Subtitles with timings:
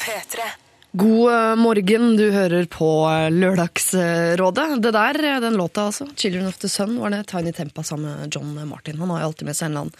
[0.00, 0.40] P3.
[0.92, 4.82] God eh, morgen, du hører på eh, Lørdagsrådet.
[4.82, 8.20] Det der, eh, den låta altså, 'Children of the Sun', var det Tiny Tempa sammen
[8.20, 8.98] med John Martin.
[8.98, 9.94] Han har jo alltid med seg en eller annen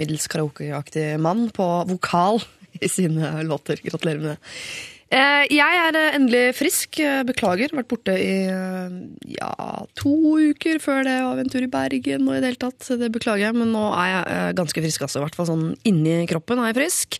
[0.00, 2.40] middels karaokeaktig mann på vokal
[2.80, 3.76] i sine låter.
[3.76, 4.38] Gratulerer med det.
[5.12, 6.98] Eh, Jeg er eh, endelig frisk.
[7.02, 7.74] Eh, Beklager.
[7.76, 8.36] Vært borte i
[9.34, 9.52] ja,
[9.98, 10.14] to
[10.50, 12.88] uker før det var en i Bergen og i det hele tatt.
[13.00, 15.06] Det beklager jeg, men nå er jeg ganske frisk.
[15.06, 15.20] Altså.
[15.20, 17.18] I hvert fall sånn inni kroppen er jeg frisk.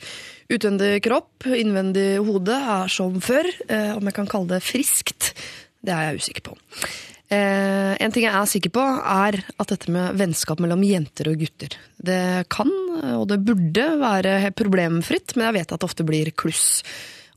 [0.53, 3.49] Utvendig kropp, innvendig hode er som før.
[3.97, 5.33] Om jeg kan kalle det friskt,
[5.85, 6.57] det er jeg usikker på.
[7.35, 11.73] En ting jeg er sikker på, er at dette med vennskap mellom jenter og gutter
[11.97, 12.69] Det kan,
[13.17, 16.83] og det burde, være problemfritt, men jeg vet at det ofte blir kluss.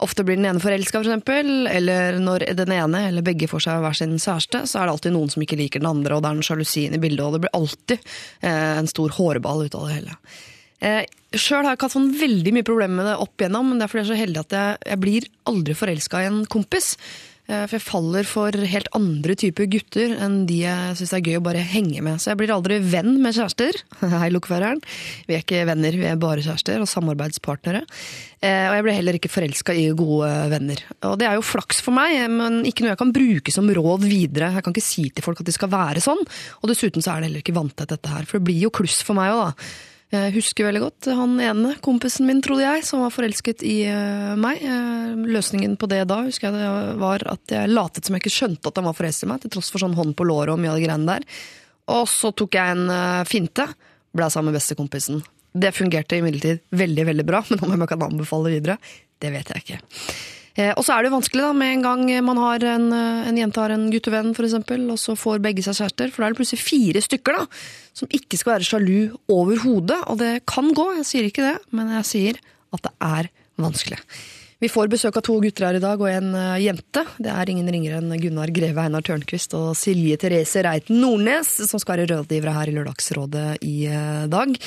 [0.04, 3.82] Ofte blir den ene forelska, for eksempel, eller når den ene eller begge får seg
[3.82, 6.30] hver sin kjæreste, så er det alltid noen som ikke liker den andre, og det
[6.30, 8.12] er en sjalusi i bildet, og det blir alltid
[8.46, 10.20] eh, en stor hårball ut av det hele.
[10.86, 11.02] Eh,
[11.34, 13.88] Sjøl har jeg ikke hatt sånn veldig mye problemer med det opp igjennom, men det
[13.88, 16.93] er fordi jeg er så heldig at jeg, jeg blir aldri forelska i en kompis.
[17.48, 21.37] Eh, For jeg faller for helt andre typer gutter enn de jeg syns er gøy
[21.40, 22.20] å bare henge med.
[22.20, 23.77] Så jeg blir aldri venn med kjærester.
[24.20, 24.81] Hei, lokføreren.
[25.29, 27.85] Vi er ikke venner, vi er bare kjærester og samarbeidspartnere.
[28.43, 30.84] Eh, Og jeg ble heller ikke forelska i gode venner.
[31.07, 34.03] Og det er jo flaks for meg, men ikke noe jeg kan bruke som råd
[34.12, 34.51] videre.
[34.59, 36.20] Jeg kan ikke si til folk at de skal være sånn.
[36.62, 38.99] Og dessuten så er det heller ikke vanntett dette her, for det blir jo kluss
[39.07, 39.70] for meg òg, da.
[40.08, 44.36] Jeg husker veldig godt han ene kompisen min, trodde jeg, som var forelsket i eh,
[44.40, 44.62] meg.
[44.64, 48.72] Eh, løsningen på det da husker jeg var at jeg latet som jeg ikke skjønte
[48.72, 50.72] at han var forelsket i meg, til tross for sånn hånd på låret og mye
[50.72, 51.27] av de greiene der.
[51.91, 53.68] Og så tok jeg en eh, finte,
[54.16, 55.20] ble sammen med bestekompisen.
[55.58, 58.80] Det fungerte imidlertid veldig veldig bra, men om jeg kan anbefale videre,
[59.20, 59.82] det vet jeg ikke.
[60.58, 63.27] Eh, Og så er det jo vanskelig da, med en gang man har en, eh,
[63.30, 66.34] en jente har en guttevenn, eksempel, og så får begge seg kjærester, for da er
[66.34, 67.46] det plutselig fire stykker da,
[67.94, 71.94] som ikke skal være sjalu overhodet, og det kan gå, jeg sier ikke det, men
[72.00, 72.41] jeg sier
[72.74, 73.30] at det er
[73.62, 74.02] vanskelig.
[74.58, 77.06] Vi får besøk av to gutter her i dag, og en eh, jente.
[77.22, 81.78] Det er ingen ringere enn Gunnar Greve Einar Tørnquist og Silje Therese Reiten Nordnes, som
[81.78, 83.86] skal være rådgivere her i Lørdagsrådet i
[84.26, 84.58] dag.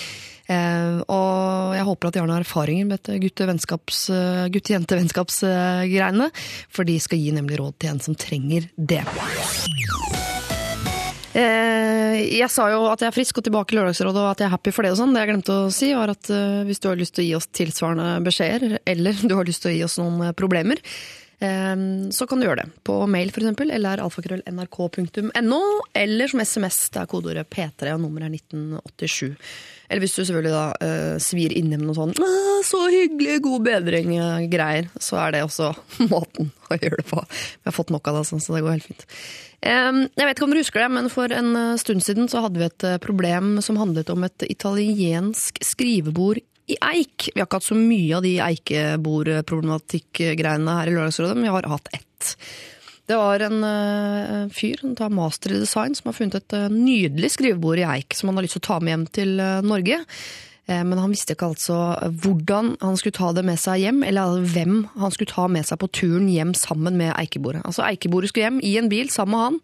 [0.50, 4.50] Eh, og jeg håper at de har noen erfaringer med dette gutte-jente-vennskapsgreiene.
[4.56, 6.30] gutte-jente-vennskapsgreiene,
[6.72, 9.04] for de skal gi nemlig råd til en som trenger det.
[11.30, 14.48] Eh, jeg sa jo at jeg er frisk og tilbake i Lørdagsrådet, og at jeg
[14.48, 14.92] er happy for det.
[14.96, 15.14] og sånn.
[15.14, 17.38] Det jeg glemte å si, var at eh, hvis du har lyst til å gi
[17.38, 20.82] oss tilsvarende beskjeder, eller du har lyst til å gi oss noen eh, problemer,
[21.38, 21.76] eh,
[22.10, 22.78] så kan du gjøre det.
[22.82, 25.60] På mail, eksempel, eller alfakrøll.nrk.no,
[26.02, 26.88] eller som SMS.
[26.90, 29.36] Det er kodeordet P3, og nummeret er 1987.
[29.90, 32.14] Eller hvis du selvfølgelig da uh, svir inne med noe sånn
[32.64, 35.66] 'så hyggelig, god bedring'-greier, så er det også
[36.12, 37.18] måten å gjøre det på.
[37.26, 39.04] Vi har fått nok av det, sånn, så det går helt fint.
[39.60, 42.38] Um, Jeg vet ikke om dere husker det, men for en eh, stund siden så
[42.46, 46.38] hadde vi et eh, problem som handlet om et italiensk skrivebord
[46.70, 47.28] i eik.
[47.34, 51.72] Vi har ikke hatt så mye av de eikebordproblematikk-greiene her i Lørdagsrådet, men vi har
[51.74, 52.09] hatt ett.
[53.10, 56.68] Det var en uh, fyr som tar master i design, som har funnet et uh,
[56.70, 59.58] nydelig skrivebord i eik som han har lyst til å ta med hjem til uh,
[59.66, 60.04] Norge.
[60.70, 61.76] Men han visste ikke altså
[62.22, 65.80] hvordan han skulle ta det med seg hjem, eller hvem han skulle ta med seg
[65.82, 67.64] på turen hjem sammen med eikebordet.
[67.66, 69.58] Altså Eikebordet skulle hjem i en bil sammen med han.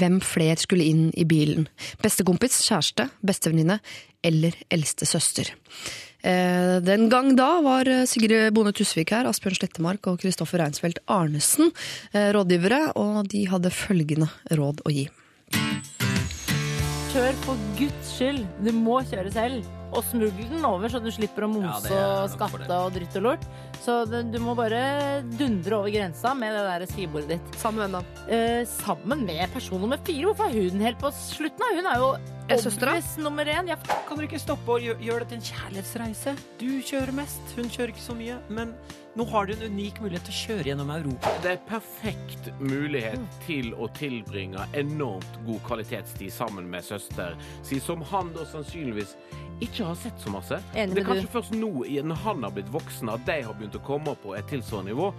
[0.00, 1.68] Hvem fler skulle inn i bilen?
[2.02, 3.78] Bestekompis, kjæreste, bestevenninne
[4.26, 5.52] eller eldste søster?
[6.22, 11.72] Eh, Den gang da var Sigrid Bonde Tusvik her, Asbjørn Slettemark og Kristoffer Reinsfeldt Arnesen
[12.12, 15.08] eh, rådgivere, og de hadde følgende råd å gi.
[17.10, 18.44] Kjør for guds skyld.
[18.62, 19.79] Du må kjøre selv.
[19.90, 23.24] Og smugl den over, så du slipper å mose er og skatte og dritt og
[23.26, 23.46] lort.
[23.80, 27.56] Så det, du må bare dundre over grensa med det der skrivebordet ditt.
[27.58, 28.02] Sammen med da.
[28.30, 30.28] Eh, sammen med person nummer fire.
[30.30, 31.64] Hvorfor er hun helt på slutten?
[31.80, 32.12] Hun er jo
[32.50, 33.68] obvious nummer én.
[33.70, 36.36] Jeg Kan dere ikke stoppe og gjø- gjøre det til en kjærlighetsreise?
[36.60, 38.38] Du kjører mest, hun kjører ikke så mye.
[38.50, 38.74] Men
[39.16, 41.32] nå har du en unik mulighet til å kjøre gjennom Europa.
[41.42, 47.34] Det er perfekt mulighet til å tilbringe enormt god kvalitetstid sammen med søster,
[47.66, 49.16] si som han da sannsynligvis
[49.64, 50.60] ikke har sett så masse.
[50.74, 51.72] Enig det er kanskje kanskje først nå,
[52.10, 55.10] når han har blitt voksen, at de har begynt å komme på et tilsvarende nivå.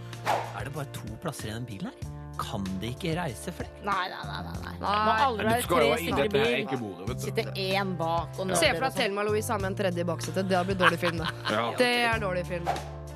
[0.57, 2.09] Er det bare to plasser i den bilen her?
[2.41, 3.73] Kan de ikke reise flere?
[3.85, 4.39] Nei, nei, nei.
[4.47, 4.77] nei, nei.
[4.81, 5.57] Nei.
[5.59, 7.27] du skal jo ha inn i dette enkebordet, vet du.
[7.27, 8.97] Sitte én bak og Se for deg sånn.
[8.97, 10.49] Thelma Louise har med en tredje i baksetet.
[10.49, 11.29] Det har blitt dårlig film, det.
[11.51, 11.67] Ja.
[11.77, 12.71] Det er dårlig film.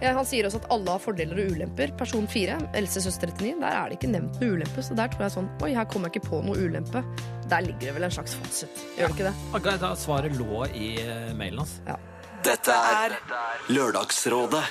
[0.05, 1.89] Ja, han sier også at alle har fordeler og ulemper.
[1.97, 4.83] Person 4, Else søster 39, der er det ikke nevnt noe ulempe.
[4.85, 7.01] Så der tror jeg sånn Oi, her kommer jeg ikke på noe ulempe.
[7.49, 8.85] Der ligger det vel en slags fasit.
[8.99, 9.75] Gjør det ikke det?
[9.81, 11.79] Da svaret lå i eh, mailen hans.
[12.45, 13.17] Dette er
[13.73, 14.65] Lørdagsrådet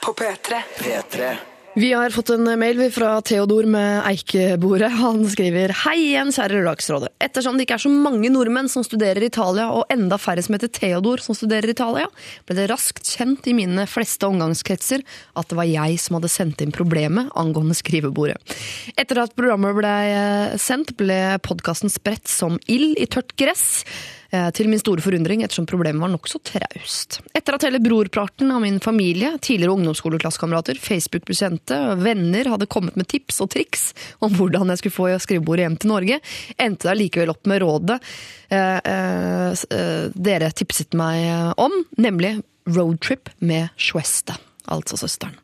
[0.00, 0.64] På P3.
[0.80, 1.32] P3.
[1.74, 4.88] Vi har fått en mail fra Theodor med Eikebordet.
[4.98, 7.12] Han skriver Hei igjen, kjære Lørdagsrådet.
[7.22, 10.72] Ettersom det ikke er så mange nordmenn som studerer Italia, og enda færre som heter
[10.74, 12.08] Theodor som studerer Italia,
[12.48, 15.06] ble det raskt kjent i mine fleste omgangskretser
[15.38, 18.58] at det var jeg som hadde sendt inn problemet angående skrivebordet.
[18.98, 23.84] Etter at programmet ble eh, sendt, ble podkasten spredt som ild i tørt gress.
[24.30, 27.18] Eh, Til min store forundring, ettersom problemet var nokså traust.
[27.34, 33.08] Etter at hele brorparten av min familie, tidligere ungdomsskoleklassekamerater, Facebook-bekjente og venner hadde kommet med
[33.10, 33.90] tips og triks
[34.22, 36.20] om hvordan jeg skulle få skrivebordet hjem til Norge,
[36.56, 37.98] endte det allikevel opp med rådet
[38.54, 42.36] eh, eh, dere tipset meg om, nemlig
[42.70, 44.38] roadtrip med Schwester,
[44.70, 45.38] altså søsteren.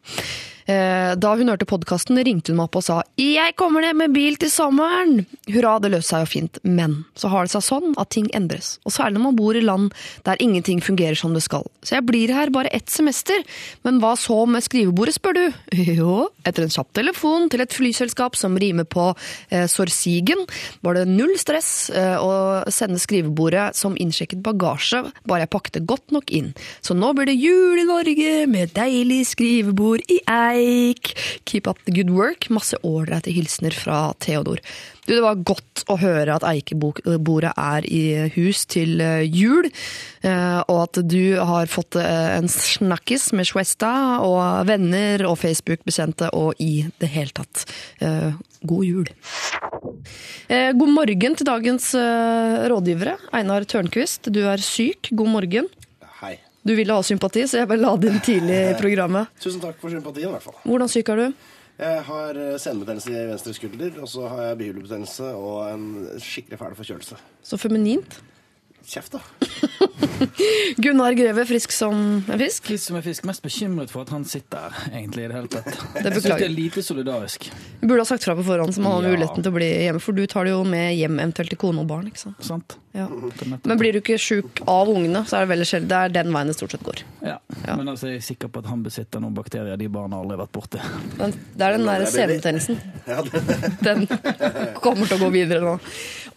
[0.66, 4.12] Eh, Da hun hørte podkasten, ringte hun meg opp og sa 'Jeg kommer ned med
[4.12, 5.24] bil til sommeren'.
[5.48, 6.58] Hurra, det løste seg jo fint.
[6.64, 8.78] Men så har det seg sånn at ting endres.
[8.84, 9.92] Og særlig når man bor i land
[10.24, 11.64] der ingenting fungerer som det skal.
[11.82, 13.42] Så jeg blir her bare ett semester.
[13.84, 15.52] Men hva så med skrivebordet, spør du?
[15.96, 19.14] Jo, etter en kjapp telefon til et flyselskap som rimer på
[19.50, 20.44] eh, Sorsigen,
[20.82, 25.86] var det null stress eh, å sende skrivebordet som innsjekket bagasje, bare jeg pakket det
[25.86, 26.54] godt nok inn.
[26.82, 30.20] Så nå blir det jul i Norge med deilig skrivebord i
[30.56, 31.14] eik.
[31.44, 32.50] Keep up the good work.
[32.50, 34.61] Masse ålreite hilsener fra Theodor.
[35.06, 38.03] Du, Det var godt å høre at eikebordet er i
[38.35, 39.69] hus til eh, jul,
[40.26, 43.93] eh, og at du har fått eh, en snakkis med Schwesta
[44.26, 47.67] og venner og Facebook-bekjente og i det hele tatt.
[48.67, 49.08] God jul.
[50.49, 51.93] God morgen til dagens
[52.70, 53.17] rådgivere.
[53.37, 55.12] Einar Tørnquist, du er syk.
[55.14, 55.70] God morgen.
[56.66, 59.30] Du ville ha sympati, så jeg bare la det inn tidlig i programmet.
[59.44, 60.56] Tusen takk for sympatien, i hvert fall.
[60.66, 61.44] Hvordan syk er du?
[61.76, 65.84] Jeg har eh, senebetennelse i venstre skulder, og så har jeg bihulebetennelse og en
[66.24, 67.18] skikkelig fæl forkjølelse.
[67.46, 68.18] Så feminint.
[68.86, 69.20] Kjeft, da.
[70.76, 71.94] Gunnar Greve, frisk som
[72.30, 72.64] en fisk.
[72.68, 75.50] Frisk som er fisk, mest bekymret for at han sitter her, egentlig, i det hele
[75.50, 75.66] tatt.
[75.96, 77.48] Det Jeg synes det er lite solidarisk.
[77.80, 79.16] Du burde ha sagt fra på forhånd, så man har Ja.
[79.16, 80.00] muligheten til å bli hjemme.
[80.00, 82.06] For du tar det jo med hjem eventuelt til kone og barn.
[82.06, 82.36] ikke sant?
[82.46, 82.76] Sant?
[82.94, 83.08] Ja.
[83.64, 85.88] Men blir du ikke sjuk av ungene, så er det veldig sjelden.
[85.88, 87.02] Det er den veien det stort sett går.
[87.22, 87.38] Ja.
[87.76, 90.46] Men altså, jeg er sikker på at han besitter noen bakterier de barna aldri har
[90.46, 90.80] vært borti.
[91.56, 92.78] Det er den er senebetennelsen.
[93.06, 93.22] Ja,
[93.82, 94.06] Den
[94.82, 95.76] kommer til å gå videre nå.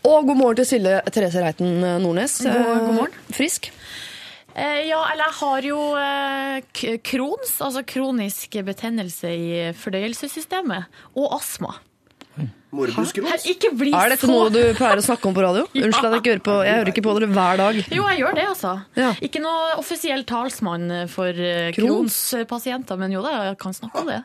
[0.06, 2.39] Og god morgen til Silje Therese Reiten Nordnes.
[2.44, 3.14] God- god morgen.
[3.30, 3.72] Eh, Frisk.
[4.56, 5.82] Eh, ja, eller jeg har jo
[6.74, 11.76] krons, Crohns, altså kronisk betennelse i fordøyelsessystemet, og astma.
[12.72, 13.12] Morbus
[13.50, 15.64] ikke bli Er dette så noe du pleier å snakke om på radio?
[15.74, 16.58] Unnskyld at jeg ikke hører på.
[16.68, 17.80] Jeg hører ikke på dere hver dag.
[17.90, 18.74] Jo, jeg gjør det, altså.
[19.00, 19.10] Ja.
[19.26, 21.80] Ikke noe offisiell talsmann for kronspasienter.
[21.80, 24.20] Crohns-pasienter, men jo da, jeg kan snakke om det.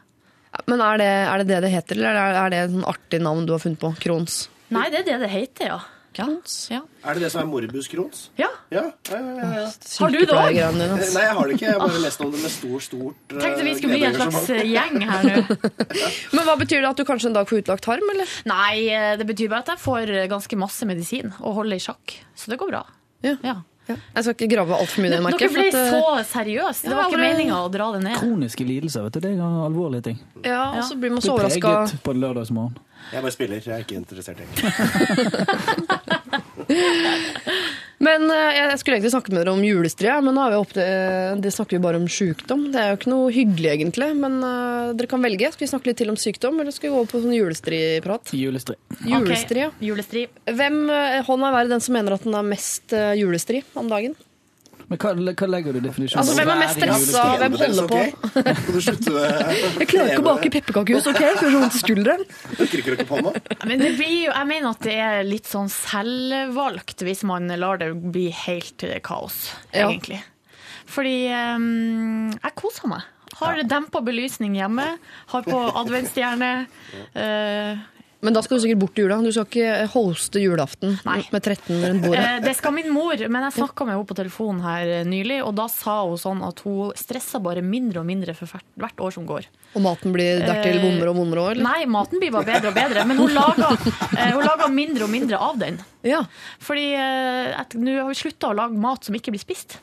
[0.70, 3.22] Men er det er det, det det heter, eller er er det et sånn artig
[3.25, 3.90] navn du har funnet på?
[4.05, 4.37] Crohns?
[4.75, 5.81] Nei, det er det det heter, ja.
[6.14, 6.55] Crohns?
[6.72, 6.81] Ja.
[7.05, 8.28] Er det det som er morbus Crohns?
[8.40, 8.49] ja.
[8.75, 8.84] Ja.
[9.11, 9.66] ja, ja, ja, ja.
[10.00, 11.12] Har du det dine, Eh.
[11.14, 11.66] Nei, jeg har det ikke.
[11.66, 14.16] Jeg har bare lest om det med stor, stort eh, Tenkte vi skulle bli en
[14.19, 15.58] slags eh, gjeng her nå.
[16.38, 18.34] Men hva betyr det at du kanskje en dag får utlagt tarm, eller?
[18.50, 18.88] Nei,
[19.20, 22.17] det betyr bare at jeg får ganske masse medisin og holder i sjakk.
[22.34, 22.82] Så det går bra.
[23.25, 23.37] Ja.
[23.44, 23.60] Ja.
[23.88, 26.88] Jeg skal ikke grave altfor mye i det, Dere ble at, så eh, seriøse.
[26.88, 28.16] Det var ikke meninga å dra det ned.
[28.22, 30.19] Kroniske lidelser, vet du, det er alvorlige ting.
[30.44, 31.75] Ja, og så blir man så er overraska.
[31.84, 32.78] preget på en lørdagsmorgen.
[33.12, 33.60] Jeg bare spiller.
[33.60, 34.64] Jeg er ikke interessert, egentlig.
[38.05, 40.72] Men eh, jeg skulle egentlig snakke med dere om julestria, men nå er vi opp
[40.75, 42.66] til, eh, det snakker vi bare om sjukdom.
[42.75, 44.11] Det er jo ikke noe hyggelig, egentlig.
[44.19, 45.52] Men eh, dere kan velge.
[45.55, 48.34] Skal vi snakke litt til om sykdom, eller skal vi gå over på sånn julestriprat?
[48.37, 48.78] Julestri.
[49.05, 49.87] Julestri, Okay.
[49.87, 50.22] Julestri.
[50.50, 50.76] Hvem
[51.26, 54.17] hånda er den som mener at den er mest julestri om dagen?
[54.90, 56.20] Men hva, hva legger du i definisjonen?
[56.20, 57.22] Altså, hvem er mest stressa?
[57.40, 58.00] Hvem holder på?
[58.34, 61.20] Kan du slutte med Jeg klarer ikke å bake pepperkakehus, OK?
[61.24, 62.22] Jeg får så vondt i skulderen.
[63.64, 67.81] Men det blir jo, jeg mener at det er litt sånn selvvalgt hvis man lar
[67.81, 69.41] det bli helt eh, kaos,
[69.72, 69.88] Ja.
[69.88, 70.20] egentlig.
[70.84, 73.06] Fordi um, jeg koser meg.
[73.41, 74.84] Har dempa belysning hjemme,
[75.32, 76.50] har på adventsstjerne.
[77.19, 77.81] eh,
[78.24, 79.19] Men da skal du sikkert bort til jula.
[79.22, 81.19] Du skal ikke hoste julaften Nei.
[81.34, 82.22] med 13 rundt bordet.
[82.24, 85.43] eh, det skal min mor, men jeg snakka med henne på telefonen her eh, nylig,
[85.44, 88.48] og da sa hun sånn at hun stresser bare mindre og mindre for
[88.81, 89.48] hvert, år som går.
[89.74, 91.66] Og maten blir dertil Eh, vondere og vondere òg, eller?
[91.66, 95.58] Nei, maten blir bare bedre og bedre, men hun eh, lager mindre og mindre av
[95.60, 95.78] den.
[96.06, 96.24] Ja.
[96.62, 99.78] Fordi eh, nå har vi slutta å lage mat som ikke blir spist.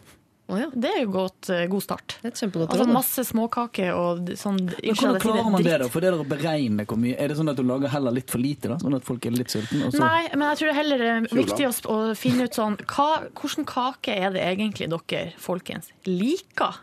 [0.52, 0.68] Å ja.
[0.76, 2.18] Det er jo godt, eh, god start.
[2.22, 5.88] Det er et kjempegodt Altså masse småkaker og sånn Men hvordan klarer man det, da?
[5.94, 8.30] For det er å beregne hvor mye Er det sånn at du lager heller litt
[8.34, 8.76] for lite, da?
[8.84, 9.86] Sånn at folk er litt sultne?
[9.88, 12.52] og så- Nei, men jeg tror det er heller er viktig å, å finne ut
[12.60, 16.76] sånn hva, Hvilken kake er det egentlig dere, folkens, liker?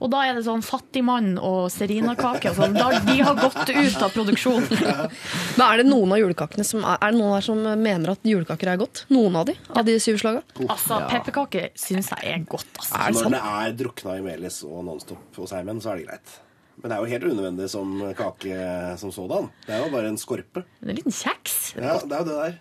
[0.00, 2.74] Og da er det sånn fattigmann og serinakake og sånn.
[2.76, 4.66] Da, de har gått ut av produksjon.
[5.56, 8.26] Men er det noen av julekakene som er, er det noen her som mener at
[8.26, 9.04] julekaker er godt?
[9.14, 9.56] Noen av de?
[9.70, 10.42] Av de syv slaga?
[10.66, 12.98] Altså, pepperkake syns jeg er godt, altså.
[12.98, 16.08] Er det Når det er drukna i melis og Nonstop hos Heimen, så er det
[16.10, 16.36] greit.
[16.82, 18.56] Men det er jo helt unødvendig som kake
[19.00, 19.46] som sådan.
[19.64, 20.64] Det er jo bare en skorpe.
[20.82, 21.60] En liten kjeks.
[21.78, 22.56] Ja, det er jo det der.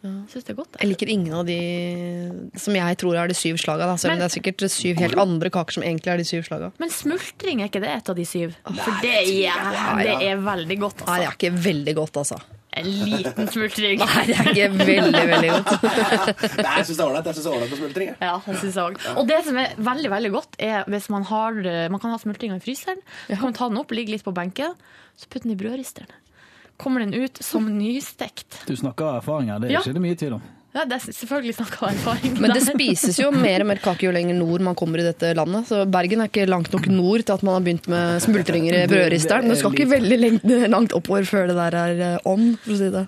[0.00, 0.76] Jeg synes det er godt.
[0.80, 1.56] Jeg liker ingen av de
[2.56, 3.88] som jeg tror er de syv slaga.
[3.90, 3.96] Da.
[4.00, 6.70] Selv om det er sikkert syv helt andre kaker som egentlig er de syv slaga.
[6.80, 8.54] Men smultring, er ikke det et av de syv?
[8.64, 11.28] For det er, det er veldig godt, Nei, det altså.
[11.28, 12.40] er ikke veldig godt, altså.
[12.80, 13.98] En liten smultring.
[14.00, 15.72] Nei, det er ikke veldig, veldig godt.
[16.64, 17.28] Nei, jeg syns det er ålreit.
[17.34, 18.10] Synes det er ålreit med smultring.
[18.12, 18.18] jeg.
[18.22, 19.14] Ja, det synes jeg også.
[19.20, 22.56] Og det som er veldig veldig godt, er hvis man har Man kan ha smultringa
[22.60, 24.78] i fryseren, så kan man ta den opp, ligge litt på benken,
[25.18, 26.08] så putte den i brødristeren.
[26.80, 28.62] Kommer den ut som nystekt.
[28.66, 29.82] Du snakker av erfaringer, det er Ja.
[29.84, 30.42] ikke det mye tvil om.
[30.70, 32.34] Ja, det er selvfølgelig snakk om erfaring.
[32.40, 35.32] Men det spises jo mer og mer kake jo lenger nord man kommer i dette
[35.34, 35.66] landet.
[35.66, 38.86] Så Bergen er ikke langt nok nord til at man har begynt med smultringer i
[38.86, 39.48] brødristeren.
[39.48, 42.78] Men du skal ikke veldig langt oppover før det der er eh, on, for å
[42.78, 43.02] si det.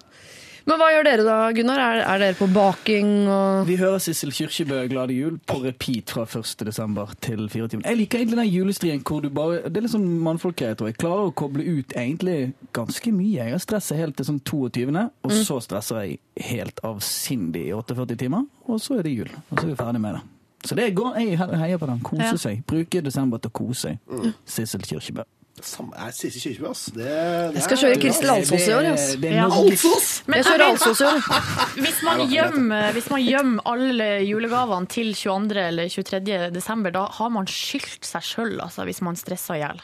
[0.67, 1.81] Men hva gjør dere da, Gunnar?
[1.83, 6.23] Er, er dere på baking og Vi hører Sissel Kyrkjebø Glade jul på repeat fra
[6.29, 6.63] 1.
[6.69, 7.81] desember til 24.
[7.83, 10.99] Jeg liker egentlig den julestrien hvor du bare Det er litt sånn mannfolkgreie, tror jeg.
[11.03, 13.41] Klarer å koble ut egentlig ganske mye.
[13.43, 14.87] Jeg har stresset helt til sånn 22.,
[15.27, 16.21] og så stresser jeg
[16.53, 18.47] helt avsindig i 48 timer.
[18.71, 19.31] Og så er det jul.
[19.51, 20.23] Og så er vi ferdig med det.
[20.63, 22.01] Så det går, jeg heier på den.
[22.07, 22.37] Kose Ja.
[22.39, 22.61] seg.
[22.71, 24.35] Bruke desember til å kose seg.
[24.47, 25.25] Sissel Kyrkjebø.
[25.61, 26.87] Samme ikke Kyrkjebø, ass.
[26.95, 28.87] Det, det Jeg skal kjøre Kristel Alsos i år,
[30.27, 31.19] Men Jeg kjører Alsos i år.
[31.85, 35.61] Hvis man, gjemmer, hvis man gjemmer alle julegavene til 22.
[35.63, 36.39] eller 23.
[36.55, 39.83] desember, da har man skyldt seg sjøl, altså, hvis man stresser i hjel.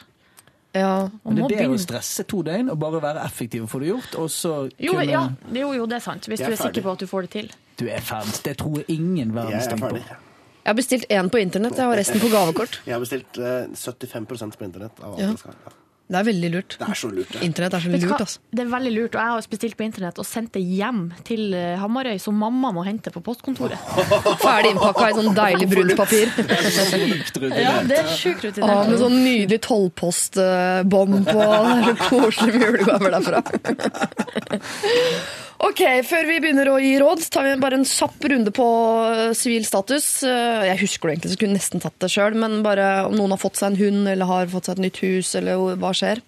[0.77, 1.09] Ja.
[1.23, 3.91] Men det er bedre å stresse to døgn og bare være effektiv og få det
[3.91, 5.23] gjort, og så Jo, kunne ja,
[5.53, 6.29] jo, jo, det er sant.
[6.29, 6.65] Hvis er du er ferdig.
[6.67, 7.53] sikker på at du får det til.
[7.79, 8.41] Du er ferdig.
[8.45, 10.25] Det tror ingen verden verdens er ting på.
[10.63, 12.81] Jeg har bestilt én på internett, jeg har resten på gavekort.
[12.85, 14.95] Jeg har bestilt eh, 75% på internett.
[15.01, 15.27] av alt Ja.
[15.31, 15.53] jeg skal.
[15.65, 15.69] Ja.
[16.09, 16.73] Det er veldig lurt.
[16.79, 17.43] Det er så lurt, det.
[17.45, 18.39] Internett er så Vet du lurt, altså.
[18.49, 21.53] Det er veldig lurt, og jeg har bestilt på internett og sendt det hjem til
[21.53, 23.77] eh, Hamarøy, som mamma må hente på postkontoret.
[24.41, 26.25] Ferdig innpakka i sånn deilig brunt papir.
[26.89, 27.37] Sykt.
[27.53, 28.89] Ja, det er sjukt Ja, rutinert.
[28.89, 31.39] med sånn nydelig tolvpostbånd på.
[31.45, 33.39] Det er så koselig med julegaver derfra.
[35.59, 38.65] Ok, Før vi begynner å gi råd, tar vi bare en kjapp runde på
[39.11, 40.05] eh, sivil status.
[40.23, 42.37] Eh, Jeg husker det egentlig, så kunne jeg nesten tatt det sjøl.
[42.39, 45.01] Men bare om noen har fått seg en hund eller har fått seg et nytt
[45.03, 46.21] hus, eller hva skjer?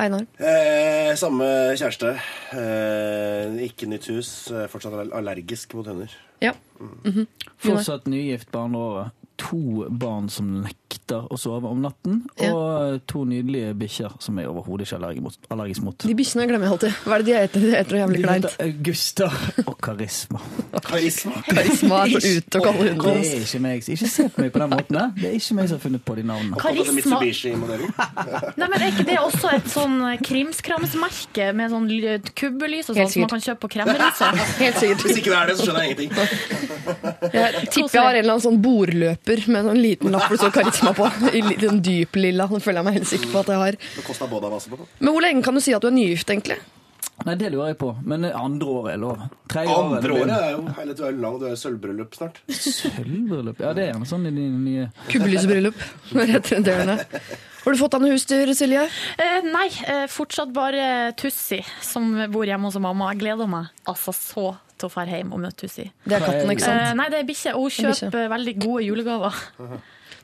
[0.00, 0.24] Einar?
[0.40, 1.44] Eh, samme
[1.76, 2.14] kjæreste.
[2.56, 4.30] Eh, ikke nytt hus.
[4.54, 6.14] Eh, fortsatt allergisk mot hunder.
[6.40, 6.54] Ja.
[7.60, 9.12] Fortsatt nygift barn året.
[9.44, 12.20] To barn som nekter å sove om natten.
[12.40, 12.50] Ja.
[12.54, 15.48] Og to nydelige bikkjer som jeg overhodet ikke er allergisk mot.
[15.54, 16.06] Allergisk mot.
[16.06, 16.96] De bikkjene glemmer jeg alltid.
[17.04, 17.60] Hva er det de heter?
[17.64, 18.48] De heter jævlig kleint.
[18.64, 19.28] Augusta
[19.66, 20.40] og Karisma.
[20.86, 21.42] Karisma.
[21.50, 23.24] Karisma er så ute å kalle Det hundene.
[23.30, 23.90] er ikke meg.
[23.94, 25.00] Ikke se på meg på den måten.
[25.20, 26.60] Det er ikke meg som har funnet på de navnene.
[26.60, 27.20] Karisma.
[28.60, 31.88] Nei, men Er ikke det også et sånn krimskramsmerke med sånn
[32.36, 34.42] kubbelys og sånn som man kan kjøpe på kremmerhuset?
[34.64, 35.06] Helt sikkert.
[35.06, 36.10] Hvis ikke det er det, så skjønner jeg ingenting.
[37.30, 40.36] Jeg tipper jeg har en eller annen sånn bordløper med en sånn liten lapp hvor
[40.36, 41.06] det står karisma på.
[41.34, 42.46] I den sånn dyp lilla.
[42.50, 43.80] Det føler jeg meg helt sikker på at jeg har.
[45.00, 46.58] Men hvor lenge kan du si at du er nygift, egentlig?
[47.20, 47.90] Nei, det lurer jeg på.
[48.08, 49.20] Men andre året er lov.
[49.52, 52.38] Tre år Andre året er jo hele Du er lang, du er sølvbryllup snart.
[52.48, 53.60] Sølvbryllup.
[53.60, 55.82] Ja, det er gjerne sånn i de nye Kubbelysbryllup.
[56.16, 57.20] Rett rundt hjørnet.
[57.60, 58.86] Har du fått deg noe husdyr, Silje?
[59.20, 63.10] Eh, nei, eh, fortsatt bare Tussi, som bor hjemme hos mamma.
[63.12, 64.46] Jeg gleder meg altså så
[64.80, 65.90] til å dra hjem og møte Tussi.
[66.08, 66.96] Det er katten, ikke Eh, sant?
[67.02, 69.42] nei, det er bikkje, og hun er kjøper veldig gode julegaver.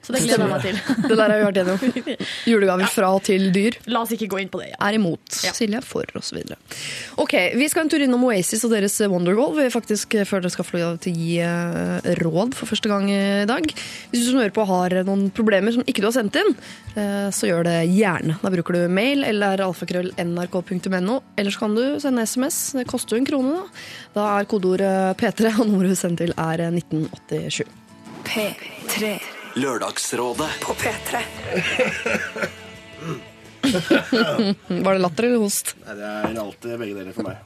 [0.06, 0.76] Så det gleder jeg meg til.
[1.02, 2.18] Det der har vi vært gjennom.
[2.52, 3.74] Julegaver fra og til dyr.
[3.90, 4.68] La oss ikke gå inn på det.
[4.70, 4.76] Ja.
[4.86, 5.38] Er imot.
[5.42, 5.50] Ja.
[5.56, 6.44] Silje er for, osv.
[7.18, 9.56] Ok, vi skal en tur innom Oasis og deres Wonderwall.
[9.56, 12.92] Vi faktisk eh, før dere skal få lov til å gi eh, råd for første
[12.92, 13.20] gang i
[13.50, 13.66] dag.
[14.12, 16.54] Hvis du som hører på har noen problemer som ikke du har sendt inn,
[16.94, 18.38] eh, så gjør det gjerne.
[18.44, 21.18] Da bruker du mail eller alfakrøll nrk.no.
[21.34, 22.60] Eller så kan du sende SMS.
[22.78, 23.86] Det koster jo en krone, da.
[24.20, 27.66] Da er kodeordet P3, og nummeret du sender til er 1987.
[28.26, 29.16] P3
[29.56, 31.22] Lørdagsrådet på P3.
[34.68, 35.72] Var det latter eller host?
[35.86, 37.36] Nei, det er alltid begge deler for meg.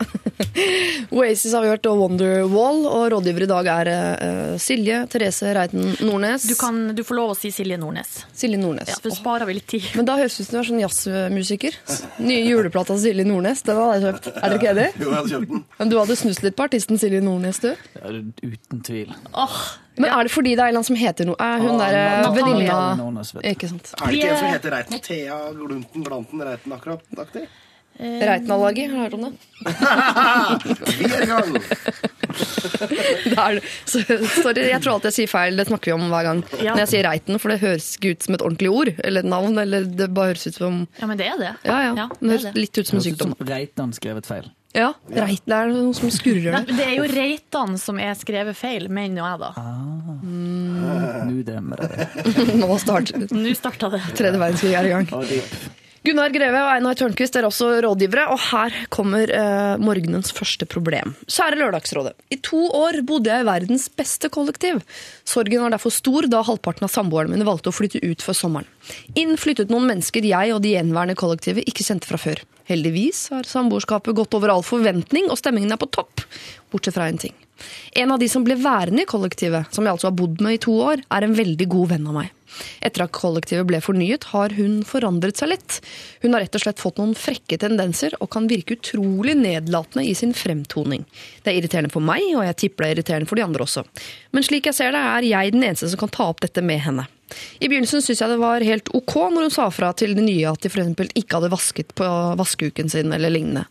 [1.15, 2.83] Oasis har vi hørt, og Wonderwall.
[2.91, 6.49] Og rådgiver i dag er uh, Silje Therese Reiten Nordnes.
[6.51, 8.25] Du, kan, du får lov å si Silje Nordnes.
[8.37, 8.91] Silje Nordnes.
[8.91, 9.87] Ja, for sparer vi litt tid.
[9.95, 11.79] Men da høres det ut som du er sånn jazzmusiker.
[12.27, 14.33] Nye juleplata til Silje Nordnes, den hadde jeg kjøpt.
[14.33, 14.89] Er dere ikke enig?
[14.97, 15.63] Jo, jeg hadde kjøpt den.
[15.79, 17.71] Men du hadde snust litt på artisten Silje Nordnes, du.
[18.01, 19.15] Ja, uten tvil.
[19.31, 19.63] Åh,
[20.01, 21.37] Men er det fordi det er en som heter noe?
[21.41, 22.69] Er hun der eh, Natalie.
[22.69, 23.41] venninna du.
[23.53, 23.93] Ikke sant.
[24.01, 25.03] Er det ikke en som er- heter Reiten?
[25.07, 27.49] Thea Glunten Glanten Reiten akkurat aktig?
[28.01, 29.33] Reitenallergi, har du hørt om det?
[30.99, 31.51] Vi er i gang!
[33.31, 34.01] det er, så,
[34.41, 35.59] sorry, jeg tror alltid jeg sier feil.
[35.61, 36.41] Det snakker vi om hver gang.
[36.63, 36.73] Ja.
[36.73, 39.29] Når jeg sier Reiten, for det høres ikke ut som et ordentlig ord eller et
[39.29, 39.59] navn.
[39.61, 41.53] Eller det bare høres ut som ja, men det er det.
[41.69, 41.93] Ja, ja.
[41.99, 42.55] Ja, det det høres det.
[42.63, 43.37] litt ut som en sykdom.
[43.53, 44.49] Reitan skrevet feil.
[44.77, 46.77] Ja, Reiten det er noe som skurrer Nei, der.
[46.79, 49.51] det er jo Reitan som er skrevet feil, mener jo jeg da.
[51.27, 52.07] Nå demrer det.
[52.61, 54.03] Nå starter Nå starta det.
[54.15, 55.11] tredje verdenskrig er i gang.
[56.01, 61.13] Gunnar Greve og Einar Tørnquist er også rådgivere, og her kommer eh, morgenens første problem.
[61.29, 62.15] Kjære Lørdagsrådet.
[62.33, 64.81] I to år bodde jeg i verdens beste kollektiv.
[65.29, 68.73] Sorgen var derfor stor da halvparten av samboerne mine valgte å flytte ut før sommeren.
[69.13, 72.41] Inn flyttet noen mennesker jeg og de gjenværende kollektivet ikke kjente fra før.
[72.71, 76.25] Heldigvis har samboerskapet gått over all forventning, og stemningen er på topp.
[76.73, 77.37] Bortsett fra en ting.
[77.93, 80.65] En av de som ble værende i kollektivet, som jeg altså har bodd med i
[80.65, 82.37] to år, er en veldig god venn av meg.
[82.85, 85.79] Etter at kollektivet ble fornyet, har hun forandret seg litt.
[86.25, 90.17] Hun har rett og slett fått noen frekke tendenser og kan virke utrolig nedlatende i
[90.19, 91.07] sin fremtoning.
[91.45, 93.87] Det er irriterende for meg, og jeg tipper det er irriterende for de andre også.
[94.35, 96.83] Men slik jeg ser det, er jeg den eneste som kan ta opp dette med
[96.85, 97.09] henne.
[97.61, 100.49] I begynnelsen syntes jeg det var helt ok når hun sa fra til de nye
[100.51, 101.15] at de f.eks.
[101.19, 102.09] ikke hadde vasket på
[102.41, 103.67] vaskeuken sin eller lignende.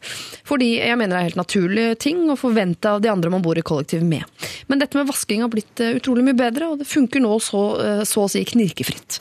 [0.47, 3.57] Fordi jeg mener det er helt naturlige ting å forvente av de andre man bor
[3.59, 4.25] i kollektiv med.
[4.69, 7.63] Men dette med vasking har blitt eh, utrolig mye bedre, og det funker nå så,
[7.83, 9.19] eh, så å si knirkefritt.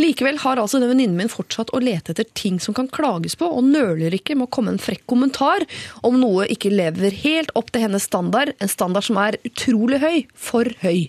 [0.00, 3.48] Likevel har altså den venninnen min fortsatt å lete etter ting som kan klages på,
[3.48, 5.64] og nøler ikke med å komme en frekk kommentar
[6.06, 10.18] om noe ikke lever helt opp til hennes standard, en standard som er utrolig høy,
[10.34, 11.08] for høy.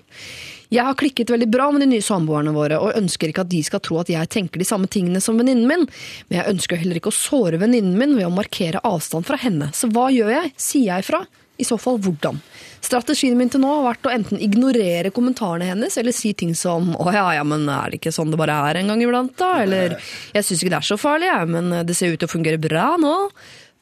[0.73, 3.63] Jeg har klikket veldig bra med de nye samboerne våre, og ønsker ikke at de
[3.63, 5.87] skal tro at jeg tenker de samme tingene som venninnen min,
[6.27, 9.71] men jeg ønsker heller ikke å såre venninnen min ved å markere avstand fra henne.
[9.75, 10.55] Så hva gjør jeg?
[10.59, 11.23] Sier jeg fra?
[11.57, 12.37] I så fall hvordan?
[12.85, 16.93] Strategien min til nå har vært å enten ignorere kommentarene hennes, eller si ting som
[16.93, 19.63] 'Å ja, ja, men er det ikke sånn det bare er en gang iblant', da?
[19.63, 19.97] Eller
[20.33, 22.61] 'Jeg syns ikke det er så farlig, jeg, men det ser ut til å fungere
[22.61, 23.31] bra nå'.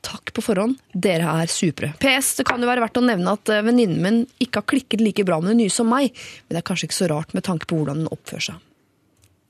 [0.06, 1.90] Takk på forhånd, dere er supre.
[2.02, 5.02] PS, det kan jo være verdt å nevne at eh, venninnen min ikke har klikket
[5.02, 6.12] like bra med det nye som meg,
[6.46, 8.68] men det er kanskje ikke så rart med tanke på hvordan den oppfører seg.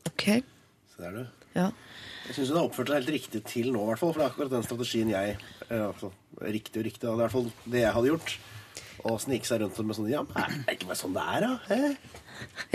[0.07, 0.23] Ok,
[0.93, 1.49] Så der, du.
[1.57, 1.67] ja.
[2.25, 4.13] Jeg syns hun har oppført seg helt riktig til nå, i hvert fall.
[4.15, 6.09] For det er akkurat den strategien jeg eh, altså,
[6.41, 8.33] Riktig og riktig, det er i hvert fall det jeg hadde gjort.
[9.05, 11.45] Å snike seg rundt med sånn Ja, men er det ikke bare sånn det er,
[11.45, 11.75] da?
[11.75, 11.93] Eh?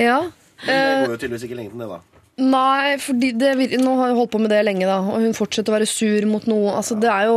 [0.04, 0.18] Ja,
[0.62, 1.98] Det går jo tydeligvis ikke lenge til det, da.
[2.40, 3.50] Nei, fordi det,
[3.82, 6.26] nå har jeg holdt på med det lenge, da, og hun fortsetter å være sur
[6.30, 6.72] mot noe.
[6.78, 7.36] Altså, det er jo,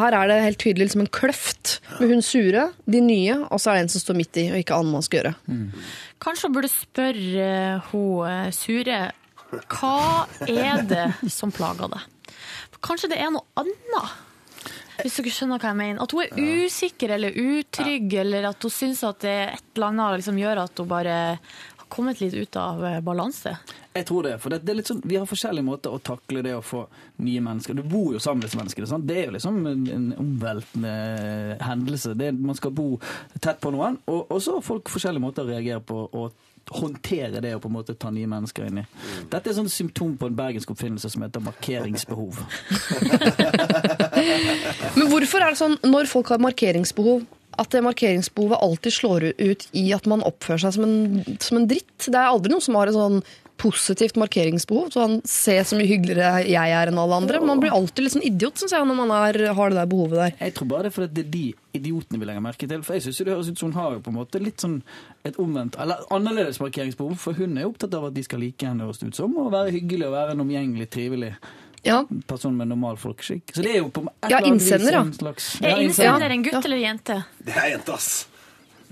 [0.00, 3.72] her er det helt tydelig liksom en kløft med hun sure, de nye, og så
[3.72, 5.34] er det en som står midt i, og ikke annet man skal gjøre.
[6.24, 7.50] Kanskje hun burde spørre
[7.90, 9.02] hun eh, Sure
[9.54, 12.34] hva er det som plager deg?
[12.84, 14.14] Kanskje det er noe annet?
[15.00, 16.02] Hvis dere skjønner hva jeg mener.
[16.04, 19.90] At hun er usikker eller utrygg, eller at hun syns at det er et eller
[19.90, 21.16] annet liksom gjør at hun bare
[21.94, 23.54] kommet litt ut av eh, balanse.
[23.94, 24.34] Jeg tror det.
[24.42, 26.84] For det, det er litt sånn, vi har forskjellige måter å takle det å få
[27.22, 27.78] nye mennesker.
[27.78, 28.88] Du bor jo sammen med disse menneskene.
[28.90, 29.06] Sant?
[29.08, 30.94] Det er jo liksom en, en omveltende
[31.62, 32.16] hendelse.
[32.18, 32.88] Det, man skal bo
[33.38, 34.00] tett på noen.
[34.10, 37.68] Og, og så har folk forskjellige måter å reagere på og håndtere det og på
[37.68, 38.84] en måte ta nye mennesker inn i.
[39.30, 42.40] Dette er sånn symptom på en bergensk oppfinnelse som heter markeringsbehov.
[44.96, 47.26] Men hvorfor er det sånn når folk har markeringsbehov,
[47.60, 51.96] at markeringsbehovet alltid slår ut i at man oppfører seg som en, som en dritt?
[52.06, 53.22] Det er aldri noen som har et sånn
[53.60, 54.90] positivt markeringsbehov.
[54.94, 57.40] Sånn, se så mye hyggeligere jeg er enn alle andre.
[57.44, 60.20] Man blir alltid litt sånn idiot synes jeg, når man er, har det der behovet
[60.20, 60.36] der.
[60.40, 61.44] Jeg tror bare det er fordi det er de
[61.78, 62.84] idiotene vi legger merke til.
[62.86, 64.80] For jeg synes det høres ut som hun har jo på en måte litt sånn
[65.24, 67.16] et omvendt, eller annerledes markeringsbehov.
[67.20, 69.52] For hun er opptatt av at de skal like henne, høres det ut som, og
[69.54, 71.34] være hyggelig og være en omgjengelig, trivelig
[71.84, 73.52] Ja, person med normal folkeskikk.
[73.54, 76.30] Så det er jo på et Ja, innsender, vis en slags Er innsender.
[76.30, 77.18] en gutt eller en jente?
[77.44, 78.26] Det er jente, ass.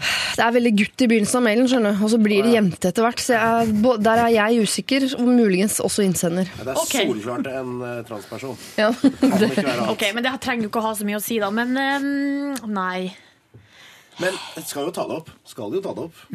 [0.03, 2.05] Det er veldig gutt i begynnelsen av mailen, skjønner du.
[2.05, 3.23] Og så blir det jente etter hvert.
[3.23, 6.49] Så jeg, der er jeg usikker, og muligens også innsender.
[6.59, 7.07] Ja, det er okay.
[7.11, 8.57] solklart en uh, transperson.
[8.81, 8.91] Ja.
[9.93, 11.53] Ok, men Det trenger jo ikke å ha så mye å si, da.
[11.55, 13.13] Men um, nei.
[14.23, 15.31] Men skal jo ta det opp.
[15.49, 16.27] Skal jo ta det opp.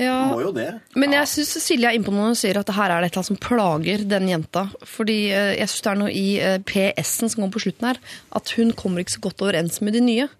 [0.00, 0.16] Ja.
[0.32, 0.68] Må jo det.
[0.96, 3.10] Men jeg syns Silje er innpå noe når hun sier at det her er det
[3.10, 4.62] et eller annet som plager den jenta.
[4.88, 8.00] Fordi eh, jeg syns det er noe i eh, PS-en som kommer på slutten her,
[8.40, 10.30] at hun kommer ikke så godt overens med de nye.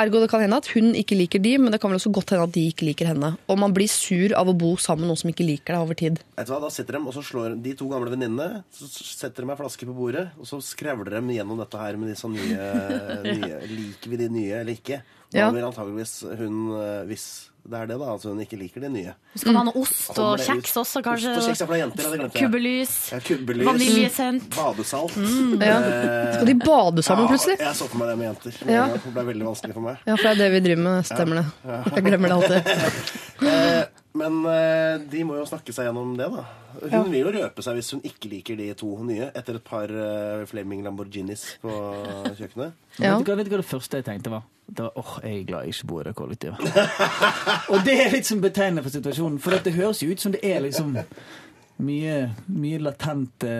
[0.00, 2.30] Ergo det kan hende at hun ikke liker de, men det kan vel også godt
[2.32, 3.32] hende at de ikke liker henne.
[3.52, 5.98] Og man blir sur av å bo sammen med noen som ikke liker deg over
[5.98, 6.20] tid.
[6.38, 9.44] Vet du hva, Da sitter de, og så slår de to gamle venninnene Så setter
[9.44, 12.70] de ei flaske på bordet, og så skrevler de gjennom dette her med disse nye,
[13.28, 15.02] nye Liker vi de nye eller ikke?
[15.30, 15.50] Da Ja.
[15.54, 17.26] vil antageligvis hun, eh, hvis
[17.60, 20.16] det er det, da, altså hun ikke liker det nye Skal man ha noe ost
[20.18, 21.34] og kjeks også, kanskje?
[21.36, 22.28] Ost og kjeks er for jenter, ja.
[22.34, 22.94] Kubbelys.
[23.12, 24.48] Ja, kubbelys, Vaniljesent.
[24.56, 25.16] badesalt.
[25.60, 25.76] Ja.
[25.76, 27.58] Eh, Skal de bade sammen ja, plutselig?
[27.60, 28.60] Jeg så for meg det med jenter.
[28.64, 28.88] Ja.
[28.96, 30.04] Det ble veldig vanskelig for meg.
[30.08, 31.08] Ja, for det er det vi driver med.
[31.10, 31.46] Stemmer det.
[31.96, 33.96] Jeg glemmer det alltid.
[34.18, 36.44] Men eh, de må jo snakke seg gjennom det, da.
[36.80, 39.90] Hun vil jo røpe seg hvis hun ikke liker de to nye, etter et par
[39.90, 41.74] eh, Flaming Lamborghinis på
[42.38, 42.74] kjøkkenet.
[42.98, 43.14] Ja.
[43.14, 44.48] Vet, du hva, vet du hva det første jeg tenkte var?
[44.70, 46.80] Det var, åh, jeg er glad jeg ikke bor i det kollektivet.
[47.74, 50.42] og det er litt som betegnende for situasjonen, for det høres jo ut som det
[50.46, 50.94] er liksom
[51.80, 52.16] Mye,
[52.52, 53.52] mye latente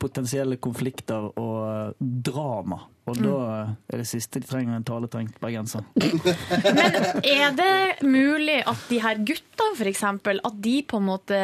[0.00, 2.82] potensielle konflikter og drama.
[3.10, 3.38] Og da
[3.90, 5.82] er det siste de trenger en taletrengt bergenser.
[7.32, 11.40] Er det mulig at de her guttene, for eksempel, at de på en måte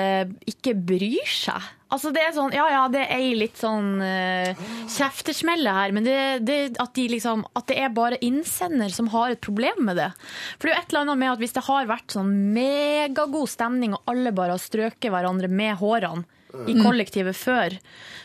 [0.47, 1.67] ikke bryr seg?
[1.89, 4.51] Altså det er sånn, ja ja, det er ei litt sånn uh,
[4.93, 9.33] kjeftesmelle her, men det, det, at, de liksom, at det er bare innsender som har
[9.33, 10.11] et problem med det.
[10.59, 13.49] For det er jo et eller annet med at hvis det har vært sånn megagod
[13.49, 16.27] stemning, og alle bare har strøket hverandre med hårene
[16.69, 17.75] i kollektivet før,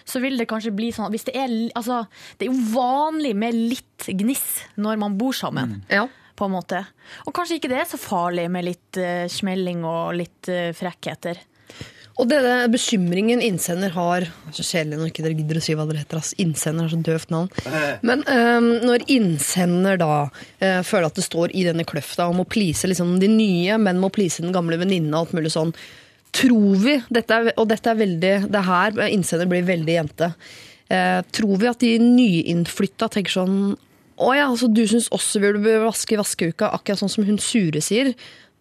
[0.08, 2.06] så vil det kanskje bli sånn hvis det er Altså,
[2.40, 6.06] det er jo vanlig med litt gniss når man bor sammen Ja.
[6.36, 6.86] på en måte.
[7.28, 11.40] Og kanskje ikke det er så farlig med litt uh, smelling og litt uh, frekkheter.
[12.22, 15.74] Og denne bekymringen innsender har det er Så kjedelig når ikke dere gidder å si
[15.78, 16.20] hva dere heter.
[16.22, 16.34] ass.
[16.42, 17.50] Innsender er så døvt navn.
[18.06, 22.46] Men um, når innsender da uh, føler at det står i denne kløfta og må
[22.46, 25.74] please liksom de nye, men må please den gamle venninna og alt mulig sånn,
[26.34, 30.30] tror vi dette er, Og dette er veldig Det er her innsender blir veldig jente.
[30.94, 33.58] Uh, tror vi at de nyinnflytta tenker sånn
[34.22, 37.40] å ja, altså du syns også vi burde vaske i vaskeuka, akkurat sånn som hun
[37.42, 38.12] sure sier.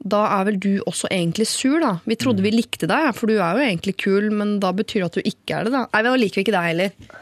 [0.03, 1.97] Da er vel du også egentlig sur, da.
[2.09, 5.11] Vi trodde vi likte deg, for du er jo egentlig kul, men da betyr det
[5.11, 5.85] at du ikke er det, da.
[5.93, 7.21] Nei, da liker vi ikke deg heller.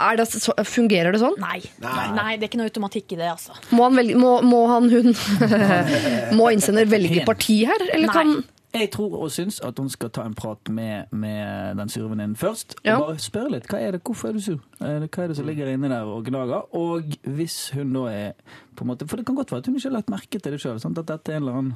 [0.00, 1.34] Er det, så, fungerer det sånn?
[1.42, 1.58] Nei.
[1.82, 2.30] Nei.
[2.38, 3.56] det er ikke noe automatikk i det, altså.
[3.76, 5.12] Må han, velge, må, må han hun
[6.38, 8.46] Må innsender velge parti her, eller kan Nei.
[8.74, 12.36] Jeg tror og syns at hun skal ta en prat med, med den sure venninnen
[12.38, 12.76] først.
[12.84, 12.96] Ja.
[13.00, 13.66] Og bare spørre litt.
[13.66, 14.60] Hva er det, hvorfor er du sur?
[14.78, 16.68] Hva er det som ligger inni der og gnager?
[16.78, 18.32] Og hvis hun da er
[18.76, 20.52] på en måte, For det kan godt være at hun ikke har lagt merke til
[20.52, 20.78] det sjøl.
[20.78, 21.74] At dette er en eller annen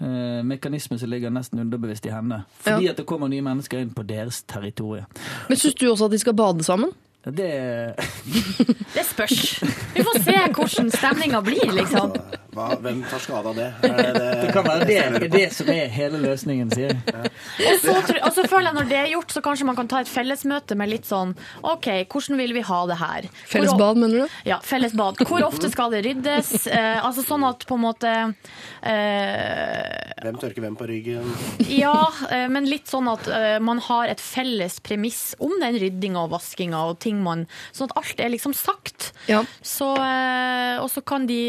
[0.00, 2.42] eh, mekanisme som ligger nesten underbevisst i henne.
[2.64, 2.90] Fordi Ja.
[2.90, 5.04] at det kommer nye mennesker inn på deres territorium.
[5.48, 6.90] Men syns du også at de skal bade sammen?
[7.24, 7.94] Det
[8.94, 9.62] Det spørs.
[9.94, 12.12] Vi får se hvordan stemninga blir, liksom.
[12.54, 13.68] Hva, hvem tar skade av det?
[13.82, 14.02] Det,
[14.42, 17.32] det, kan være det, det, det som er hele løsningen, sier jeg.
[17.64, 20.02] Og så, og så føler jeg når det er gjort, så kanskje man kan ta
[20.04, 21.34] et fellesmøte med litt sånn
[21.66, 23.28] OK, hvordan vil vi ha det her?
[23.50, 24.36] Felles bad, mener du?
[24.46, 25.18] Ja, felles bad.
[25.26, 26.52] Hvor ofte skal det ryddes?
[26.70, 29.90] Eh, altså sånn at på en måte eh,
[30.22, 31.34] Hvem tørker hvem på ryggen?
[31.72, 31.96] Ja,
[32.30, 36.34] eh, men litt sånn at eh, man har et felles premiss om den ryddinga og
[36.36, 39.12] vaskinga og ting man Sånn at alt er liksom sagt.
[39.30, 39.42] Ja.
[39.62, 41.40] Så, eh, og så kan de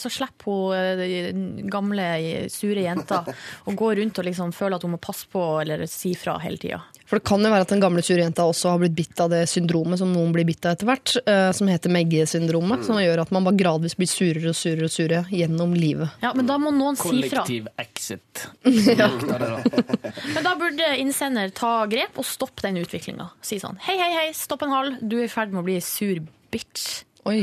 [0.00, 2.06] Så slipper hun eh, gamle,
[2.52, 3.22] sure jenta
[3.66, 6.60] å gå rundt og liksom føle at hun må passe på eller si fra hele
[6.60, 6.80] tida.
[7.10, 9.32] For det kan jo være at den gamle sure jenta også har blitt bitt av
[9.32, 12.84] det syndromet som noen blir bitt av etter hvert, eh, som heter Megge-syndromet.
[12.86, 16.14] Som gjør at man bare gradvis blir surere og surere og surere gjennom livet.
[16.22, 17.42] Ja, men da må noen si fra.
[17.42, 18.44] Kollektiv exit.
[19.00, 19.10] ja.
[19.26, 23.26] Men da burde innsender ta grep og stoppe den utviklinga.
[23.42, 25.80] Si sånn hei, hei, hei, stopp en hal, du er i ferd med å bli
[25.82, 26.22] sur
[26.54, 27.02] bitch.
[27.26, 27.42] Oi.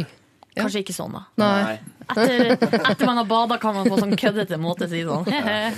[0.56, 0.64] Ja.
[0.64, 1.28] Kanskje ikke sånn, da.
[1.44, 1.78] Nei.
[2.08, 2.54] Etter,
[2.92, 5.74] etter man har bada, kan man på sånn køddete måte si sånn he-he.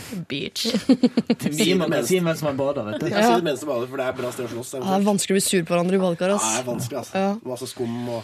[1.58, 3.08] Si mens man bader, vet du.
[3.10, 3.24] Ja.
[3.34, 4.76] sier mens man bader, for det er bra sted å slåss.
[4.78, 6.36] Det er vanskelig å bli sur på hverandre i badekar.
[6.36, 7.24] Ja, det er vanskelig, altså.
[7.50, 8.22] Masse skum og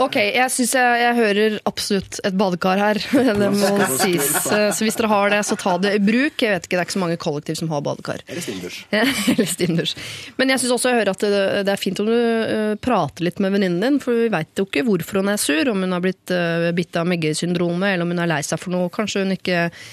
[0.00, 2.98] Ok, jeg syns jeg, jeg hører absolutt et badekar her.
[3.40, 4.30] Det må sies.
[4.42, 6.42] Så hvis dere har det, så ta det i bruk.
[6.42, 8.24] Jeg vet ikke, Det er ikke så mange kollektiv som har badekar.
[8.26, 8.80] Eller steamdusj.
[9.34, 9.94] Eller steamdusj.
[10.40, 13.28] Men jeg syns også jeg hører at det, det er fint om du eh, prater
[13.28, 15.70] litt med venninnen din, for vi veit jo ikke hvorfor hun er sur.
[15.70, 18.74] Om hun har blitt uh, bitt av Megge-syndromet, eller om hun er lei seg for
[18.74, 18.90] noe.
[18.94, 19.86] Kanskje hun ikke eh,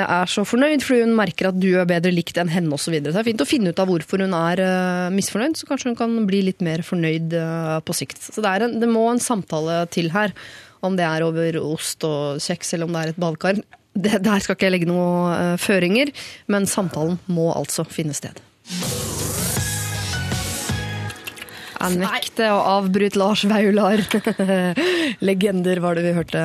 [0.00, 2.88] er så fornøyd fordi hun merker at du er bedre likt enn henne osv.
[2.88, 3.12] Så videre.
[3.12, 5.92] så det er fint å finne ut av hvorfor hun er eh, misfornøyd, så kanskje
[5.92, 8.20] hun kan bli litt mer fornøyd eh, på sikt.
[8.24, 10.34] Så det, en, det må en samtale til her.
[10.82, 13.62] Om det er over ost og kjeks, eller om det er et badekar.
[13.94, 16.14] Der skal ikke jeg legge noen eh, føringer,
[16.50, 18.40] men samtalen må altså finne sted.
[21.82, 24.02] Jeg nekter å avbryte Lars Vaular.
[25.28, 26.42] Legender var det vi hørte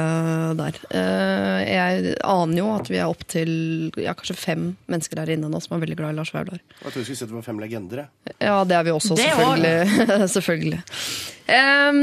[0.60, 0.80] der.
[0.90, 3.52] Eh, Jeg aner jo at vi er opptil
[4.02, 6.58] ja, kanskje fem mennesker her inne nå som er veldig glad i Lars Vaular.
[6.62, 8.06] Jeg trodde du skulle si at det var fem legender.
[8.06, 8.38] jeg.
[8.50, 10.28] Ja, det er vi også, selvfølgelig.
[10.38, 10.82] selvfølgelig.
[11.58, 12.02] Em,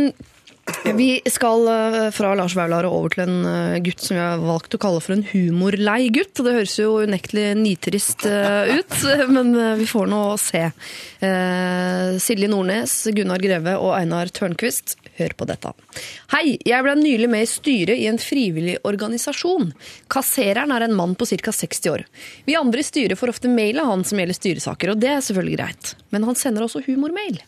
[0.94, 4.40] vi skal eh, fra Lars Vaular og over til en eh, gutt som vi har
[4.40, 6.40] valgt å kalle for en humorlei gutt.
[6.40, 8.96] Det høres jo unektelig nitrist eh, ut,
[9.34, 10.66] men vi får nå se.
[12.20, 15.72] Silje Nordnes, Gunnar Greve og Einar Tørnquist, hør på dette.
[16.32, 19.72] Hei, jeg ble nylig med i styret i en frivillig organisasjon.
[20.12, 21.52] Kassereren er en mann på ca.
[21.54, 22.04] 60 år.
[22.46, 25.24] Vi andre i styret får ofte mail av han som gjelder styresaker, og det er
[25.24, 25.94] selvfølgelig greit.
[26.14, 27.40] Men han sender også humormail.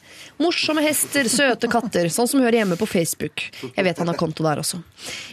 [0.43, 3.47] Morsomme hester, søte katter, sånn som hører hjemme på Facebook.
[3.67, 4.83] Jeg vet han har konto der også.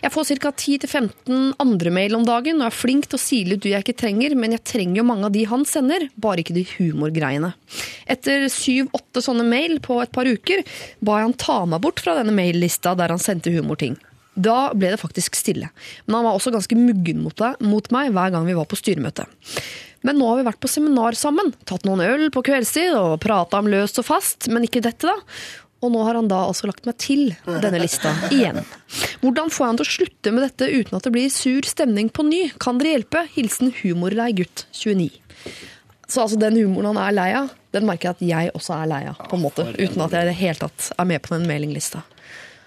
[0.04, 0.54] Jeg får ca.
[0.54, 3.98] 10-15 andre mail om dagen og er flink til å sile ut de jeg ikke
[4.04, 7.54] trenger, men jeg trenger jo mange av de han sender, bare ikke de humorgreiene.
[8.10, 10.63] Etter 7-8 sånne mail på et par uker
[11.04, 13.97] ba jeg han ta meg bort fra denne maillista der han sendte humorting.
[14.33, 15.69] Da ble det faktisk stille.
[16.07, 18.79] Men han var også ganske muggen mot, deg, mot meg hver gang vi var på
[18.79, 19.27] styremøte.
[20.03, 23.62] Men nå har vi vært på seminar sammen, tatt noen øl på kveldstid og prata
[23.62, 25.15] om løst og fast, men ikke dette, da.
[25.83, 28.62] Og nå har han da altså lagt meg til denne lista igjen.
[29.19, 32.12] Hvordan får jeg han til å slutte med dette uten at det blir sur stemning
[32.12, 32.45] på ny?
[32.63, 33.25] Kan dere hjelpe?
[33.36, 35.09] Hilsen humorlei gutt 29.
[36.07, 38.89] Så altså den humoren han er lei av, den merker jeg at jeg også er
[38.91, 39.67] lei av, på en måte.
[39.75, 42.03] Uten at jeg i det hele tatt er med på den mailinglista.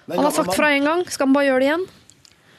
[0.07, 1.87] Han har sagt fra en gang, skal han bare gjøre det igjen?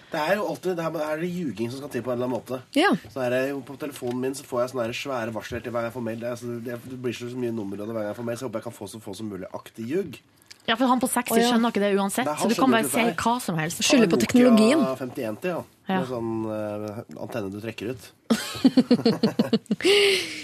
[0.07, 2.29] Det er jo alltid det her, er det ljuging som skal til på en eller
[2.29, 2.61] annen måte.
[2.79, 2.93] Ja.
[3.11, 5.83] Så er det jo På telefonen min så får jeg sånne svære varsler til hver
[5.83, 6.21] gang jeg får mail.
[6.21, 8.27] Det, er, altså, det, det blir så mye nummer av det hver gang jeg får
[8.29, 10.19] mail, så jeg håper jeg kan få så få som mulig aktig ljug.
[10.67, 11.49] Ja, for han på 60 Å, ja.
[11.53, 13.83] skjønner ikke det uansett, Nei, så du kan bare se si hva som helst.
[13.87, 14.81] Skylder på teknologien.
[14.83, 15.61] Ja, 50 til, ja.
[15.87, 16.01] Ja.
[16.01, 18.01] Med sånn uh, antenne du trekker ut.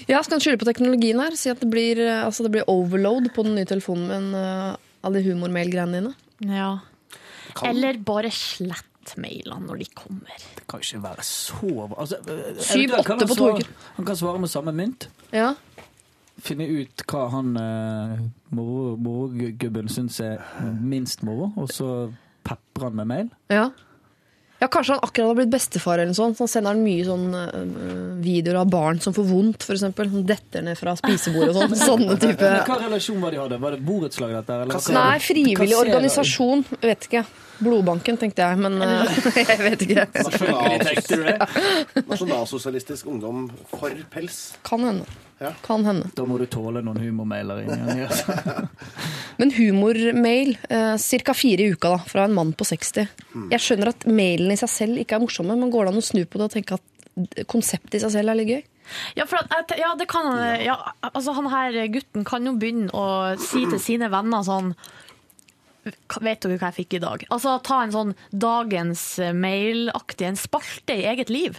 [0.04, 1.36] Ja, skal han skylde på teknologien her?
[1.40, 4.76] Si at det blir, eh, altså det blir overload på den nye telefonen min uh,
[5.04, 6.12] alle de humormail-greiene dine?
[6.52, 6.72] Ja.
[7.56, 10.38] Kan- Eller bare slett mailene når de kommer.
[10.56, 13.68] Det kan ikke være så altså, eh, Syv, eventuelt kan åtte på to uker.
[13.98, 15.08] Han kan svare med samme mynt.
[15.34, 15.54] Ja.
[16.44, 17.54] Finne ut hva han
[18.54, 20.42] morogubben moro- syns er
[20.82, 23.30] minst moro, og så peprer han med mail.
[23.50, 23.70] ja.
[24.64, 26.38] Ja, Kanskje han akkurat har blitt bestefar, eller noe sånt.
[26.38, 29.82] Så han sender han mye sånn uh, videoer av barn som får vondt, f.eks.
[29.98, 31.76] Som detter ned fra spisebordet og sånn.
[31.90, 33.58] Sånne type Hva relasjon var de hadde?
[33.60, 34.62] Var det borettslag, dette?
[34.64, 34.88] Eller?
[34.96, 36.64] Nei, frivillig organisasjon.
[36.80, 37.26] Vet ikke.
[37.60, 39.20] Blodbanken, tenkte jeg, men eh,
[39.52, 40.08] jeg vet ikke.
[42.08, 44.46] Nasjonalsosialistisk ungdom for pels.
[44.64, 45.23] Kan hende.
[45.42, 45.52] Ja.
[45.66, 46.10] Kan hende.
[46.16, 48.68] Da må du tåle noen humormailer inni her.
[49.42, 51.34] Men humormail, eh, ca.
[51.36, 53.08] fire i uka da, fra en mann på 60.
[53.52, 56.06] Jeg skjønner at mailen i seg selv ikke er morsomme, men går det an å
[56.06, 58.62] snu på det og tenke at konseptet i seg selv er litt gøy?
[59.18, 60.74] Ja, for at, ja, det kan han ja,
[61.08, 63.06] altså Han her gutten kan jo begynne å
[63.40, 64.74] si til sine venner sånn
[65.84, 67.24] Vet dere hva jeg fikk i dag?
[67.34, 71.58] Altså Ta en sånn dagens eh, mailaktig en spalte i eget liv.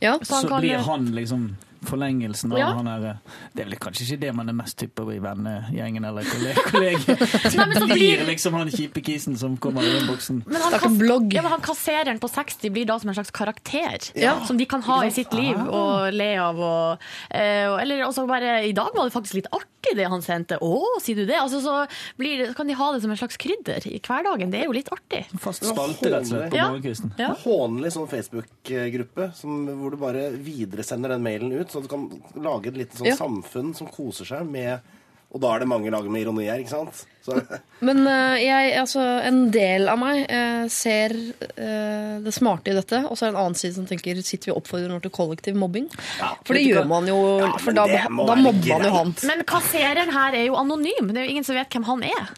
[0.00, 0.14] Ja.
[0.22, 1.46] Så han Så kan- blir han liksom
[1.86, 2.66] forlengelsen av Ja.
[2.76, 3.16] han her eh,
[3.54, 7.20] Det er vel kanskje ikke det man er mest typer i vennegjengen eller kolleg- kollegiet.
[7.56, 10.42] Nei, men så Det blir blir- liksom han kjipe kisen som kommer i innboksen.
[10.46, 14.10] Men han, kas Ja, men han kassereren på 60 blir da som en slags karakter.
[14.14, 14.38] Ja.
[14.46, 16.58] Som de kan ha i sitt liv og le av.
[16.58, 16.98] Og,
[17.30, 20.58] eh, og- eller også bare I dag var det faktisk litt artig det han sendte.
[20.60, 21.36] Å, sier du det?
[21.38, 21.86] Altså, så,
[22.18, 24.50] blir så kan de ha det som en slags krydder i hverdagen.
[24.50, 25.24] Det er jo litt artig.
[25.38, 26.68] Fast spalte, rett og slett, på Ja.
[26.72, 27.12] morgenkvisten.
[27.18, 27.28] Ja.
[27.44, 29.28] Hånlig sånn Facebook-gruppe
[29.76, 32.06] hvor du bare videresender den mailen ut, så du kan
[32.40, 33.18] lage et lite sånn Ja.
[33.18, 34.94] samfunn som koser seg med
[35.34, 37.00] Og da er det mange lag med ironi her, ikke sant?
[37.20, 37.34] Så,
[37.86, 43.02] Men uh, jeg, altså, en del av meg uh, ser uh, det smarte i dette,
[43.04, 45.12] og så er det en annen side som tenker sitter vi og oppfordrer noe til
[45.12, 45.90] kollektiv mobbing?
[46.46, 46.92] for det gjør kan...
[46.94, 49.12] man jo, Ja, for da, da mobber man jo han.
[49.28, 51.10] Men kassereren her er jo anonym.
[51.10, 52.32] Det er jo ingen som vet hvem han er.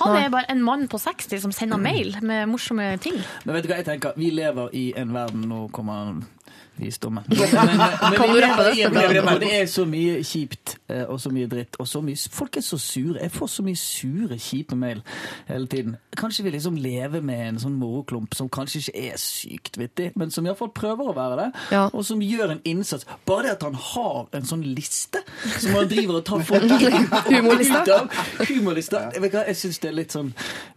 [0.00, 0.24] Han Nei.
[0.24, 3.18] er bare en mann på 60 som sender mail med morsomme ting.
[3.44, 4.16] Men vet du hva jeg tenker?
[4.16, 6.22] Vi lever i en verden Nå kommer
[6.84, 7.24] visdommen.
[7.28, 9.40] Men, men, men Kan du rappe det?
[9.42, 11.76] det er så mye kjipt eh, og så mye dritt.
[11.82, 13.18] Og så mye, folk er så sure.
[13.20, 15.02] Jeg får så mye sure, kjipe mail
[15.48, 15.96] hele tiden.
[16.18, 20.32] Kanskje vi liksom lever med en sånn moroklump som kanskje ikke er sykt vittig, men
[20.34, 21.48] som iallfall prøver å være det.
[21.74, 21.86] Ja.
[21.92, 23.06] Og som gjør en innsats.
[23.28, 25.22] Bare det at han har en sånn liste
[25.58, 28.22] som han driver og tar folk ut av.
[28.52, 29.02] Humorliste.
[29.14, 30.32] Jeg, vet hva, jeg syns det er litt sånn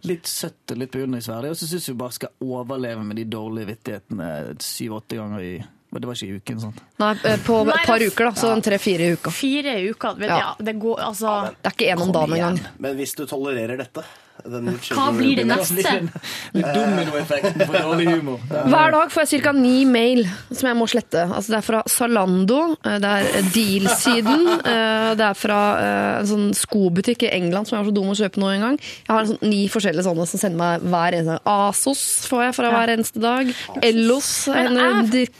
[0.06, 1.52] litt søtt og litt beundringsverdig.
[1.52, 4.30] Og så syns jeg vi bare skal overleve med de dårlige vittighetene
[4.62, 5.54] syv-åtte ganger i
[5.96, 6.74] Men det var ikke i uken, sånn.
[7.00, 8.32] Nei, eh, på et par uker, da.
[8.36, 9.30] Så en tre-fire i uka.
[9.32, 10.12] Fire i uka.
[10.18, 10.54] Vet, Ja.
[10.60, 12.60] det går altså Det er ikke én om dagen engang.
[12.78, 14.04] men hvis du tolererer dette
[14.44, 15.94] Hva blir det Det neste?
[16.76, 18.40] dominoeffekten for dårlig humor.
[18.50, 19.52] Er- Hver dag får jeg ca.
[19.56, 21.24] ni mail som jeg må slette.
[21.26, 26.30] Altså det er fra Zalando, eh, det er Deal-siden, eh, det er fra eh, en
[26.30, 28.78] sånn skobutikk i England som jeg var så dum å kjøpe nå en gang.
[29.06, 32.72] Jeg har sånn ni forskjellige sånne som sender meg hver eneste Asos får jeg fra
[32.74, 33.52] hver eneste dag.
[33.86, 34.30] Ellos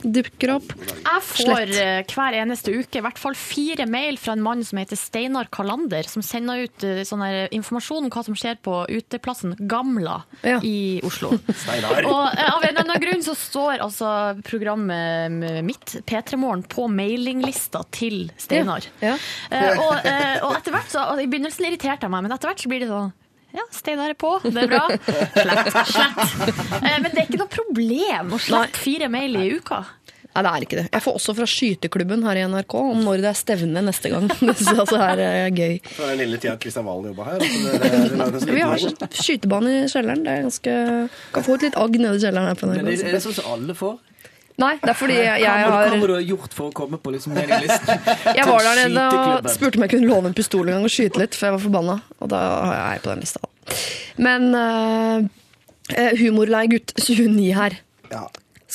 [0.06, 0.72] dukker opp.
[1.06, 4.78] Jeg får eh, hver eneste uke i hvert fall fire mail fra en mann som
[4.80, 7.24] heter Steinar Kalander, som sender ut eh, sånn
[7.56, 10.60] informasjon om hva som skjer på uteplassen Gamla Ja.
[10.62, 11.32] i Oslo.
[11.62, 12.04] Steinar.
[12.06, 14.10] Og eh, av en eller annen grunn så står altså
[14.46, 18.86] programmet mitt, P3 Morgen, på mailinglista til Steinar.
[19.02, 19.14] Ja.
[19.50, 22.50] Eh, og, eh, og etter hvert så, og I begynnelsen irriterte jeg meg, men etter
[22.52, 23.12] hvert så blir det sånn
[23.56, 24.82] ja, Steinar er på, det er bra.
[25.40, 25.68] Slett.
[25.88, 26.18] slett.
[26.76, 29.78] Eh, Men det er ikke noe problem å slette fire mail i uka.
[30.36, 30.84] Nei, det er ikke det.
[30.92, 34.26] Jeg får også fra skyteklubben her i NRK om når det er stevne neste gang.
[34.46, 35.78] Det synes altså er eh, gøy.
[35.88, 37.44] Så er den lille tida Kristian Valen jobba her.
[37.46, 37.92] Altså det,
[38.34, 40.26] det, sånn Vi har skytebane i kjelleren.
[40.26, 40.74] Det er ganske
[41.36, 42.90] Kan få et litt agg nede i kjelleren her på Men NRK.
[42.90, 43.96] det er det sånn som alle får?
[44.56, 47.12] Nei, det er fordi jeg, har Hva må du ha gjort for å komme på
[47.12, 48.06] liksom mailinglisten?
[48.38, 50.92] Jeg var der nede og spurte om jeg kunne låne en pistol en gang og
[50.94, 51.96] skyte litt, for jeg var forbanna.
[52.24, 53.42] Og da er jeg på den lista.
[54.24, 55.26] Men eh,
[55.94, 57.78] Eh, humorlei gutt 29 her.
[58.10, 58.26] Ja.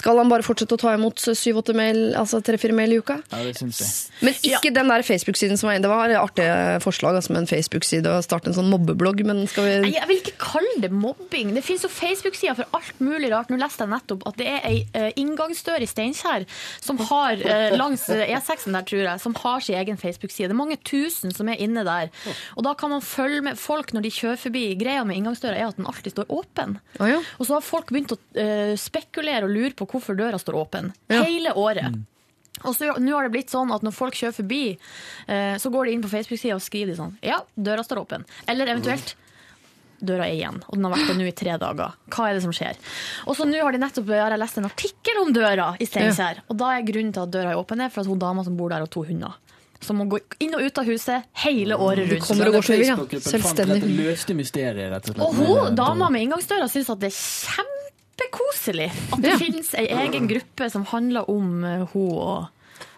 [0.02, 3.20] Skal han bare fortsette å ta imot 7-8 mail, altså 3-4 mail i uka?
[3.30, 3.90] Ja, det synes jeg.
[4.26, 5.86] Men ikke den der Facebook-siden som var inne.
[5.86, 6.48] Det var et artig
[6.82, 10.10] forslag altså med en Facebook-side og starte en sånn mobbeblogg, men skal vi Nei, Jeg
[10.10, 11.52] vil ikke kalle det mobbing.
[11.54, 13.52] Det finnes jo Facebook-sider for alt mulig rart.
[13.54, 16.48] Nå leste jeg nettopp at det er ei eh, inngangsdør i Steinkjer
[16.82, 20.50] som har, eh, langs eh, E6-en der, tror jeg, som har sin egen Facebook-side.
[20.50, 22.10] Det er mange tusen som er inne der.
[22.58, 24.66] Og da kan man følge med folk når de kjører forbi.
[24.82, 26.80] Greia med inngangsdøra er at den alltid står åpen.
[26.98, 27.22] Å ja.
[27.38, 28.20] Og så har folk begynt å
[28.80, 30.92] spekulere og lure på hvorfor døra står åpen.
[31.12, 31.24] Ja.
[31.28, 32.00] Hele året.
[32.62, 34.64] Og så Nå har det blitt sånn at når folk kjører forbi,
[35.28, 38.26] eh, så går de inn på Facebook-sida og skriver de sånn Ja, døra står åpen.
[38.52, 39.16] Eller eventuelt
[40.02, 41.92] Døra er igjen, og den har vært det nå i tre dager.
[42.10, 42.78] Hva er det som skjer?
[43.30, 46.40] Og så nå har de nettopp har jeg lest en artikkel om døra i Steinkjer.
[46.50, 48.56] Og da er grunnen til at døra er åpen, er for at hun dama som
[48.58, 49.38] bor der, har to hunder.
[49.82, 52.26] Som må gå inn og ut av huset hele året rundt.
[52.26, 53.22] kommer og går så videre, ja.
[53.28, 53.94] Selvstendig.
[54.00, 55.22] løste mysteriet, rett og slett.
[55.28, 57.70] Og hun, dama med inngangsdøra syns at det er
[58.22, 59.38] kjempekoselig at det Ja.
[59.38, 62.48] finnes ei egen gruppe som handler om henne hun og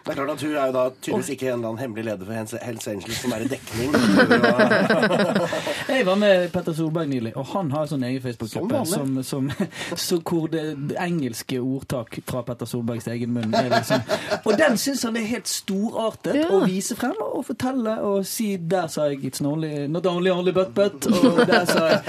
[0.04, 2.26] Det er klart at Hun er jo da tydeligvis ikke en eller annen hemmelig leder
[2.28, 3.94] for Hells- Angels som er i dekning.
[5.94, 9.48] Jeg var med Petter Solberg nylig, og han har sånn egen Facebook-gruppe Som som,
[9.96, 10.62] som, hvor det,
[11.00, 14.00] engelske ordtak fra Petter Solbergs egen munn er liksom
[14.44, 16.48] Og den syns han er helt storartet Ja.
[16.52, 20.52] å vise frem og fortelle og si 'Der sa jeg it's only, not only only
[20.52, 22.00] but but', og der sa jeg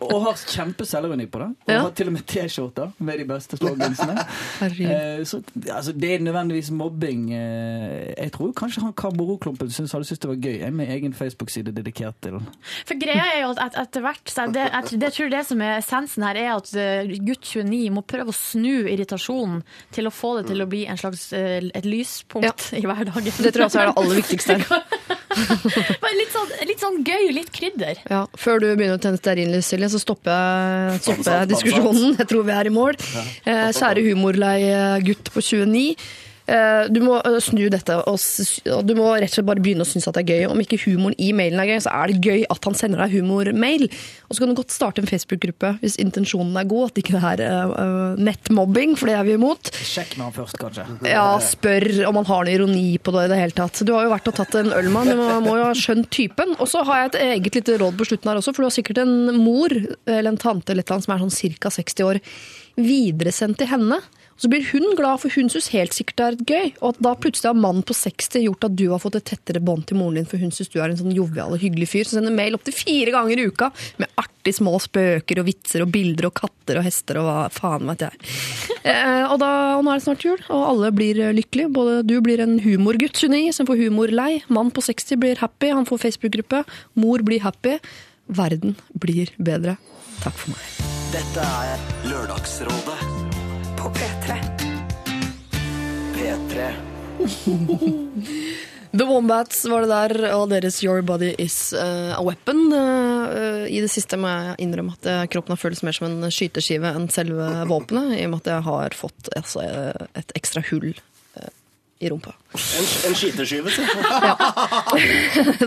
[0.00, 1.48] Og har kjempe selvironi på det.
[1.66, 1.80] Og Ja.
[1.82, 4.18] har til og med T-skjorter med de beste slogansene.
[4.62, 7.17] Eh, så altså, det er nødvendigvis mobbing.
[7.26, 10.56] Eh, jeg tror kanskje han Kamoroklumpen synes, hadde syntes det var gøy.
[10.62, 12.38] Jeg med egen Facebook-side dedikert til
[12.88, 15.62] For greia er jo at etter hvert så jeg, det, jeg, det tror det som
[15.64, 19.62] er essensen her, er at eh, gutt 29 må prøve å snu irritasjonen
[19.94, 23.28] til å få det til å bli en slags, eh, et lyspunkt i hverdagen.
[23.28, 24.86] Det tror jeg også er det aller viktigste her.
[26.02, 28.00] Bare litt, sånn, litt sånn gøy, litt krydder.
[28.10, 32.16] Ja, før du begynner å tenne stearinlys, Silje, så stopper jeg, stopper jeg diskusjonen.
[32.18, 32.98] Jeg tror vi er i mål.
[33.48, 34.56] Eh, kjære humorlei
[35.06, 35.92] gutt på 29.
[36.48, 38.16] Eh, du må eh, snu dette, og,
[38.88, 40.46] du må rett og slett bare begynne å synes at det er gøy.
[40.54, 43.18] Om ikke humoren i mailen er gøy, så er det gøy at han sender deg
[43.18, 43.84] humormail.
[44.28, 47.34] Og så kan du godt starte en Facebook-gruppe hvis intensjonen er god, at ikke det
[47.44, 49.72] er uh, nettmobbing, for det er vi imot.
[49.76, 50.86] Sjekk med han først, kanskje.
[51.08, 53.82] Ja, spør om han har noe ironi på det i det hele tatt.
[53.84, 55.74] Du har jo vært og tatt en øl med han, du må, må jo ha
[55.76, 56.56] skjønt typen.
[56.56, 58.76] Og så har jeg et eget lite råd på slutten her også, for du har
[58.78, 61.74] sikkert en mor eller en tante eller et eller annet som er sånn ca.
[61.78, 62.22] 60 år,
[62.78, 64.00] videresendt til henne.
[64.38, 66.68] Så blir hun glad, for hun syns helt sikkert det er gøy.
[66.78, 69.62] Og at da plutselig har mannen på 60 gjort at du har fått et tettere
[69.64, 72.06] bånd til moren din, for hun syns du er en sånn jovial og hyggelig fyr
[72.06, 75.90] som sender mail opptil fire ganger i uka med artig små spøker og vitser og
[75.94, 78.30] bilder og katter og hester og hva faen vet jeg.
[78.88, 81.74] Eh, og, da, og nå er det snart jul, og alle blir eh, lykkelige.
[81.74, 84.30] Både du blir en humorgutt 29 som får humor lei.
[84.54, 86.62] Mann på 60 blir happy, han får Facebook-gruppe.
[87.02, 87.78] Mor blir happy.
[88.28, 89.78] Verden blir bedre.
[90.22, 90.84] Takk for meg.
[91.08, 93.17] Dette er Lørdagsrådet
[93.78, 94.34] På P3.
[96.14, 96.72] P3.
[98.98, 102.72] The Wombats var det der, og deres Your Body Is eh, A Weapon.
[102.72, 106.90] Eh, I det siste må jeg innrømme at kroppen har føltes mer som en skyteskive
[106.90, 110.90] enn selve våpenet, i og med at jeg har fått altså, eh, et ekstra hull
[111.98, 112.32] i rumpa.
[112.54, 113.82] En, en skiteskyve, si.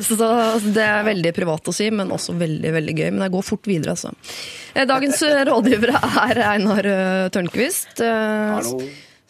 [0.07, 0.15] Så
[0.71, 3.09] det er veldig privat å si, men også veldig veldig gøy.
[3.11, 4.13] Men jeg går fort videre, altså.
[4.73, 8.03] Eh, Dagens eh, rådgivere er Einar eh, Tørnquist,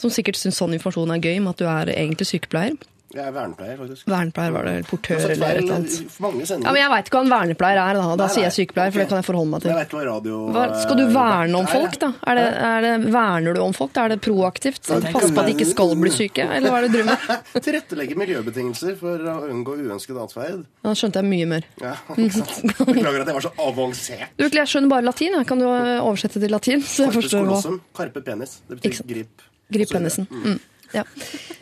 [0.01, 2.77] som sikkert syns sånn informasjon er gøy, med at du er egentlig sykepleier.
[3.11, 4.05] Jeg er vernepleier, faktisk.
[4.07, 6.19] Vernepleier var det, eller portør eller et eller annet.
[6.23, 8.05] mange Ja, men Jeg veit ikke hva en vernepleier er, da.
[8.15, 8.55] Da Nei, sier jeg nei.
[8.55, 9.71] sykepleier, for det kan jeg forholde meg til.
[9.71, 12.09] Jeg vet hva radio Hva, skal du verne om folk, da?
[12.31, 13.99] Er det, er det, verner du om folk?
[13.99, 14.79] Er det proaktivt?
[14.87, 16.47] Pass på at de ikke skal bli syke?
[16.47, 17.51] Eller hva er det du driver med?
[17.67, 20.63] Tilrettelegge miljøbetingelser for å unngå uønsket atferd.
[20.87, 21.67] Da skjønte jeg mye mer.
[21.83, 22.73] Ja, ikke sant?
[22.79, 24.27] Beklager at jeg var så avansert.
[24.39, 25.35] Du, jeg skjønner bare latin.
[25.41, 25.49] Jeg.
[25.51, 26.81] Kan du oversette til latin?
[26.87, 27.61] Så jeg forstår hva
[27.97, 28.61] Karpe penis.
[28.71, 29.49] Det betyr grip.
[29.71, 30.27] Grip penisen.
[30.31, 30.59] Mm.
[30.93, 31.03] Ja.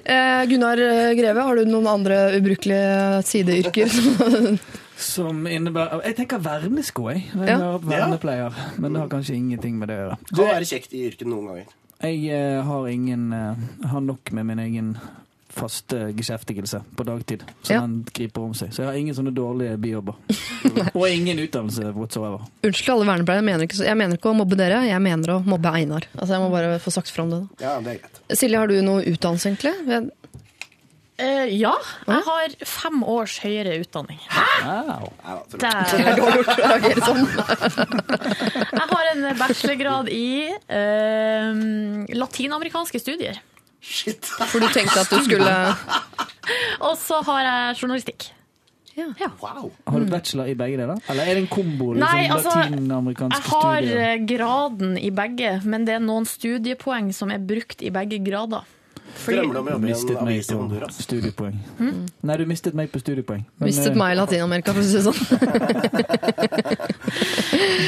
[0.03, 3.91] Eh, Gunnar eh, Greve, har du noen andre ubrukelige sideyrker?
[4.99, 7.25] Som innebærer Jeg tenker vernesko, jeg.
[7.31, 7.77] Jeg Ja.
[7.79, 10.17] vernepleier, men det har kanskje ingenting med det å gjøre.
[10.33, 11.69] Kan være kjekt i yrket noen ganger.
[12.03, 14.91] Jeg eh, har ingen eh, har nok med min egen
[15.49, 17.79] faste geskjeftigelse på dagtid, så Ja.
[17.81, 18.69] den griper om seg.
[18.73, 20.15] Så jeg har ingen sånne dårlige bijobber.
[20.99, 22.45] Og ingen utdannelse whatsoever.
[22.63, 25.41] Unnskyld alle vernepleiere, jeg mener, ikke, jeg mener ikke å mobbe dere, jeg mener å
[25.45, 26.05] mobbe Einar.
[26.15, 27.41] Altså, jeg må bare få sagt fram det.
[27.59, 27.65] da.
[27.65, 28.21] Ja, det er greit.
[28.37, 29.75] Silje, har du noe utdannelse, egentlig?
[29.87, 30.11] Jeg-
[31.19, 31.73] Eh, ja,
[32.07, 34.21] jeg har fem års høyere utdanning.
[34.63, 35.09] Wow.
[35.25, 37.25] Ja, Det er dårlig gjort å reagere sånn.
[38.71, 43.41] jeg har en bachelorgrad i uh, latinamerikanske studier.
[43.81, 44.25] Shit.
[44.25, 45.53] For du tenkte at du skulle
[46.87, 48.29] Og så har jeg journalistikk.
[48.99, 49.29] Ja.
[49.39, 49.69] Wow.
[49.87, 50.99] Har du bachelor i begge deler?
[51.07, 51.93] Eller er det en kombo?
[51.93, 54.01] Liksom, Nei, altså, Jeg har studier?
[54.09, 58.67] eh, graden i begge, men det er noen studiepoeng som er brukt i begge grader.
[59.15, 60.99] Fordi, Drømmer du om å jobbe i Mistet en meg avis i på Honduras?
[61.05, 61.57] studiepoeng.
[62.29, 63.43] Nei, du mistet meg på studiepoeng.
[63.57, 65.19] Men, Mistet eh, meg i Latin-Amerika, for å si det sånn.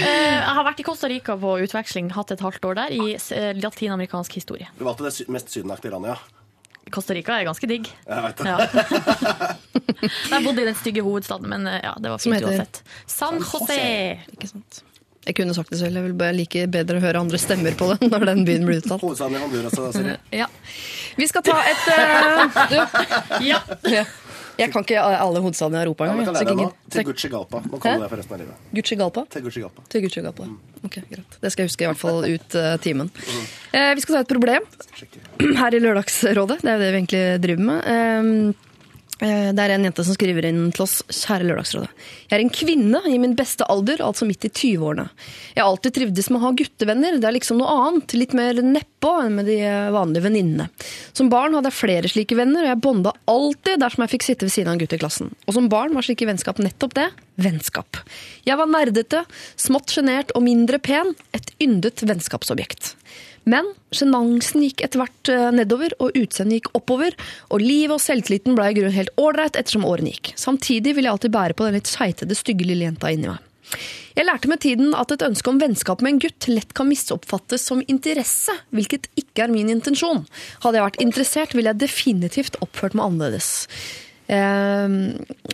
[0.02, 3.14] Eh, jeg har vært i Costa Rica på utveksling, hatt et halvt år der, i
[3.14, 4.68] eh, latinamerikansk historie.
[4.80, 6.90] Du valgte det mest sydenaktige landet, ja.
[6.92, 7.88] Costa Rica er ganske digg.
[7.88, 8.50] Jeg vet det.
[8.50, 8.58] Ja.
[10.34, 12.82] jeg bodde i den stygge hovedstaden, men ja, det var fint uansett.
[13.06, 13.84] San José.
[14.34, 14.82] Ikke sant?
[15.22, 17.92] Jeg kunne sagt det selv, jeg vil bare like bedre å høre andre stemmer på
[17.92, 19.04] det når den byen blir uttalt.
[19.06, 20.18] Hovedstaden handler altså, da, Siri.
[20.42, 20.48] Ja.
[21.20, 22.78] Vi skal ta et uh, du,
[23.52, 23.62] Ja.
[24.00, 24.06] ja.
[24.60, 26.36] Jeg kan ikke alle hovedstedene i Europa Ja, vi engang.
[26.36, 27.04] kan lære deg nå.
[27.08, 27.62] Gucci Galpa.
[27.66, 28.66] Nå kaller kan du det for resten av livet.
[28.78, 29.24] Gucci-Galpa?
[29.34, 29.86] Tegucigalpa.
[29.90, 30.48] Til Gucci-Galpa.
[30.86, 31.38] Ok, greit.
[31.42, 33.10] Det skal jeg huske i hvert fall ut uh, timen.
[33.72, 34.68] Uh, vi skal ta et problem
[35.62, 36.60] her i Lørdagsrådet.
[36.62, 37.90] Det er jo det vi egentlig driver med.
[37.96, 38.20] Eh,
[38.52, 38.68] eh,
[39.22, 40.96] det er en jente som skriver inn til oss.
[41.14, 41.92] Kjære Lørdagsrådet.
[42.26, 45.06] Jeg er en kvinne i min beste alder, altså midt i 20-årene.
[45.54, 47.20] Jeg har alltid trivdes med å ha guttevenner.
[47.22, 48.16] Det er liksom noe annet.
[48.18, 49.60] Litt mer nedpå enn med de
[49.94, 50.70] vanlige venninnene.
[51.14, 54.48] Som barn hadde jeg flere slike venner, og jeg bonda alltid dersom jeg fikk sitte
[54.48, 55.34] ved siden av en gutt i klassen.
[55.46, 57.12] Og som barn var slike vennskap nettopp det
[57.42, 58.02] vennskap.
[58.48, 59.24] Jeg var nerdete,
[59.60, 61.14] smått sjenert og mindre pen.
[61.38, 62.96] Et yndet vennskapsobjekt.
[63.50, 67.16] Men sjenansen gikk etter hvert eh, nedover, og utseendet gikk oppover.
[67.50, 70.34] Og livet og selvtilliten ble i grunnen helt ålreit ettersom årene gikk.
[70.40, 73.48] Samtidig ville jeg alltid bære på den litt skeitede, stygge lille jenta inni meg.
[74.18, 77.64] Jeg lærte med tiden at et ønske om vennskap med en gutt lett kan misoppfattes
[77.70, 80.26] som interesse, hvilket ikke er min intensjon.
[80.66, 83.52] Hadde jeg vært interessert, ville jeg definitivt oppført meg annerledes.
[84.32, 84.96] Ehm,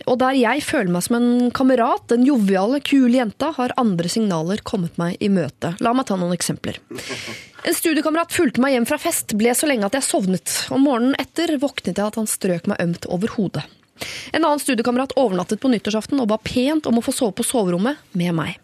[0.06, 4.62] og der jeg føler meg som en kamerat, den joviale, kule jenta, har andre signaler
[4.62, 5.74] kommet meg i møte.
[5.82, 6.78] La meg ta noen eksempler.
[7.66, 10.54] En studiekamerat fulgte meg hjem fra fest, ble så lenge at jeg sovnet.
[10.74, 13.66] Om morgenen etter våknet jeg at han strøk meg ømt over hodet.
[14.30, 17.98] En annen studiekamerat overnattet på nyttårsaften og ba pent om å få sove på soverommet
[18.14, 18.60] med meg.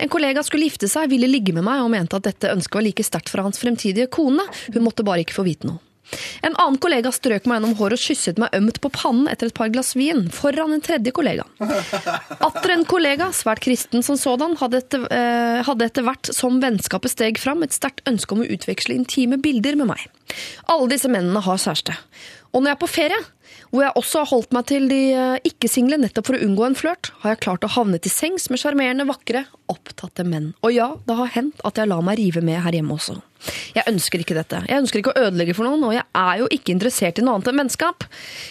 [0.00, 2.86] En kollega skulle gifte seg, ville ligge med meg og mente at dette ønsket var
[2.88, 4.42] like sterkt for hans fremtidige kone,
[4.72, 5.84] hun måtte bare ikke få vite noe.
[6.46, 9.56] En annen kollega strøk meg gjennom håret og kysset meg ømt på pannen etter et
[9.56, 11.46] par glass vin, foran en tredje kollega.
[12.40, 17.14] Atter en kollega, svært kristen som sådan, hadde etter, eh, hadde etter hvert som vennskapet
[17.14, 20.06] steg fram et sterkt ønske om å utveksle intime bilder med meg.
[20.70, 21.96] Alle disse mennene har kjæreste.
[22.50, 23.20] Og når jeg er på ferie,
[23.70, 26.76] hvor jeg også har holdt meg til de eh, ikke-single nettopp for å unngå en
[26.78, 30.50] flørt, har jeg klart å havne til sengs med sjarmerende, vakre, opptatte menn.
[30.66, 33.20] Og ja, det har hendt at jeg lar meg rive med her hjemme også.
[33.76, 34.62] Jeg ønsker ikke dette.
[34.68, 37.38] Jeg ønsker ikke å ødelegge for noen, og jeg er jo ikke interessert i noe
[37.38, 38.08] annet enn vennskap.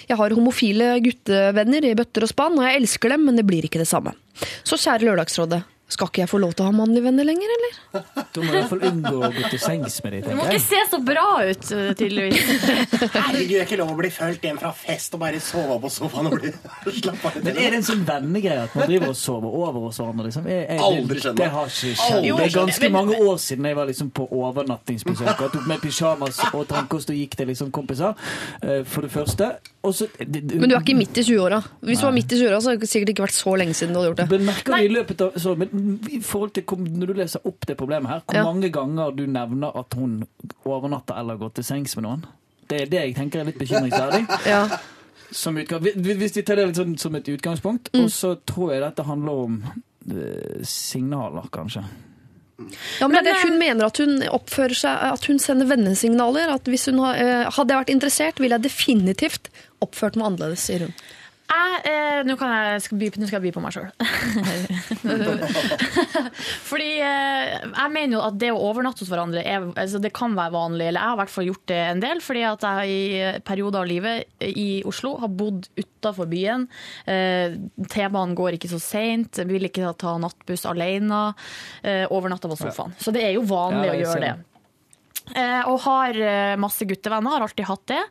[0.09, 3.67] Jeg har homofile guttevenner i bøtter og spann, og jeg elsker dem, men det blir
[3.67, 4.15] ikke det samme.
[4.63, 7.77] Så kjære Lørdagsrådet, skal ikke jeg få lov til å ha mannlige venner lenger, eller?
[8.33, 10.61] Du må i hvert fall unngå å gå til sengs med dem, Du må ikke
[10.61, 12.51] se så bra ut, eh, tydeligvis.
[13.15, 15.91] Herregud, det er ikke lov å bli fulgt hjem fra fest og bare sove på
[15.93, 16.53] sofaen og bli
[16.99, 17.39] Slapp av.
[17.45, 20.27] Men er det en sånn vennegreie at man driver og sover over hos hverandre?
[20.29, 20.49] Liksom?
[20.51, 21.39] Jeg, jeg, Aldri skjønner.
[21.41, 22.29] Det har ikke skjedd.
[22.29, 25.43] Det er ganske mange år siden jeg var liksom på overnattingsbesøk.
[25.47, 28.29] Og tok med pysjamas og tannkost og gikk til liksom kompiser,
[28.61, 29.51] eh, for det første.
[29.87, 31.61] Og så, det, det, Men du er ikke midt i 20-åra.
[31.87, 33.95] Hvis du var midt i 20-åra, så har det sikkert ikke vært så lenge siden
[33.95, 34.27] du hadde gjort det.
[34.33, 35.71] Men du i løpet av så, men
[36.11, 38.43] i forhold til Når du leser opp det problemet her, hvor Ja.
[38.43, 40.23] mange ganger du nevner at hun
[40.65, 42.25] overnatter eller går til sengs med noen?
[42.69, 44.25] Det er det jeg tenker er litt bekymringsverdig.
[44.45, 44.63] Ja.
[45.31, 49.03] Som hvis- vi tar det litt sånn som et utgangspunkt, og så tror jeg dette
[49.05, 49.63] handler om
[50.09, 51.83] eh, signaler, kanskje.
[52.99, 56.49] Ja, men, det, Hun mener at hun oppfører seg At hun sender vennesignaler.
[56.51, 59.47] At hvis hun har, eh, Hadde jeg vært interessert, ville jeg definitivt
[59.81, 60.93] oppført meg annerledes, sier hun.
[61.49, 63.87] Jeg, eh, nå, kan jeg, skal by, nå skal jeg by på meg sjøl.
[66.69, 70.35] Fordi eh, jeg mener jo at det å overnatte hos hverandre er, altså det kan
[70.37, 70.89] være vanlig.
[70.91, 73.81] Eller jeg har i hvert fall gjort det en del, fordi at jeg i perioder
[73.81, 76.67] av livet i Oslo har bodd utafor byen.
[77.09, 77.57] Eh,
[77.89, 81.31] T-banen går ikke så seint, vil ikke ta nattbuss alene.
[81.81, 82.93] Eh, overnatta på sofaen.
[83.01, 84.35] Så det er jo vanlig Ja, å gjøre det.
[85.35, 88.01] Eh, og har eh, masse guttevenner, har alltid hatt det.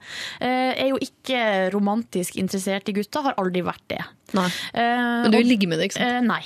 [0.40, 1.40] Eh, er jo ikke
[1.74, 4.00] romantisk interessert i gutter, har aldri vært det.
[4.36, 4.46] Nei.
[4.76, 6.12] Eh, Men du vil ligge med det, ikke sant?
[6.12, 6.42] Eh, nei.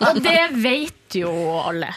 [0.10, 1.88] Og, det vet jo alle.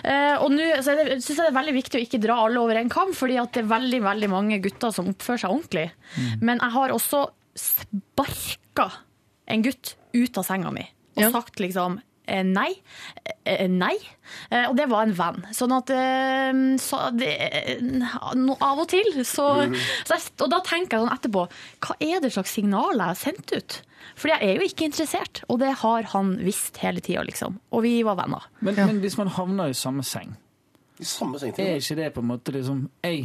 [0.00, 2.78] Eh, og nå så synes jeg det er veldig viktig å ikke dra alle over
[2.80, 5.88] en kam, fordi at det er veldig veldig mange gutter som oppfører seg ordentlig.
[6.40, 7.26] Men jeg har også
[7.60, 8.88] sparka
[9.52, 12.70] en gutt ut av senga mi og sagt liksom nei.
[13.44, 13.94] Eh, nei.
[14.50, 15.42] Eh, og det var en venn.
[15.54, 17.32] Sånn at eh, så det,
[17.84, 19.48] no, Av og til så,
[20.06, 21.42] så jeg, Og da tenker jeg sånn etterpå
[21.84, 23.80] Hva er det slags signal jeg har sendt ut?
[24.14, 27.56] For jeg er jo ikke interessert, og det har han visst hele tida, liksom.
[27.74, 28.44] Og vi var venner.
[28.60, 30.36] Men, men hvis man havner i samme seng,
[31.00, 33.24] I samme seng Er ikke det på en måte liksom ei.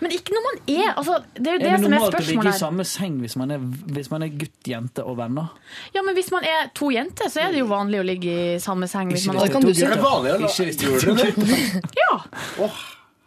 [0.00, 2.14] Men ikke når man er altså, Det er jo Er det det som er normalt
[2.16, 3.66] å ligge i samme seng hvis man er,
[3.98, 5.50] hvis man er gutt, jente og venner?
[5.92, 8.58] Ja, men hvis man er to jenter, så er det jo vanlig å ligge i
[8.62, 9.12] samme seng.
[9.12, 9.84] Hvis man det kan du si.
[9.84, 10.38] Er det vanlig?
[10.48, 11.28] Ikke hvis det er Gjør det?
[12.00, 12.14] Ja,
[12.60, 12.70] Ja,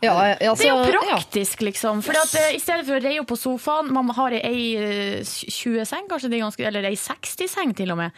[0.03, 0.13] ja,
[0.49, 1.15] altså, Det er jo ja.
[1.15, 2.01] praktisk, liksom.
[2.05, 5.23] For at, eh, I stedet for å reie opp på sofaen, man har ei eh,
[5.23, 8.11] 20-seng, kanskje det er ganske, eller ei 60-seng til og med,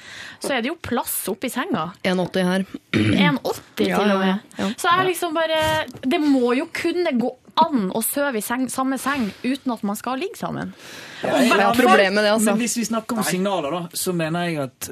[0.43, 1.87] så er det jo plass oppi senga.
[2.03, 2.67] 1,80 her.
[2.95, 4.29] 1,80 Ja, til og med.
[4.33, 4.69] ja, ja.
[4.79, 5.57] Så jeg liksom bare
[6.01, 9.95] Det må jo kunne gå an å sove i seng, samme seng uten at man
[9.95, 10.73] skal ligge sammen.
[11.23, 12.51] Jeg har problemer med det, altså.
[12.51, 14.89] Men hvis vi snakker om signaler, da, så mener jeg at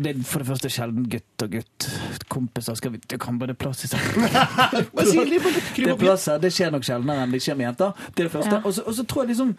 [0.00, 1.88] det er for det første sjelden gutt og gutt.
[2.32, 4.24] Kompiser skal vi Det kan bare plass i sengen.
[5.76, 6.38] Det er plass her.
[6.42, 7.92] Det skjer nok sjeldnere enn det skjer med jenter.
[8.14, 8.56] Det er det første.
[8.56, 8.62] Ja.
[8.64, 9.54] Og så- Og så tror jeg liksom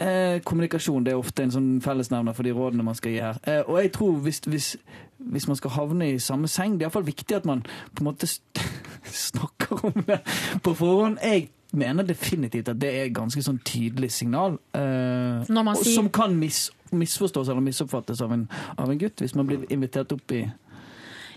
[0.00, 3.36] eh, Kommunikasjon det er ofte en sånn fellesnevner for de rådene man skal gi her.
[3.44, 4.76] Eh, og jeg tror hvis, hvis,
[5.18, 7.62] hvis man skal havne i samme seng, det er iallfall viktig at man
[7.94, 8.26] på en måte
[9.04, 10.20] snakker om det
[10.64, 11.18] på forhånd.
[11.22, 14.58] Jeg mener definitivt at det er et ganske sånn tydelig signal.
[14.74, 18.48] eh, Når man sier- Som kan mis, misforstås eller misoppfattes av en,
[18.78, 20.50] av en gutt, hvis man blir invitert opp i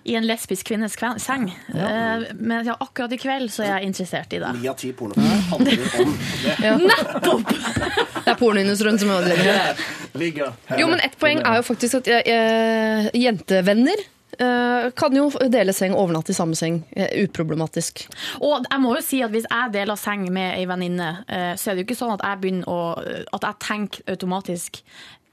[0.06, 1.46] I en lesbisk kvinnes kven- seng.
[1.74, 4.50] Eh, Men ja, akkurat i kveld så er jeg interessert i det.
[4.62, 5.72] Ni av ti pornofilmer handler
[6.04, 7.44] om det.
[8.24, 10.54] Det er pornoindustrien som ødelegger det.
[10.80, 13.96] Jo, men ett poeng er jo faktisk at eh, jentevenner
[14.98, 16.84] kan jo dele seng og overnatte i samme seng.
[16.96, 18.06] eh, uproblematisk.
[18.42, 21.72] Og jeg må jo si at hvis jeg deler seng med ei venninne, eh, så
[21.72, 22.80] er det jo ikke sånn at jeg begynner å
[23.34, 24.82] At jeg tenker automatisk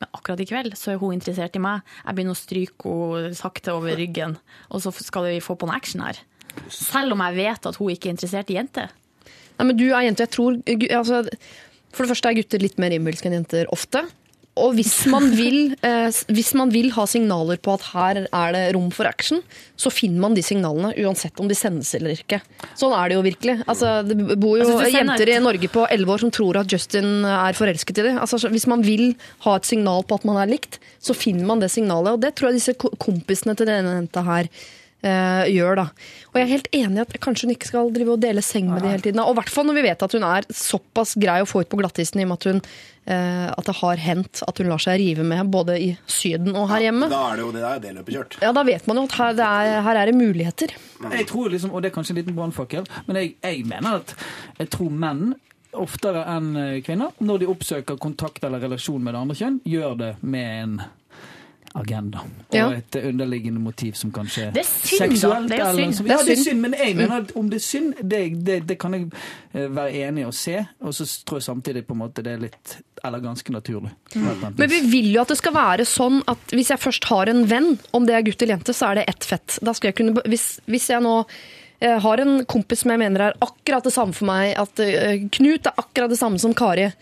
[0.00, 1.82] men akkurat i kveld så er hun interessert i meg.
[2.06, 4.38] Jeg begynner å stryke henne sakte over ryggen,
[4.72, 6.16] og så skal vi få på en action her.
[6.72, 8.88] Selv om jeg vet at hun ikke er interessert i jenter.
[9.58, 10.56] Nei, men du er jente, jeg tror
[10.96, 11.20] altså,
[11.92, 14.06] For det første er gutter litt mer innbilske enn jenter ofte.
[14.58, 18.62] Og hvis man, vil, eh, hvis man vil ha signaler på at her er det
[18.74, 19.38] rom for action,
[19.78, 22.40] så finner man de signalene uansett om de sendes eller ikke.
[22.78, 23.54] Sånn er det jo virkelig.
[23.70, 27.24] Altså, det bor jo Altså, jenter i Norge på 11 år som tror at Justin
[27.24, 28.20] er forelsket i dem.
[28.20, 29.14] Altså, hvis man vil
[29.46, 32.18] ha et signal på at man er likt, så finner man det signalet.
[32.18, 34.50] Og det tror jeg disse kompisene til denne jenta her
[35.06, 35.86] eh, gjør, da.
[36.30, 38.70] Og jeg er helt enig i at kanskje hun ikke skal drive og dele seng
[38.70, 39.22] med de hele tiden.
[39.22, 41.70] Og i hvert fall når vi vet at hun er såpass grei å få ut
[41.70, 42.62] på glattisen i og med at, hun,
[43.10, 46.86] at det har hendt at hun lar seg rive med både i Syden og her
[46.86, 47.10] hjemme.
[47.10, 48.38] Da er det jo det, da er det løpet kjørt.
[48.44, 50.74] Ja, da vet man jo at her, det er, her er det muligheter.
[51.10, 54.14] Jeg tror liksom, og det er kanskje en liten brannfakkel, men jeg, jeg mener at
[54.60, 55.30] jeg tror menn
[55.78, 59.98] oftere enn eh, kvinner, når de oppsøker kontakt eller relasjon med det andre kjønn, gjør
[60.00, 60.80] det med en
[61.74, 62.18] agenda.
[62.50, 62.68] Og Ja.
[62.72, 65.94] et underliggende motiv som kanskje Det er synd, seksuelt Det er synd.
[65.94, 66.60] som- er Ja, det er synd.
[66.60, 69.10] men jeg mener at om det er synd, det, det, det kan jeg
[69.54, 70.66] eh, være enig i å se.
[70.82, 73.90] Og så tror jeg samtidig på en måte det er litt Eller ganske naturlig.
[74.14, 77.28] annet Men vi vil jo at det skal være sånn at hvis jeg først har
[77.28, 79.58] en venn, om det er gutt eller jente, så er det ett fett.
[79.62, 81.24] Da skal jeg kunne, hvis, hvis jeg nå
[81.80, 85.26] jeg har en kompis som jeg mener er akkurat det samme for meg, at eh,
[85.32, 86.92] Knut er akkurat det samme som Kari,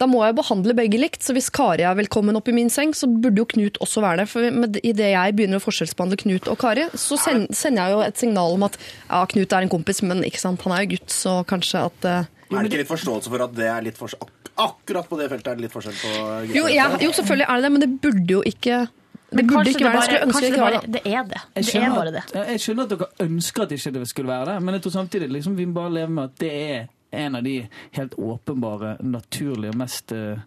[0.00, 1.20] da må jeg behandle begge likt.
[1.24, 4.22] Så hvis Kari er velkommen opp i min seng, så burde jo Knut også være
[4.22, 4.28] det.
[4.32, 4.46] For
[4.80, 8.56] idet jeg begynner å forskjellsbehandle Knut og Kari, så send, sender jeg jo et signal
[8.56, 11.40] om at ja, Knut er en kompis, men ikke sant, han er jo gutt, så
[11.48, 14.36] kanskje at uh, Er det ikke litt forståelse for at det er litt forskjell ak
[14.60, 17.60] Akkurat på det feltet er det litt forskjell på gutter jo, ja, jo, selvfølgelig er
[17.60, 18.80] det det, men det burde jo ikke
[19.30, 20.06] det burde ikke være det.
[20.08, 20.90] Skulle ønske det ikke var bare, det.
[20.92, 21.40] det er det.
[21.54, 22.22] Det er bare det.
[22.50, 25.28] jeg skjønner at dere ønsker at ikke det skulle være det, men jeg tror samtidig
[25.36, 29.72] liksom, vi må bare leve med at det er en av de helt åpenbare, naturlige
[29.72, 30.38] og mest eh,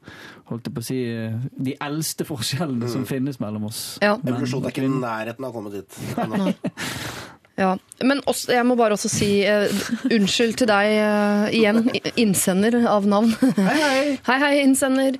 [0.52, 1.36] holdt jeg på å si, eh,
[1.68, 3.84] de eldste forskjellene som finnes mellom oss.
[4.04, 4.16] Ja.
[4.22, 6.02] Evolusjonen er ikke i nærheten av å komme dit.
[7.54, 7.76] Ja.
[8.02, 9.70] Men også, jeg må bare også si uh,
[10.10, 11.84] unnskyld til deg uh, igjen,
[12.18, 13.30] innsender av navn.
[13.60, 14.06] Hei, hei!
[14.28, 15.20] Hei, hei, innsender.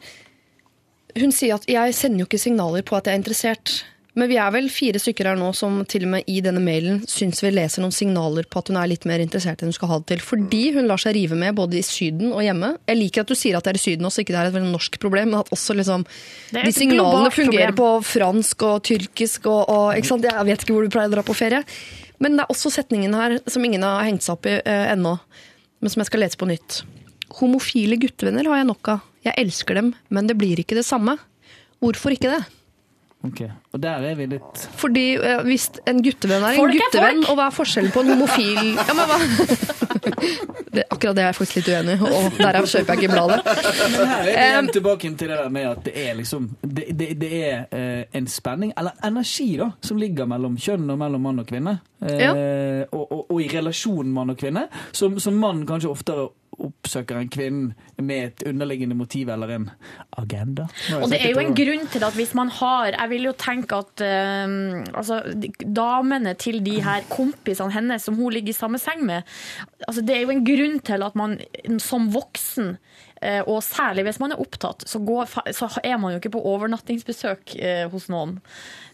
[1.14, 3.76] Hun sier at jeg sender jo ikke signaler på at jeg er interessert.
[4.14, 7.00] Men vi er vel fire stykker her nå som til og med i denne mailen
[7.10, 9.90] syns vi leser noen signaler på at hun er litt mer interessert enn hun skal
[9.90, 10.22] ha det til.
[10.28, 12.76] Fordi hun lar seg rive med både i Syden og hjemme.
[12.92, 14.58] Jeg liker at du sier at det er i Syden også, ikke det er et
[14.60, 16.06] veldig norsk problem, men at også liksom
[16.54, 17.82] de signalene fungerer problem.
[17.82, 20.30] på fransk og tyrkisk og, og ikke sant?
[20.30, 21.66] Jeg vet ikke hvor du pleier å dra på ferie.
[22.22, 25.18] Men det er også setningen her som ingen har hengt seg opp i eh, ennå,
[25.82, 26.84] men som jeg skal lese på nytt.
[27.40, 29.08] Homofile guttevenner har jeg nok av.
[29.26, 31.18] Jeg elsker dem, men det blir ikke det samme.
[31.82, 32.44] Hvorfor ikke det?
[33.24, 33.40] Ok,
[33.72, 37.22] Og der er vi litt Fordi eh, hvis en guttevenn er en Folk en guttevenn,
[37.24, 39.20] er og hva er forskjellen på en homofil Ja, men hva?
[40.74, 43.40] Det, akkurat det er jeg faktisk litt uenig i, og derav kjøper jeg ikke bladet.
[43.94, 46.86] Men her er vi Um, tilbake til det der med at det er liksom Det,
[47.00, 51.24] det, det er uh, en spenning, eller energi, da, som ligger mellom kjønn og mellom
[51.30, 51.78] mann og kvinne.
[52.02, 52.32] Uh, Ja.
[52.92, 56.28] og, og, og i relasjonen mann og kvinne, som, som mann kanskje oftere
[56.62, 59.70] oppsøker en kvinne med et underliggende motiv eller en
[60.20, 60.68] agenda.
[61.00, 63.80] Og det er jo en grunn til at hvis man har Jeg vil jo tenke
[63.80, 64.56] at eh,
[64.94, 65.22] altså,
[65.64, 69.24] damene til de her kompisene hennes som hun ligger i samme seng med
[69.88, 71.38] altså, Det er jo en grunn til at man
[71.82, 72.76] som voksen
[73.22, 76.44] eh, og særlig hvis man er opptatt, så, går, så er man jo ikke på
[76.54, 78.40] overnattingsbesøk eh, hos noen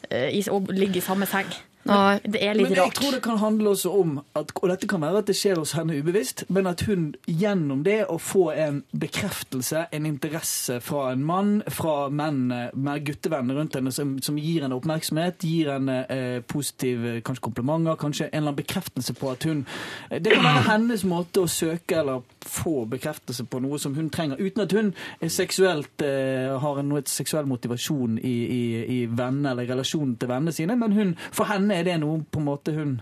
[0.09, 1.49] eh, og ligger i samme seng.
[1.89, 2.19] Nei.
[2.23, 2.97] Det er litt Men jeg rart.
[2.99, 5.73] tror det kan handle også om at, Og dette kan være at det skjer hos
[5.77, 11.23] henne ubevisst, men at hun gjennom det å få en bekreftelse, en interesse fra en
[11.25, 16.39] mann, fra mennene, med guttevennene rundt henne, som, som gir henne oppmerksomhet, gir henne eh,
[16.45, 19.65] positive kanskje komplimenter, kanskje en eller annen bekreftelse på at hun
[20.11, 24.09] eh, Det kan være hennes måte å søke eller få bekreftelse på noe som hun
[24.13, 28.61] trenger, uten at hun er seksuelt eh, har en, noe seksuell motivasjon i, i,
[28.99, 32.21] i venner eller i relasjon til vennene sine, men hun, for henne er det noe
[32.23, 32.97] på en måte hun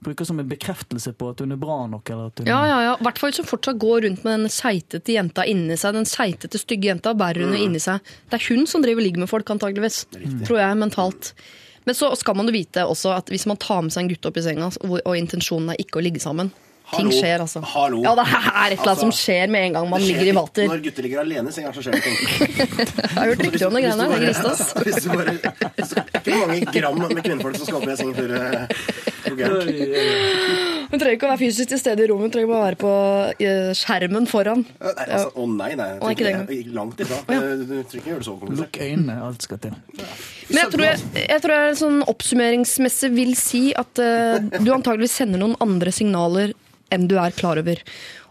[0.00, 2.10] bruker som en bekreftelse på at hun er bra nok.
[2.10, 2.94] Eller at hun, Ja, ja, ja.
[2.96, 5.96] I hvert fall som fortsatt går rundt med den seitete jenta inni seg.
[5.98, 7.64] Den seitete, stygge jenta bærer hun mm.
[7.66, 8.00] inni seg.
[8.30, 10.06] Det er hun som driver og ligger med folk, antageligvis.
[10.48, 11.34] Tror jeg, mentalt.
[11.84, 14.28] Men så skal man jo vite også at hvis man tar med seg en gutt
[14.28, 16.52] opp i senga, og intensjonen er ikke å ligge sammen
[16.90, 17.60] Ting skjer, altså.
[17.72, 18.00] Hallo.
[18.04, 20.34] Ja, det er et eller annet Altså, som skjer med en gang man ligger i
[20.34, 20.66] vater.
[20.70, 22.16] Når gutter ligger alene i senga, så skjer det ting.
[22.80, 24.08] Jeg har hørt rykter om det greiene der.
[24.10, 24.64] Det er grisete, ass.
[24.86, 25.24] Hvis du bare,
[25.76, 28.40] hvis ikke mange gram med kvinnfolk som skal opp i en seng før det.
[30.90, 32.78] Hun trenger ikke å være fysisk til stede i rommet, hun trenger bare å være
[32.80, 32.94] på
[33.46, 34.64] eh, skjermen foran.
[34.80, 35.90] Nei, altså, å nei, nei.
[36.00, 37.20] Jeg ikke det Jeg langt ifra.
[37.28, 38.64] Du trenger ikke gjøre det så komplisert.
[38.64, 39.76] Lukk øynene, alt skal til.
[40.50, 45.14] Men jeg tror jeg, jeg, tror jeg sånn oppsummeringsmessig vil si at uh, du antageligvis
[45.20, 46.56] sender noen andre signaler
[46.94, 47.80] enn du er klar over.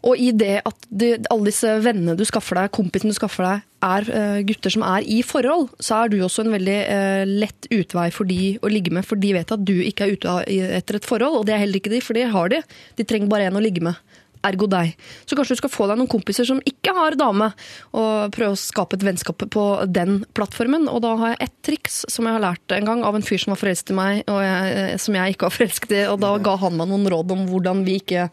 [0.07, 3.65] Og i det at det, alle disse vennene du skaffer deg, kompisen du skaffer deg,
[3.83, 7.67] er uh, gutter som er i forhold, så er du også en veldig uh, lett
[7.71, 10.37] utvei for de å ligge med, for de vet at du ikke er ute
[10.79, 12.61] etter et forhold, og det er heller ikke de, for det har de.
[12.99, 13.99] De trenger bare en å ligge med.
[14.45, 14.93] Ergo deg.
[15.27, 17.49] Så kanskje du skal få deg noen kompiser som ikke har dame,
[17.91, 20.87] og prøve å skape et vennskap på den plattformen.
[20.91, 23.41] Og da har jeg ett triks som jeg har lært en gang av en fyr
[23.41, 26.05] som var forelsket i meg, og jeg, som jeg ikke var forelsket i.
[26.13, 28.29] Og da ga han meg noen råd om hvordan, vi ikke,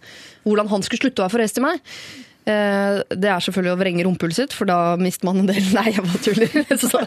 [0.46, 1.92] hvordan han skulle slutte å være forelsket i meg.
[2.47, 5.88] Eh, Det er selvfølgelig å vrenge rumpehullet sitt, for da mister man en del Nei,
[5.97, 6.49] jeg bare tuller.
[6.78, 7.01] Så,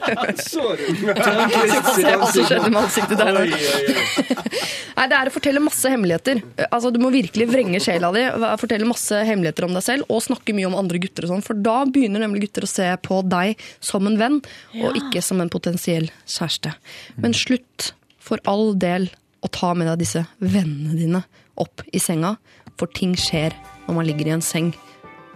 [1.96, 3.40] se hva som skjedde med ansiktet der.
[5.00, 6.42] Nei, det er å fortelle masse hemmeligheter.
[6.68, 8.26] Altså, Du må virkelig vrenge sjela di,
[8.60, 11.24] fortelle masse hemmeligheter om deg selv og snakke mye om andre gutter.
[11.28, 14.42] og sånn, For da begynner nemlig gutter å se på deg som en venn,
[14.84, 16.76] og ikke som en potensiell kjæreste.
[17.24, 19.08] Men slutt for all del
[19.40, 21.24] å ta med deg disse vennene dine
[21.60, 22.36] opp i senga,
[22.80, 23.56] for ting skjer
[23.88, 24.74] når man ligger i en seng.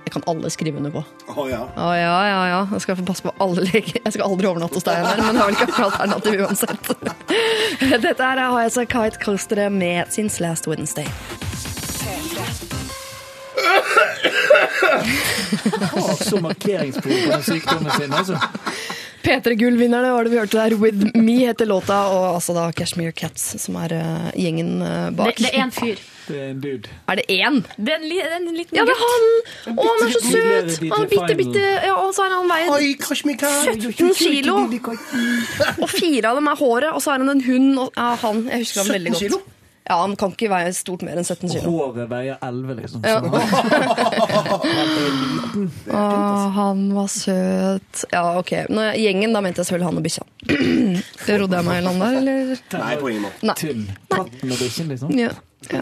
[0.03, 1.03] Det kan alle skrive under på.
[1.27, 1.61] Å ja.
[1.79, 2.59] Oh, ja, ja, ja.
[2.75, 4.01] Jeg skal få passe på alle leger.
[4.03, 6.91] Jeg skal aldri overnatte hos deg, heller, men har vel ikke noe alternativ uansett.
[8.03, 11.07] Dette her har jeg Kite Coastere med Since Last Wednesday.
[15.93, 18.39] Har så markeringsbehov på den sykdommen sin, altså.
[19.23, 20.75] P3 Gull-vinnerne var det vi hørte der.
[20.81, 24.81] With Me heter låta, og altså da Cashmere Cats, som er eh, gjengen
[25.15, 25.37] bak.
[25.37, 26.03] Det, det er en fyr.
[26.27, 26.87] Det er en dude.
[27.11, 27.57] Er det én?
[27.77, 29.23] Det er en, li, det er en liten Ja, det er han!
[29.73, 30.69] Å, han er så søt!
[30.93, 32.77] Han er bitte, bitte Ja, og så er han veien 17
[34.19, 34.55] kilo!
[35.83, 37.69] Og fire av dem er håret, og så er han en hund.
[37.79, 39.37] Og, ja, han, Jeg husker han veldig 17 kilo?
[39.41, 39.49] godt.
[39.83, 41.67] Ja, Han kan ikke veie stort mer enn 17 kilo.
[41.67, 43.03] Håret veier 11, liksom.
[43.03, 43.19] Ja.
[45.91, 45.99] Å,
[46.55, 48.05] han var søt.
[48.13, 48.51] Ja, ok.
[48.71, 50.23] Nå, gjengen, da mente jeg selvfølgelig han og bikkja.
[51.43, 52.55] Rodde jeg meg i land der, eller?
[52.79, 53.43] Nei, på ingen måte.
[54.13, 55.09] Katten og bikkjen, liksom.
[55.19, 55.33] Ja.
[55.71, 55.81] Ja.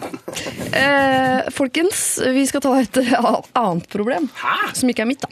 [0.78, 2.98] Eh, folkens, vi skal ta et
[3.58, 4.28] annet problem.
[4.78, 5.28] Som ikke er mitt, da.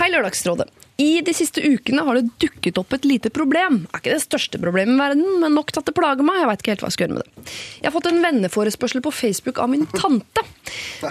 [0.00, 0.70] Hei, Lørdagsrådet.
[0.96, 3.80] I de siste ukene har det dukket opp et lite problem.
[3.82, 6.38] Det er ikke det største problemet i verden, men nok til at det plager meg.
[6.38, 7.54] Jeg vet ikke helt hva jeg skal gjøre med det.
[7.80, 10.44] Jeg har fått en venneforespørsel på Facebook av min tante.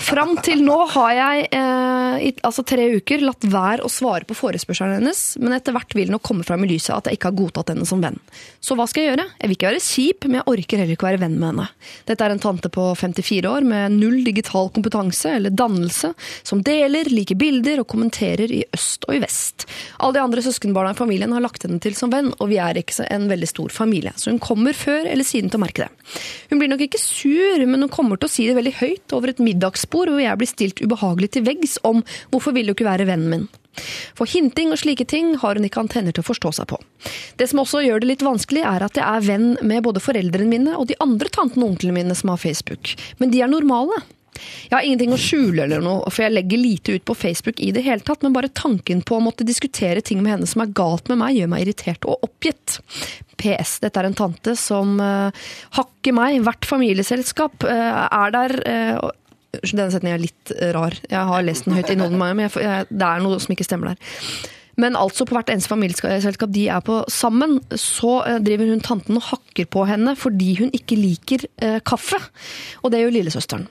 [0.04, 4.38] Fram til nå har jeg eh, i altså tre uker latt være å svare på
[4.38, 7.30] forespørselen hennes, men etter hvert vil det nok komme fram i lyset at jeg ikke
[7.30, 8.18] har godtatt henne som venn.
[8.64, 9.28] Så hva skal jeg gjøre?
[9.42, 11.68] Jeg vil ikke være kjip, men jeg orker heller ikke være venn med henne.
[12.10, 17.12] Dette er en tante på 54 år med null digital kompetanse eller dannelse, som deler,
[17.12, 19.68] liker bilder og kommenterer i øst og i vest.
[20.00, 22.80] Alle de andre søskenbarna i familien har lagt henne til som venn, og vi er
[22.80, 26.22] ikke en veldig stor familie, så hun kommer før eller siden til å merke det.
[26.52, 29.34] Hun blir nok ikke sur, men hun kommer til å si det veldig høyt over
[29.34, 32.02] et middagsbord hvor jeg blir stilt ubehagelig til veggs om
[32.34, 33.52] hvorfor vil du ikke være vennen min.
[34.18, 36.78] For hinting og slike ting har hun ikke antenner til å forstå seg på.
[37.40, 40.50] Det som også gjør det litt vanskelig, er at jeg er venn med både foreldrene
[40.50, 42.94] mine og de andre tantene og onklene mine som har Facebook.
[43.18, 44.04] Men de er normale.
[44.40, 47.72] Jeg har ingenting å skjule, eller noe, for jeg legger lite ut på Facebook i
[47.76, 50.74] det hele tatt, men bare tanken på å måtte diskutere ting med henne som er
[50.76, 52.80] galt med meg, gjør meg irritert og oppgitt.
[53.40, 53.78] PS.
[53.84, 55.46] Dette er en tante som uh,
[55.78, 59.12] hakker meg, hvert familieselskap, uh, er der uh,
[59.54, 60.96] Denne setningen er litt eh, rar.
[61.06, 63.68] Jeg har lest den høyt i noen mange, men jeg, det er noe som ikke
[63.68, 64.16] stemmer der.
[64.82, 69.20] Men altså på hvert eneste familieselskap de er på sammen, så eh, driver hun tanten
[69.20, 72.20] og hakker på henne fordi hun ikke liker eh, kaffe.
[72.82, 73.68] Og det gjør lillesøsteren.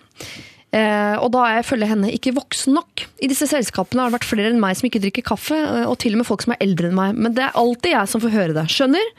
[0.73, 3.05] Eh, og da er jeg følger henne ikke voksen nok.
[3.21, 5.99] I disse selskapene har det vært flere enn meg som ikke drikker kaffe, eh, og
[6.01, 7.19] til og med folk som er eldre enn meg.
[7.19, 8.65] Men det er alltid jeg som får høre det.
[8.73, 9.13] Skjønner?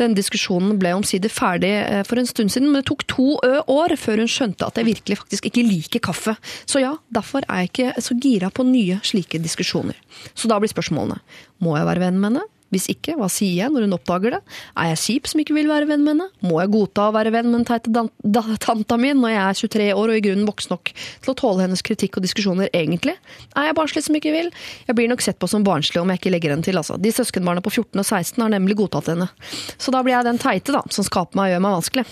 [0.00, 3.96] Denne diskusjonen ble omsider ferdig eh, for en stund siden, men det tok to år
[4.00, 6.36] før hun skjønte at jeg virkelig faktisk ikke liker kaffe.
[6.70, 9.98] Så ja, derfor er jeg ikke så gira på nye slike diskusjoner.
[10.38, 11.18] Så da blir spørsmålene
[11.62, 12.48] må jeg være venn med henne?
[12.72, 14.40] Hvis ikke, hva sier jeg når hun oppdager det?
[14.80, 16.28] Er jeg kjip som ikke vil være venn med henne?
[16.48, 19.88] Må jeg godta å være venn med den teite tanta mi når jeg er 23
[19.92, 23.18] år og i grunnen voksen nok til å tåle hennes kritikk og diskusjoner egentlig?
[23.52, 24.48] Er jeg barnslig som ikke vil?
[24.88, 26.96] Jeg blir nok sett på som barnslig om jeg ikke legger henne til, altså.
[26.96, 29.28] De søskenbarna på 14 og 16 har nemlig godtatt henne.
[29.76, 32.06] Så da blir jeg den teite, da, som skaper meg og gjør meg vanskelig.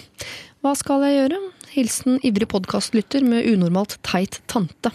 [0.61, 1.45] Hva skal jeg gjøre?
[1.71, 4.93] Hilsen ivrig podkastlytter med unormalt teit tante.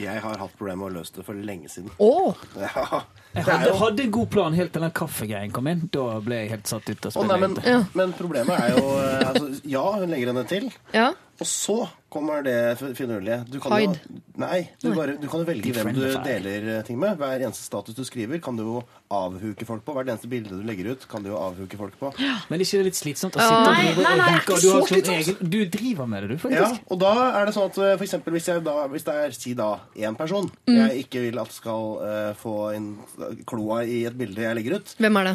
[0.00, 1.92] Jeg har hatt problemer med å løse det for lenge siden.
[1.98, 2.34] Å!
[2.60, 3.02] Ja,
[3.36, 5.82] Jeg hadde, hadde en god plan helt til den kaffegreien kom inn.
[5.92, 7.34] Da ble jeg helt satt ut av spillet.
[7.36, 7.82] Oh, men, ja.
[7.98, 10.70] men problemet er jo eh, altså, Ja, hun legger henne til.
[10.96, 11.10] Ja.
[11.36, 11.76] Og så
[12.16, 12.58] kommer det
[12.98, 13.38] finurlige.
[13.52, 13.92] Du kan jo,
[14.40, 17.16] nei, du, bare, du kan jo velge hvem du deler eh, ting med.
[17.20, 19.94] Hver eneste status du skriver, kan du jo avhuke folk på.
[19.96, 22.12] Hvert eneste bilde du legger ut, kan du jo avhuke folk på.
[22.50, 24.90] Men ikke det litt slitsomt å sitte og Nei, drive nei, og ikke du har
[24.90, 27.94] sånn egen Du driver med det, du, Ja, og da er det sånn at eh,
[27.96, 30.76] for eksempel hvis, da, hvis det er si da én person Mm.
[30.76, 32.88] jeg ikke vil at skal uh, få inn
[33.48, 35.34] kloa i et bilde jeg legger ut, Hvem er det?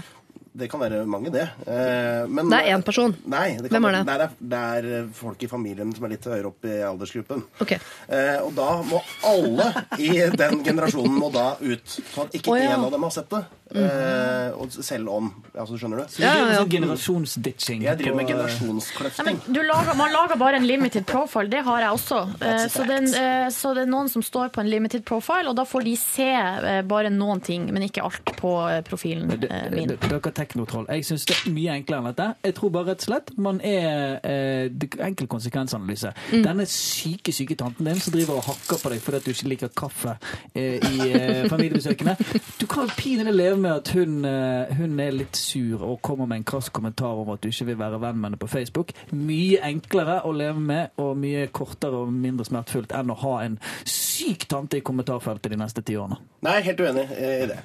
[0.54, 1.46] Det kan være mange, det.
[1.64, 3.14] Eh, men, Det er én person.
[3.32, 4.02] Nei, det, kan, Hvem er det?
[4.08, 4.64] Det, er, det
[4.98, 7.46] er folk i familien som er litt høyere opp i aldersgruppen.
[7.64, 7.80] Okay.
[8.12, 9.00] Eh, og da må
[9.30, 11.86] alle i den generasjonen må da ut.
[11.88, 12.76] Sånn at ikke Å, ja.
[12.76, 13.46] av dem har sett det.
[13.76, 16.04] Eh, uh, selv om Altså, skjønner du?
[16.08, 17.82] Så du driver med sånn generasjonsditching.
[17.84, 19.26] Jeg driver med generasjonskløfting.
[19.26, 19.40] Nei, generasjonskløfting.
[19.48, 22.20] men du lager, man lager bare en limited profile, det har jeg også.
[22.42, 25.56] Uh, Så det, eh, så det er noen som står på en limited profile, og
[25.60, 29.52] da får de se eh, bare noen ting, men ikke alt på eh, profilen Det-
[29.52, 29.88] eh, min.
[29.88, 30.86] Dere er teknotroll.
[30.90, 32.30] Jeg syns det er mye enklere enn dette.
[32.44, 34.70] Jeg tror bare rett og slett man er eh,
[35.06, 36.14] enkel konsekvensanalyse.
[36.32, 39.52] Denne syke syke tanten din som driver og hakker på deg fordi at du ikke
[39.52, 40.16] liker kaffe
[40.56, 42.16] eh, i eh, familiebesøkene.
[42.60, 46.28] Du kan jo pinlig leve med at hun, eh, hun er litt sur og kommer
[46.30, 48.94] med en krass kommentar om at du ikke vil være venn med henne på Facebook.
[49.12, 53.58] Mye enklere å leve med og mye kortere og mindre smertefullt enn å ha en
[53.88, 56.20] syk tante i kommentarfeltet de neste ti årene.
[56.46, 57.58] Nei, helt uenig i det.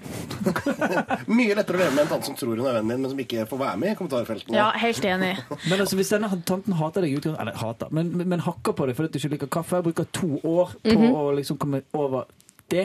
[1.38, 3.20] Mye lettere å leve med en tante som tror hun er vennen din, men som
[3.26, 4.56] ikke får være med i kommentarfeltene.
[4.56, 5.34] Ja, helt enig.
[5.70, 8.96] Men altså, hvis denne tanten hater deg Eller hater, men, men, men hakker på deg
[8.98, 12.26] fordi du ikke liker kaffe, bruker to år på å liksom komme over
[12.72, 12.84] det,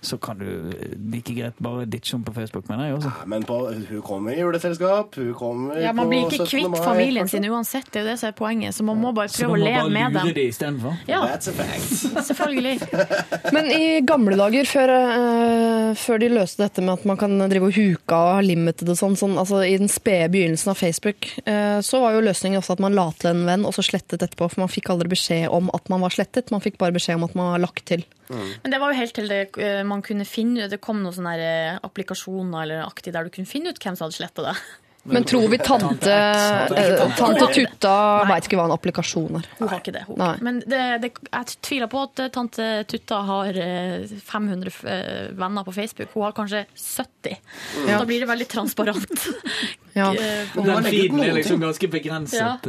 [0.00, 3.10] så kan du eh, like greit bare ditche henne på Facebook, mener jeg også.
[3.18, 3.56] Ja, Men på,
[3.90, 7.42] hun kommer i juleselskap, hun kommer Ja, Man blir ikke kvitt mai, familien kanskje.
[7.42, 8.74] sin uansett, det er jo det som er poenget.
[8.78, 10.34] Så man må bare Så prøve å man må leve bare med lure dem.
[10.38, 10.96] de istedenfor.
[11.10, 12.26] Ja, That's a fact.
[12.30, 12.76] selvfølgelig.
[13.56, 17.68] Men i gamle dager, før, uh, før de løste dette med at man kan drive
[17.68, 21.28] og huke og ha limited og sånn, sånn altså i den spede begynnelsen av Facebook,
[21.44, 24.22] uh, så var jo løsningen også at man la til en venn og så slettet
[24.24, 27.20] etterpå, for man fikk aldri beskjed om at man var slettet, man fikk bare beskjed
[27.20, 28.06] om at man var lagt til.
[28.28, 31.32] Men det var jo helt til det, eh, man kunne finne Det kom noen sånne
[31.40, 34.58] eh, applikasjoner eller aktig der du kunne finne ut hvem som hadde sletta det.
[35.08, 38.28] Men tror vi tante, eh, tante Tutta Nei.
[38.32, 39.48] veit ikke hva en applikasjon er?
[39.58, 40.04] Hun har ikke det.
[40.08, 40.24] Hun.
[40.44, 45.74] Men det, det, jeg tviler på at tante Tutta har eh, 500 eh, venner på
[45.76, 46.12] Facebook.
[46.14, 47.38] Hun har kanskje 70.
[47.86, 47.98] Ja.
[47.98, 49.28] Da blir det veldig transparent.
[49.94, 50.12] Ja.
[50.58, 52.68] Den feeden er liksom ganske begrenset.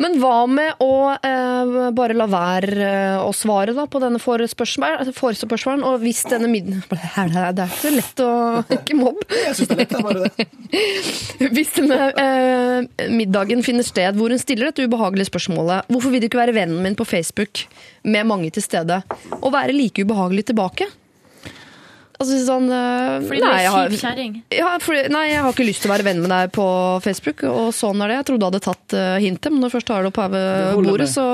[0.00, 5.10] Men hva med å eh, bare la være eh, å svare da, på denne forespørselen?
[5.16, 8.30] forespørselen og hvis denne middagen Det er ikke så lett å
[8.78, 9.20] Ikke mobb.
[9.28, 10.46] Jeg syns det er lett, det er bare det.
[11.56, 16.30] Hvis denne eh, middagen finner sted hvor hun stiller dette ubehagelige spørsmålet Hvorfor vil du
[16.30, 17.66] ikke være vennen min på Facebook
[18.08, 19.02] med mange til stede,
[19.36, 20.88] og være like ubehagelig tilbake?
[22.20, 24.34] Altså sånn eh, Fordi du er kjip kjerring.
[24.52, 24.74] Ja,
[25.08, 26.66] nei, jeg har ikke lyst til å være venn med deg på
[27.04, 28.18] Facebook, og sånn er det.
[28.18, 30.34] Jeg trodde du hadde tatt uh, hintet, men når du først har det oppe her
[30.34, 31.26] ved bordet, så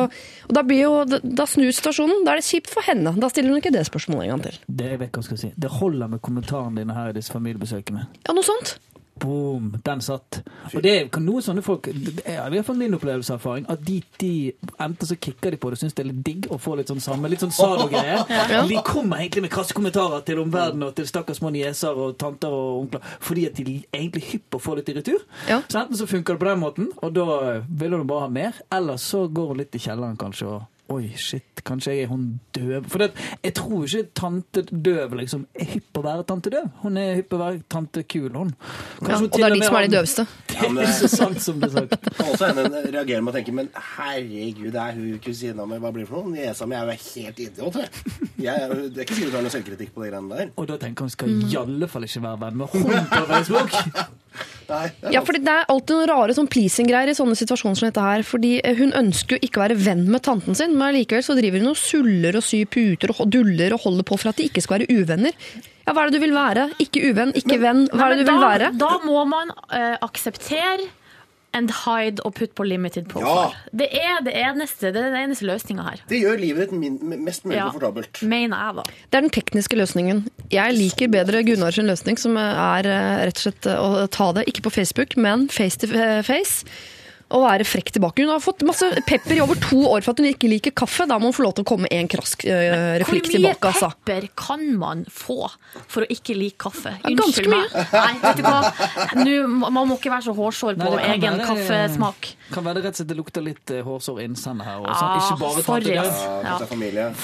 [0.46, 2.22] og da, blir jo, da snur situasjonen.
[2.26, 3.16] Da er det kjipt for henne.
[3.18, 4.60] Da stiller hun ikke det spørsmålet en gang til.
[4.78, 5.50] Det jeg vet hva jeg skal si.
[5.58, 8.06] Det holder med kommentarene dine her i disse familiebesøkene.
[8.22, 8.76] Ja, noe sånt.
[9.20, 9.70] Boom!
[9.84, 10.42] Den satt.
[10.74, 13.66] Og det er noen sånne folk det er i hvert fall min opplevelse og erfaring,
[13.72, 14.32] at de, de
[14.82, 16.92] enten så kicker de på det og syns det er litt digg å få litt
[16.92, 18.18] sånn samme, litt sånn Zalo-greie.
[18.70, 22.52] De kommer egentlig med krasse kommentarer til omverdenen og til stakkars små nieser og tanter
[22.52, 25.22] og onkler fordi at de er egentlig hypp på å få litt i retur.
[25.48, 25.60] Ja.
[25.64, 28.60] Så enten så funker det på den måten, og da vil hun bare ha mer,
[28.72, 32.26] eller så går hun litt i kjelleren kanskje og Oi, shit, kanskje jeg er hun
[32.54, 32.84] døv?
[32.92, 33.08] For det,
[33.42, 36.68] jeg tror ikke tante døv liksom er hypp på å være tante døv.
[36.84, 38.52] Hun er hypp på å være tante kul, hun.
[39.02, 40.26] Ja, hun og det er de som er de døveste.
[40.56, 42.06] Ja, men Det er så sant som det er sagt.
[42.30, 43.66] Også henne reagerer med å tenke Men
[43.98, 45.76] herregud, det er hun kusina mi.
[45.82, 46.32] Hva blir det for noe?
[46.36, 47.80] Niesa mi er jo helt idiot.
[47.82, 47.90] Jeg.
[48.46, 50.54] Jeg, det er ikke sikkert du har noe selvkritikk på de greiene der.
[50.56, 53.76] Og da tenker han skal i alle fall ikke være venn med hun på Facebook.
[54.68, 58.02] Nei, Ja, for Det er alltid noen rare sånn pleasing-greier i sånne situasjoner som dette
[58.02, 58.24] her.
[58.26, 61.36] fordi eh, Hun ønsker jo ikke å være venn med tanten sin, men likevel så
[61.38, 64.48] driver hun og suller og syr puter og duller og holder på for at de
[64.50, 65.32] ikke skal være uvenner.
[65.86, 66.68] Ja, Hva er det du vil være?
[66.82, 67.86] Ikke uvenn, ikke venn.
[67.92, 68.72] Hva er det du vil være?
[68.80, 70.88] Da må man uh, akseptere
[71.56, 73.54] and hide og putte på limited profile.
[73.72, 76.02] Det er det eneste, det er den eneste løsninga her.
[76.10, 77.70] Det gjør livet ditt min, mest mulig Ja.
[77.70, 78.20] komfortabelt.
[78.22, 78.82] Mener jeg, da.
[79.10, 80.24] Det er den tekniske løsningen.
[80.52, 84.30] Jeg liker bedre Gunnar sin løsning, som er eh, rett og slett eh, å ta
[84.36, 85.88] det, ikke på Facebook, men face to
[86.26, 86.64] face.
[87.34, 88.22] Og være frekk tilbake.
[88.22, 91.08] Hun har fått masse pepper i over to år for at hun ikke liker kaffe.
[91.10, 93.32] Da må hun få lov til å komme med en krask øh, replikk Hvor mye
[93.34, 93.88] tilbake, altså.
[94.06, 95.48] pepper kan man få
[95.90, 96.92] for å ikke like kaffe?
[97.10, 97.74] Unnskyld meg.
[97.90, 98.60] Nei, vet du hva?
[99.18, 99.34] Nå,
[99.74, 102.30] man må ikke være så hårsår på Nei, egen være- kaffesmak.
[102.54, 104.78] Kan være det rett og slett det lukter litt eh, hårsår innsende her.
[104.78, 105.10] Og sånn.
[105.10, 105.98] Ah, Ikke bare sorry.
[105.98, 106.56] Ja.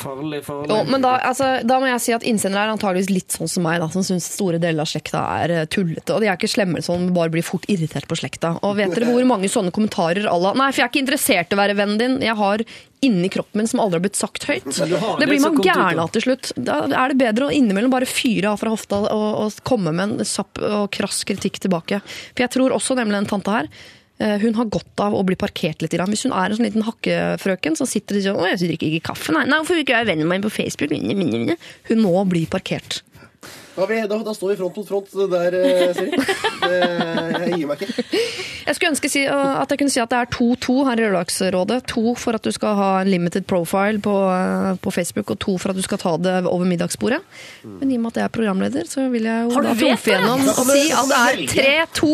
[0.03, 0.66] Farlig, farlig.
[0.74, 3.62] Jo, men da, altså, da må jeg si at innsender er antageligvis litt sånn som
[3.68, 6.11] meg, da, som syns store deler av slekta er eh, tullete.
[6.18, 8.57] Og de er ikke slemme sånn, bare blir fort irritert på slekta.
[8.66, 11.53] Og vet dere hvor mange sånne kommentarer à la Nei, for jeg er ikke interessert
[11.53, 12.18] i å være vennen din.
[12.24, 12.64] Jeg har
[13.03, 14.68] inni kroppen min som aldri har blitt sagt høyt.
[14.70, 16.53] Det blir man gæren av- til slutt.
[16.57, 20.20] Da er det bedre å innimellom bare fyre av fra hofta og, og komme med
[20.20, 22.01] en sapp og krass kritikk tilbake.
[22.34, 23.68] For jeg tror også nemlig den tanta her
[24.22, 25.93] eh, hun har godt av å bli parkert litt.
[25.99, 29.09] Hvis hun er en sånn liten hakkefrøken som sitter og sier 'Å, jeg drikker ikke
[29.12, 29.45] kaffe', nei.
[29.51, 31.59] nei 'Hvorfor vil ikke jeg være vennen min på Facebook?'
[31.90, 33.03] Hun må bli parkert.
[33.74, 36.11] Da, vi, da, da står vi front mot front der, eh, Siri.
[36.62, 38.05] Det- Jeg gir meg ikke.
[38.66, 41.78] Jeg skulle ønske si, at jeg kunne si at det er 2-2 her i Lørdagsrådet.
[41.92, 45.56] To for at du skal ha en limited profile på, uh, på Facebook, og to
[45.60, 47.20] for at du skal ta det over middagsbordet.
[47.64, 50.44] Men i og med at jeg er programleder, så vil jeg jo da trumfe gjennom
[50.52, 52.12] og si at det er 3-2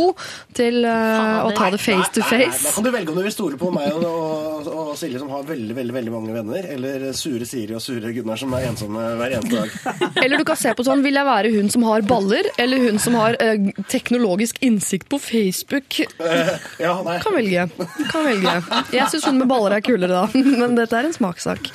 [0.59, 2.49] til uh, å ta det face to nei.
[2.49, 5.31] Da kan du velge om du vil stole på meg og, og, og Silje, som
[5.33, 9.05] har veldig veldig, veldig mange venner, eller sure Siri og sure Gunnar, som er ensomme
[9.21, 9.99] hver eneste dag.
[10.25, 12.99] Eller du kan se på sånn, vil jeg være hun som har baller, eller hun
[13.03, 16.01] som har uh, teknologisk innsikt på Facebook?
[16.85, 17.17] Ja, nei.
[17.25, 17.67] Kan velge.
[18.13, 18.55] Kan velge.
[18.95, 20.43] Jeg syns hun med baller er kulere, da.
[20.63, 21.71] Men dette er en smakssak.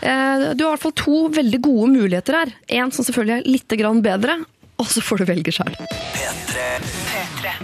[0.00, 2.54] Eh, Du har i hvert fall to veldig gode muligheter her.
[2.82, 4.38] En som selvfølgelig er litt bedre,
[4.80, 5.76] og så får du velge sjøl.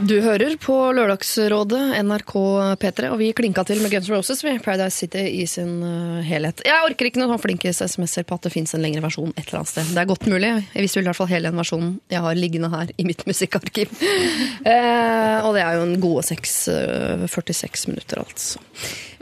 [0.00, 2.32] Du hører på Lørdagsrådet, NRK
[2.80, 6.62] P3, og vi klinka til med Guns Roses ved Paradise City i sin uh, helhet.
[6.64, 9.60] Jeg orker ikke noen flinkes SMS-er på at det fins en lengre versjon et eller
[9.60, 9.92] annet sted.
[9.92, 10.54] Det er godt mulig.
[10.72, 13.92] Jeg visste i hvert fall hele den versjonen jeg har liggende her i mitt musikkarkiv.
[14.62, 18.60] Eh, og det er jo en gode seks, eh, 46 minutter, altså.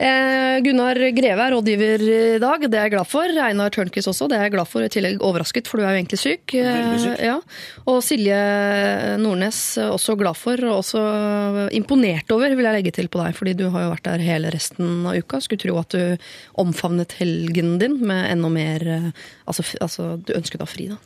[0.01, 3.29] Eh, Gunnar Greve er rådgiver i dag, det er jeg glad for.
[3.45, 4.81] Einar Tørnquist også, det er jeg glad for.
[4.81, 6.55] I tillegg overrasket, for du er jo egentlig syk.
[6.57, 7.21] Eh, syk.
[7.21, 7.35] Ja.
[7.85, 8.39] Og Silje
[9.21, 11.03] Nordnes også glad for, og også
[11.77, 14.55] imponert over, vil jeg legge til på deg, fordi du har jo vært der hele
[14.55, 15.43] resten av uka.
[15.45, 16.31] Skulle tro at du
[16.65, 19.13] omfavnet helgen din med enda mer eh,
[19.51, 20.97] Altså, altså du ønsket deg fri, da.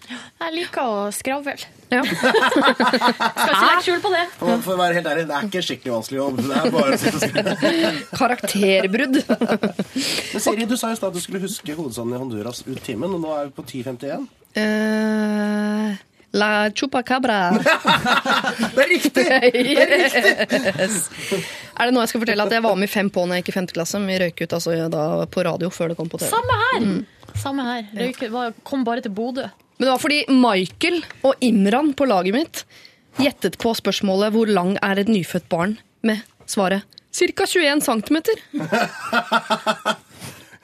[0.42, 1.54] Jeg liker å skravle.
[1.88, 2.02] Ja.
[2.10, 4.24] Skal ikke legge skjul på det.
[4.36, 6.42] For, for å være helt ærlig, det er ikke skikkelig vanskelig jobb.
[6.42, 8.83] Det er bare å sitte og skrive.
[8.84, 9.24] Karakterbrudd.
[10.32, 13.22] Men Siri, du sa jo at du skulle huske hovedstaden i Honduras ut timen, og
[13.22, 14.26] nå er vi på 10.51.
[14.54, 15.94] Uh,
[16.34, 17.38] La chupacabra.
[18.74, 19.24] Det er riktig!
[19.24, 20.96] yes.
[21.78, 23.44] Er det noe jeg skal fortelle at jeg var med i Fem på når jeg
[23.44, 24.00] gikk i femte klasse?
[24.02, 26.30] Vi røyk ut altså, da, på radio før det kom på TV.
[26.32, 26.88] Samme her.
[27.38, 27.86] Samme her.
[27.98, 29.46] Røyk, var- kom bare til Bodø.
[29.78, 32.64] Men det var fordi Michael og Imran på laget mitt
[33.22, 36.82] gjettet på spørsmålet hvor lang er et nyfødt barn, med svaret
[37.14, 37.46] ca.
[37.46, 38.16] 21 cm.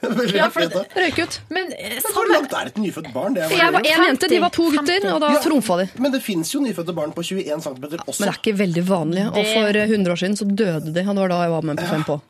[0.00, 0.80] Veldig Ja, for da.
[0.96, 1.34] Røyk ut.
[1.52, 3.34] Men men Hvor langt er et nyfødt barn?
[3.36, 5.40] Det Jeg var én jente, de var to gutter, og da Ja.
[5.44, 5.88] trumfa de.
[6.00, 8.20] Men det fins jo nyfødte barn på 21 cm også.
[8.20, 9.26] Men det er ikke veldig vanlig.
[9.28, 11.62] Og for eh, 100 år siden så døde de, og det var da jeg var
[11.68, 12.20] med på Fem på.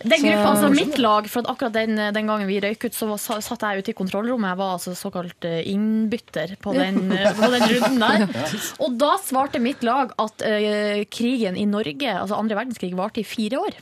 [0.00, 3.08] Den gruppa, altså mitt lag, for at akkurat den, den gangen vi røyk ut, så
[3.10, 4.52] var, satt jeg ute i kontrollrommet.
[4.52, 8.26] Jeg var altså såkalt eh, innbytter på den, eh, på den runden der.
[8.84, 13.28] Og da svarte mitt lag at uh, krigen i Norge, altså andre verdenskrig, varte i
[13.28, 13.80] fire år.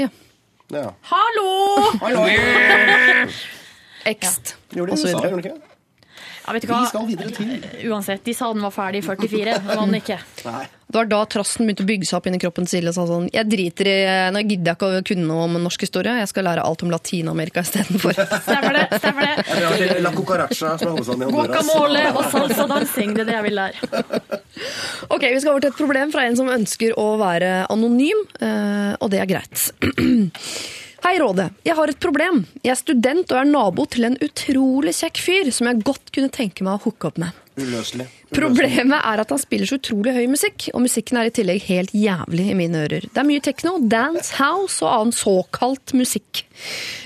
[0.00, 0.08] Ja.
[0.70, 0.86] Ja.
[1.10, 1.50] Hallo!
[4.10, 4.56] Ekst.
[4.72, 5.58] Gjorde de det gjorde ikke?
[6.46, 9.58] Ja, vet du Vi skal videre til Uansett, de sa den var ferdig i 44.
[9.60, 10.18] Det var den ikke.
[10.46, 10.64] Nei.
[10.90, 13.04] Det var da trasten begynte å bygge seg opp inni kroppen til Silje og sa
[13.06, 13.96] sånn Jeg driter i
[14.34, 16.90] Nå gidder jeg ikke å kunne noe om norsk historie, jeg skal lære alt om
[16.90, 18.18] Latin-Amerika istedenfor.
[18.46, 18.86] Stemmer det?
[18.98, 19.46] stemmer det?
[19.46, 21.70] Jeg drar til La Cucaracha, som er hovedstaden i Honduras.
[21.70, 24.04] Guacamole og salsadansing, det er det jeg vil lære.
[25.14, 28.92] Ok, Vi skal over til et problem fra en som ønsker å være anonym, eh,
[29.00, 29.70] og det er greit.
[31.00, 31.46] Hei, Rådet.
[31.46, 31.46] Råde.
[31.64, 32.42] Jeg har et problem.
[32.60, 36.32] Jeg er student og er nabo til en utrolig kjekk fyr som jeg godt kunne
[36.34, 37.39] tenke meg å hooke opp med.
[37.58, 38.06] Uløselig.
[38.30, 41.94] Problemet er at han spiller så utrolig høy musikk, og musikken er i tillegg helt
[41.96, 43.08] jævlig i mine ører.
[43.10, 46.44] Det er mye techno, dance, house og annen såkalt musikk.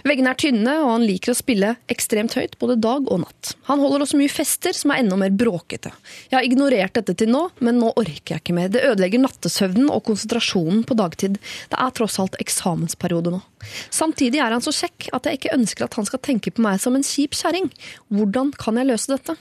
[0.05, 3.55] Veggene er tynne, og han liker å spille ekstremt høyt både dag og natt.
[3.70, 5.95] Han holder også mye fester som er enda mer bråkete.
[6.28, 8.68] Jeg har ignorert dette til nå, men nå orker jeg ikke mer.
[8.74, 11.40] Det ødelegger nattesøvnen og konsentrasjonen på dagtid.
[11.72, 13.40] Det er tross alt eksamensperiode nå.
[13.88, 16.82] Samtidig er han så kjekk at jeg ikke ønsker at han skal tenke på meg
[16.84, 17.72] som en kjip kjerring.
[18.12, 19.38] Hvordan kan jeg løse dette?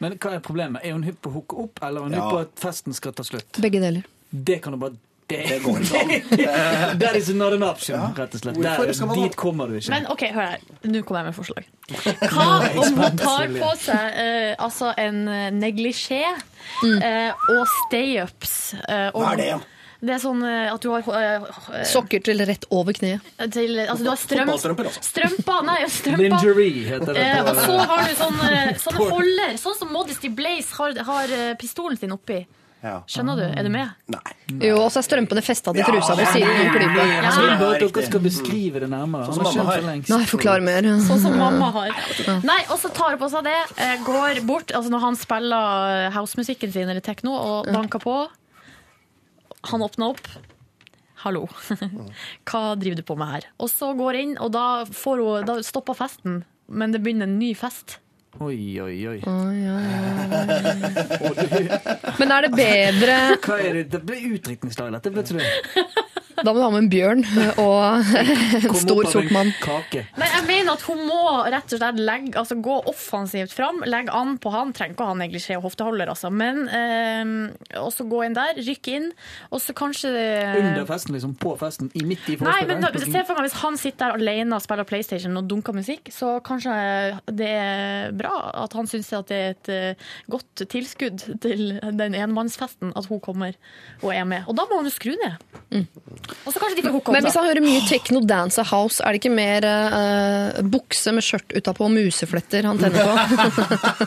[0.00, 0.84] Men hva er problemet?
[0.84, 2.24] Er hun hypp på å hooke opp, eller er hun Ja.
[2.24, 3.60] hypp på at festen skal ta slutt?
[3.60, 4.04] Begge deler.
[4.30, 4.96] Det kan du bare
[5.30, 6.98] Det, Det går ikke an.
[6.98, 8.56] That is not an option, rett og slett.
[8.58, 9.90] Der, dit kommer du ikke.
[9.92, 10.64] Men OK, hør her.
[10.82, 11.68] Nå kommer jeg med forslag.
[12.32, 12.46] Hva
[12.82, 18.56] om hun tar på seg uh, altså en eh, neglisjé uh, og stay-ups?
[18.88, 19.52] Uh, Hva er det?
[20.00, 23.26] Det er sånn eh, at du har eh, Sokker til rett over kneet.
[23.52, 25.66] til, Altså, du har strøm, strømper.
[25.68, 26.24] Nei, strømper.
[26.24, 27.26] Lingerie heter det.
[27.26, 32.00] Eh, og så har du sånne, sånne holder, sånn som Modesty Blaze har, har pistolen
[32.00, 32.40] sin oppi.
[32.80, 33.02] Ja.
[33.04, 33.42] Skjønner du?
[33.44, 33.90] Er du med?
[34.08, 34.32] Nei.
[34.70, 37.04] Jo, og så er strømpene festa til trusa på siden av klypa.
[37.04, 39.26] Jeg vil at dere skal beskrive det nærmere.
[39.28, 39.84] Sånn som mamma har.
[40.00, 40.88] Nei, forklar mer.
[41.04, 41.92] Sånn som mamma har.
[42.40, 43.58] Nei, og så tar hun på seg det,
[44.08, 48.16] går bort altså Når han spiller housemusikken sin eller tekno og banker på
[49.68, 50.28] Han åpner opp.
[51.20, 51.42] Hallo.
[52.48, 53.44] Hva driver du på med her?
[53.60, 56.44] Og så går inn, og da, får hun, da stopper festen.
[56.70, 57.98] Men det begynner en ny fest.
[58.40, 59.18] Oi, oi, oi.
[62.20, 63.88] Men er det bedre Hva er det?
[63.90, 65.40] Det ble utdrikningslag, dette, vet du.
[66.44, 67.24] Da må du ha med en bjørn
[67.60, 68.14] og
[68.60, 69.52] en stor sort mann.
[70.18, 71.18] Nei, jeg mener at hun må
[71.52, 73.82] rett og slett legge, altså gå offensivt fram.
[73.88, 74.72] Legge an på han.
[74.76, 76.30] Trenger ikke å ha neglisjé og hofteholder, altså.
[76.32, 79.10] Men eh, også gå inn der, rykke inn,
[79.50, 81.34] og så kanskje Under festen, liksom.
[81.40, 81.90] På festen.
[81.94, 84.64] I midt i Nei, men da, se for meg Hvis han sitter der alene og
[84.64, 86.74] spiller PlayStation og dunker musikk, så kanskje
[87.36, 88.32] det er bra
[88.64, 93.20] at han syns at det er et eh, godt tilskudd til den enmannsfesten at hun
[93.22, 93.56] kommer
[94.00, 94.46] og er med.
[94.48, 95.84] Og da må han jo skru ned.
[96.44, 99.14] Og så kanskje de får hooke Men hvis han hører mye techno, dance house, er
[99.14, 103.14] det ikke mer uh, bukse med skjørt utapå og musefletter han tenner på?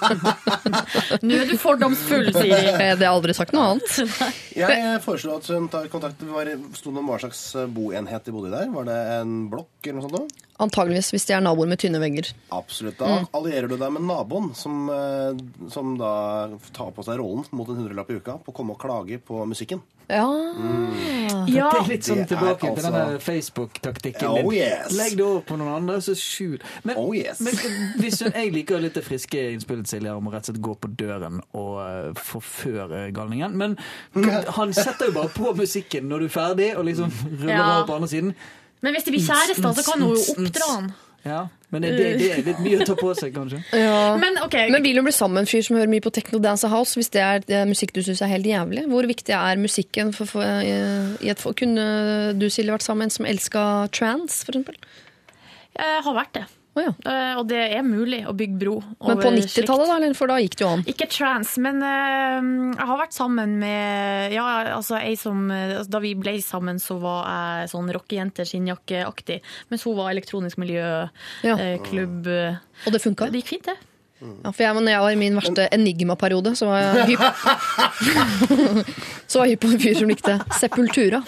[1.27, 2.51] Nå er du fordomsfull, Siri.
[2.51, 3.89] Eh, Det har jeg aldri sagt noe annet.
[4.63, 6.21] Jeg foreslår at hun tar kontakt
[6.77, 7.41] sto det om hva slags
[7.73, 8.69] boenhet de bodde i der.
[8.73, 10.17] Var det en blokk eller noe sånt?
[10.19, 10.49] da?
[10.63, 12.29] Antageligvis, hvis de er naboer med tynne vegger.
[12.53, 12.99] Absolutt.
[12.99, 15.33] Da allierer du deg med naboen, som, eh,
[15.73, 16.13] som da
[16.75, 19.41] tar på seg rollen mot en hundrelapp i uka på å komme og klage på
[19.49, 19.81] musikken.
[20.13, 20.27] Ja.
[21.47, 24.53] Ja, Det er litt sånn tilbake til den denne Facebook-taktikken Oh, din.
[24.61, 24.93] yes.
[24.95, 26.59] Legg det over på noen andre, så skjul.
[26.87, 27.41] Men, Oh, yes.
[27.43, 27.53] men
[27.99, 30.75] hvis hun, jeg liker litt det friske innspillet Silje om å rett og slett gå
[30.85, 33.55] på døren og eh, forføre galningen.
[33.59, 33.77] Men
[34.57, 37.11] han setter jo bare på musikken når du er ferdig, og liksom
[37.41, 37.63] ruller Ja.
[37.79, 38.35] over på andre siden.
[38.83, 40.91] Men hvis de blir kjærester, så kan hun jo oppdra han.
[41.23, 43.61] Ja, Men det, det, det er litt mye å ta på seg, kanskje.
[43.85, 44.15] ja.
[44.19, 44.67] Men okay.
[44.73, 46.73] Men vil hun bli sammen med en fyr som hører mye på techno, dance og
[46.75, 48.83] house, hvis det er det musikk du syns er helt jævlig?
[48.91, 51.85] Hvor viktig er musikken for, for, i et for, Kunne
[52.35, 53.63] du, Silje, vært sammen med en som elska
[53.95, 54.77] trans, for eksempel?
[55.73, 56.43] jeg har vært det.
[56.73, 56.91] Å ja.
[57.05, 58.75] uh, Og det er mulig å bygge bro.
[59.05, 60.09] Men på 90-tallet, da?
[60.17, 60.83] For da gikk det jo an.
[60.89, 62.41] Ikke trans, men uh,
[62.73, 64.47] jeg har vært sammen med Ja,
[64.79, 69.39] altså ei som altså, Da vi ble sammen, så var jeg sånn rockejente, skinnjakkeaktig.
[69.69, 71.09] Mens hun var elektronisk miljøklubb.
[71.45, 71.57] Ja.
[71.57, 73.29] Uh, eh, Og det funka?
[73.29, 73.92] Det gikk fint, det.
[74.43, 77.23] Ja, for jeg, når jeg var i min verste enigma-periode, så var jeg hypp
[79.33, 81.19] Så var jeg hypp på en fyr som likte Sepultura.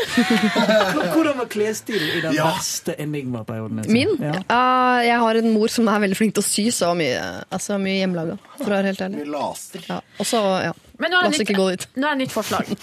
[1.14, 2.46] Hvordan var klesstilen i den Ja.
[2.56, 3.78] verste enigma-perioden?
[3.92, 4.12] Min?
[4.22, 4.34] Ja.
[4.50, 7.72] Uh, jeg har en mor som er veldig flink til å sy, så mye, altså,
[7.82, 8.36] mye hjemmelaga.
[8.60, 9.18] For å være helt ærlig.
[9.24, 9.82] Mye laster.
[9.90, 9.98] Ja.
[10.20, 10.40] Og så,
[10.70, 10.74] ja.
[11.00, 11.86] Men nå La er oss det ikke gå dit.
[11.86, 12.70] nytt, nå er det nytt forslag.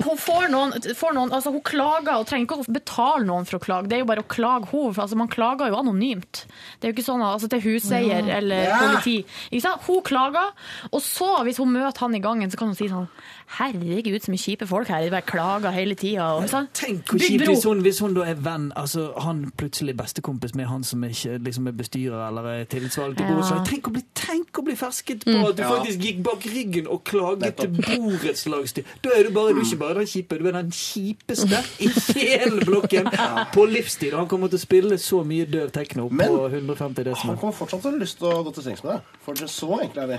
[0.00, 3.58] Hun får noen, får noen altså hun klager og trenger ikke å betale noen for
[3.58, 3.90] å klage.
[3.90, 4.94] Det er jo bare å klage henne.
[4.96, 6.44] for Altså man klager jo anonymt.
[6.80, 9.18] Det er jo ikke sånn altså til huseier eller politi.
[9.50, 9.84] Ikke sant?
[9.84, 10.54] Hun klager,
[10.88, 13.10] og så, hvis hun møter han i gangen, så kan hun si sånn
[13.58, 15.02] Herregud, så mye kjipe folk her.
[15.02, 16.28] De bare klager hele tida.
[16.72, 20.68] Tenk hvor kjipt hvis hun, hvis hun da er venn altså Han plutselig bestekompis med
[20.70, 23.32] han som ikke liksom er bestyrer eller er tillitsvalgt i Ja.
[23.34, 23.66] borettslaget.
[23.66, 25.68] Tenk, å bli- tenk å bli fersket på at du Ja.
[25.72, 28.86] faktisk gikk bak ryggen og klaget til borettslagsstyret.
[29.02, 31.88] Da er du bare du er ikke bare den kjipe, du er den kjipeste i
[32.14, 33.04] hele blokken
[33.54, 34.12] på livstid.
[34.14, 37.82] Han kommer til å spille så mye døv tekno Men- på 150 Han kommer fortsatt
[37.82, 39.02] til å ha lyst til å gå til sengs med deg.
[39.24, 40.18] For så enkle er vi.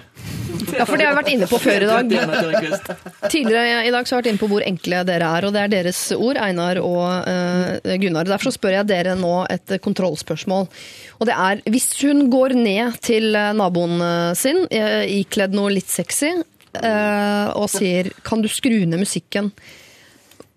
[0.77, 3.20] ja, for det har vi vært inne på før i dag.
[3.21, 3.35] 31 etter en kvist.
[3.35, 5.61] Tidligere i dag så har jeg vært inne på hvor enkle dere er, og det
[5.61, 8.29] er deres ord, Einar og uh, Gunnar.
[8.29, 10.69] Derfor spør jeg dere nå et kontrollspørsmål.
[11.19, 15.73] Og det er, hvis hun går ned til eh, naboen eh, sin, uh, ikledd noe
[15.73, 16.31] litt sexy,
[16.79, 19.51] uh, og sier 'kan du skru ned musikken',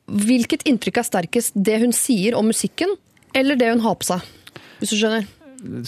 [0.05, 1.53] hvilket inntrykk er sterkest?
[1.57, 2.97] Det hun sier om musikken,
[3.35, 4.25] eller det hun har på seg?
[4.85, 5.27] hvis du skjønner.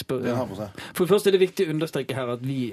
[0.01, 0.25] Spør.
[0.95, 2.73] For det første er det viktig å understreke her at vi,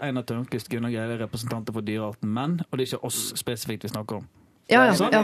[0.00, 3.84] Einar Tørnquist, Gunnar Geir, er representanter for dyrearten menn, og det er ikke oss spesifikt
[3.88, 4.28] vi snakker om.
[4.70, 5.12] Ja, ja, Sånn.
[5.12, 5.22] ja.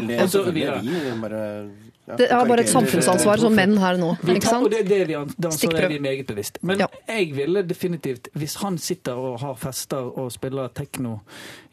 [2.19, 4.11] Det har bare et samfunnsansvar som menn her nå.
[4.21, 4.73] Ikke tar, og sant?
[4.75, 6.59] det, det, er vi, an- det ansvaret er vi meget bevisst.
[6.67, 6.89] Men Ja.
[7.09, 11.21] jeg ville definitivt, hvis han sitter og har fester og spiller tekno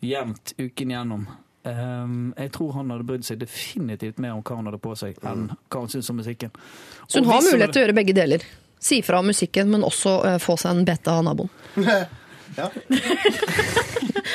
[0.04, 1.28] jevnt uken gjennom
[1.66, 5.18] ehm, Jeg tror han hadde brydd seg definitivt mer om hva han hadde på seg,
[5.26, 6.52] enn hva han syntes om musikken.
[7.08, 8.46] Så hun har mulighet til å gjøre begge deler.
[8.80, 11.52] Si fra om musikken, men også eh, få seg en bete av naboen.
[12.58, 12.72] Ja.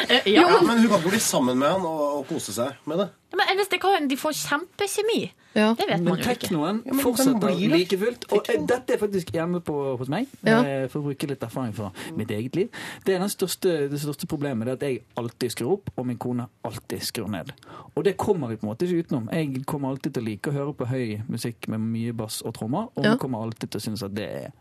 [0.09, 0.61] Eh, Ja, Ja.
[0.63, 3.09] men hun kan ikke bli sammen med han og, og kose seg med det.
[3.35, 5.31] Men hvis det kan, de får kjempekjemi.
[5.55, 5.75] Ja.
[5.77, 6.49] Det vet Men man jo ikke.
[6.49, 8.25] teknoen Ja, men fortsetter blir like fullt.
[8.33, 10.63] Og eh, dette er faktisk hjemme på, hos meg, Ja.
[10.65, 12.69] eh, for å bruke litt erfaring fra mitt eget liv.
[13.05, 16.17] Det er den største, det største problemet er at jeg alltid skrur opp, og min
[16.19, 17.53] kone alltid skrur ned.
[17.97, 19.29] Og det kommer vi på en måte ikke utenom.
[19.33, 22.55] Jeg kommer alltid til å like å høre på høy musikk med mye bass og
[22.55, 23.11] trommer, og Ja.
[23.11, 24.53] hun kommer alltid til å synes at det er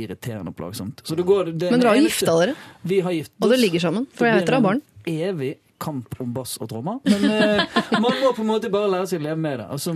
[0.00, 1.02] irriterende og plagsomt.
[1.04, 3.62] Så det går, det, Men dere har det gifta dere, Vi har gift og dere
[3.62, 4.06] ligger sammen.
[4.14, 4.84] For jeg vet dere har barn.
[5.08, 6.98] Evig kamp om bass og trommer.
[7.06, 9.68] Men eh, man må på en måte bare lære seg å leve med det.
[9.74, 9.94] Og så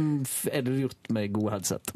[0.52, 1.92] er det gjort med gode headset.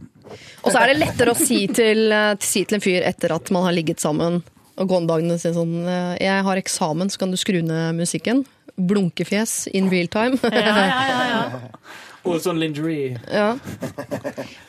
[0.65, 3.53] Og så er det lettere å si til, eh, si til en fyr etter at
[3.55, 4.43] man har ligget sammen
[4.77, 8.45] og gåendagene og si sånn eh, Jeg har eksamen, så kan du skru ned musikken.
[8.77, 10.41] Blunkefjes in real time.
[10.43, 11.71] Ja, ja, ja, ja.
[12.27, 13.17] Og sånn lingerie.
[13.31, 13.55] Ja.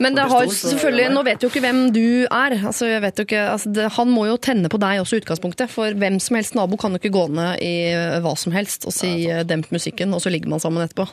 [0.03, 2.57] Men det har selvfølgelig, nå vet jo ikke hvem du er.
[2.57, 5.23] Altså, jeg vet jo ikke, altså, det, han må jo tenne på deg også i
[5.23, 5.71] utgangspunktet.
[5.73, 8.87] For hvem som helst nabo kan jo ikke gå ned i eh, hva som helst
[8.89, 11.07] og si Nei, demp musikken, og så ligger man sammen etterpå.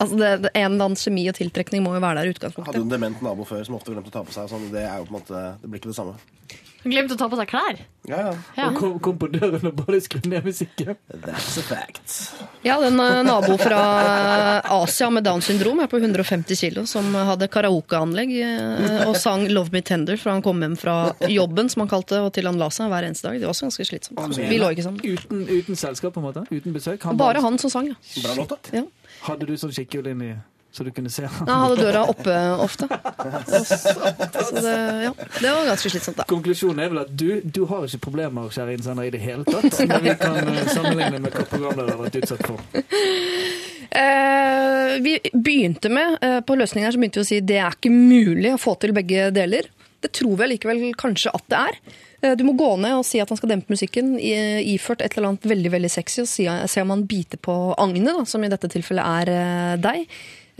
[0.00, 2.72] Altså, det, det, en eller annen kjemi og tiltrekning må jo være der i utgangspunktet.
[2.72, 4.48] Hadde en dement nabo før som ofte glemte å ta på seg.
[4.48, 6.16] Sånn, det er jo på en måte, det blir ikke det samme.
[6.82, 7.78] Hun glemte å ta på seg klær.
[8.08, 8.30] Ja, ja.
[8.56, 8.66] Ja.
[8.70, 10.96] Og kom, kom på døren og bare skru ned musikken.
[11.12, 12.14] That's a fact.
[12.64, 13.80] Ja, den eh, nabo fra
[14.64, 19.72] Asia med Downs syndrom er på 150 kilo, som hadde karaokeanlegg eh, og sang 'Love
[19.76, 20.96] Me Tender' fra han kom hjem fra
[21.28, 23.36] jobben, som han kalte og til han la seg hver eneste dag.
[23.40, 24.40] Det var også ganske slitsomt.
[24.40, 25.04] Vi lå ikke sammen.
[25.04, 26.46] Uten, uten selskap, på en måte?
[26.48, 27.02] Uten besøk?
[27.04, 27.94] Han Bare var- han som sang, ja.
[28.24, 28.56] Bra låt, da.
[28.80, 28.84] ja.
[29.28, 30.14] Hadde du sånn kikkehull i
[30.72, 31.48] så du kunne se han?
[31.48, 32.86] Han hadde døra oppe ofte.
[33.50, 35.10] Så det, ja,
[35.40, 36.24] det var ganske slitsomt, da.
[36.30, 39.80] Konklusjonen er vel at du, du har ikke problemer, kjære innsender, i det hele tatt.
[39.90, 42.62] Men vi kan eh, sammenligne med hva programmet har vært utsatt for.
[43.90, 47.74] Eh, vi begynte med, eh, på løsningen her så begynte vi å si det er
[47.74, 49.66] ikke mulig å få til begge deler.
[50.00, 51.80] Det tror vi allikevel kanskje at det er.
[52.22, 55.16] Eh, Du må gå ned og si at han skal dempe musikken, i- iført et
[55.16, 58.68] eller annet veldig veldig sexy, og se om han biter på agnet, som i dette
[58.68, 60.06] tilfellet er eh, deg.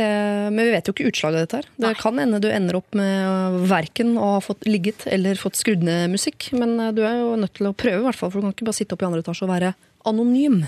[0.01, 1.67] Eh, Men vi vet jo ikke utslaget av dette her.
[1.85, 5.83] Det kan hende du ender opp med verken å ha fått ligget eller fått skrudd
[5.87, 8.39] ned musikk, men eh, du er jo nødt til å prøve, i hvert fall, for
[8.41, 9.71] du kan ikke bare sitte opp i andre etasje og være
[10.09, 10.59] anonym.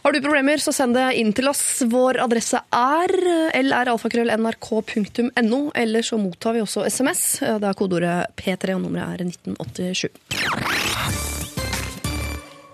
[0.00, 1.82] Har du problemer, så send det inn til oss.
[1.92, 3.12] Vår adresse er
[3.60, 7.24] lralfakrøll.nrk.no, eller så mottar vi også SMS.
[7.44, 11.29] Det er kodeordet P3, og nummeret er 1987.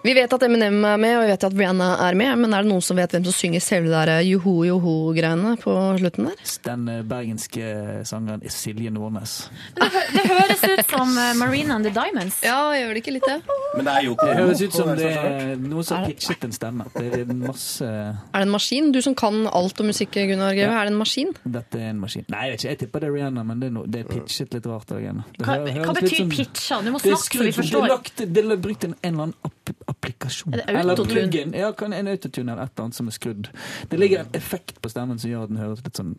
[0.07, 2.63] Vi vet at Eminem er med, og vi vet at Rihanna er med, men er
[2.63, 6.47] det noen som vet hvem som synger selve det der joho-joho-greiene på slutten der?
[6.67, 7.73] Den eh, bergenske
[8.07, 9.37] sangeren er Silje Nordnes.
[9.77, 12.39] Det høres ut som Marine Marina and the Diamonds.
[12.45, 13.37] Ja, gjør det ikke litt det?
[13.77, 16.87] Men det er jo Det høres ut som det er noen som pitchet en stemme.
[16.95, 18.93] Det er masse Er det en maskin?
[18.95, 21.33] Du som kan alt om musikk, Gunnar Greve, er det en maskin?
[21.45, 22.27] Dette er en maskin.
[22.33, 24.11] Nei, jeg vet ikke, jeg tipper det er Rihanna, men det er, no, det er
[24.11, 24.87] pitchet litt rart.
[24.93, 25.03] Det
[25.43, 26.81] Hva, hø- hva betyr pitcha?
[26.85, 27.87] Du må snakke så vi forstår.
[27.87, 30.55] Det er, lagt, det er brukt en, en eller annen app applikasjon.
[30.55, 31.55] Er Eller pluggen.
[31.57, 33.49] Ja, kan, en autotune eller et eller annet som er skrudd.
[33.91, 36.17] Det ligger en effekt på stemmen som gjør at den høres litt sånn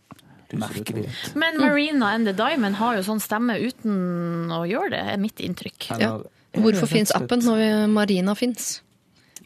[0.54, 1.36] merkelig ut.
[1.36, 5.44] Men Marina and the Diamond har jo sånn stemme uten å gjøre det, er mitt
[5.44, 5.92] inntrykk.
[5.98, 6.28] Eller-
[6.58, 8.82] Hvorfor fins appen når Marina fins?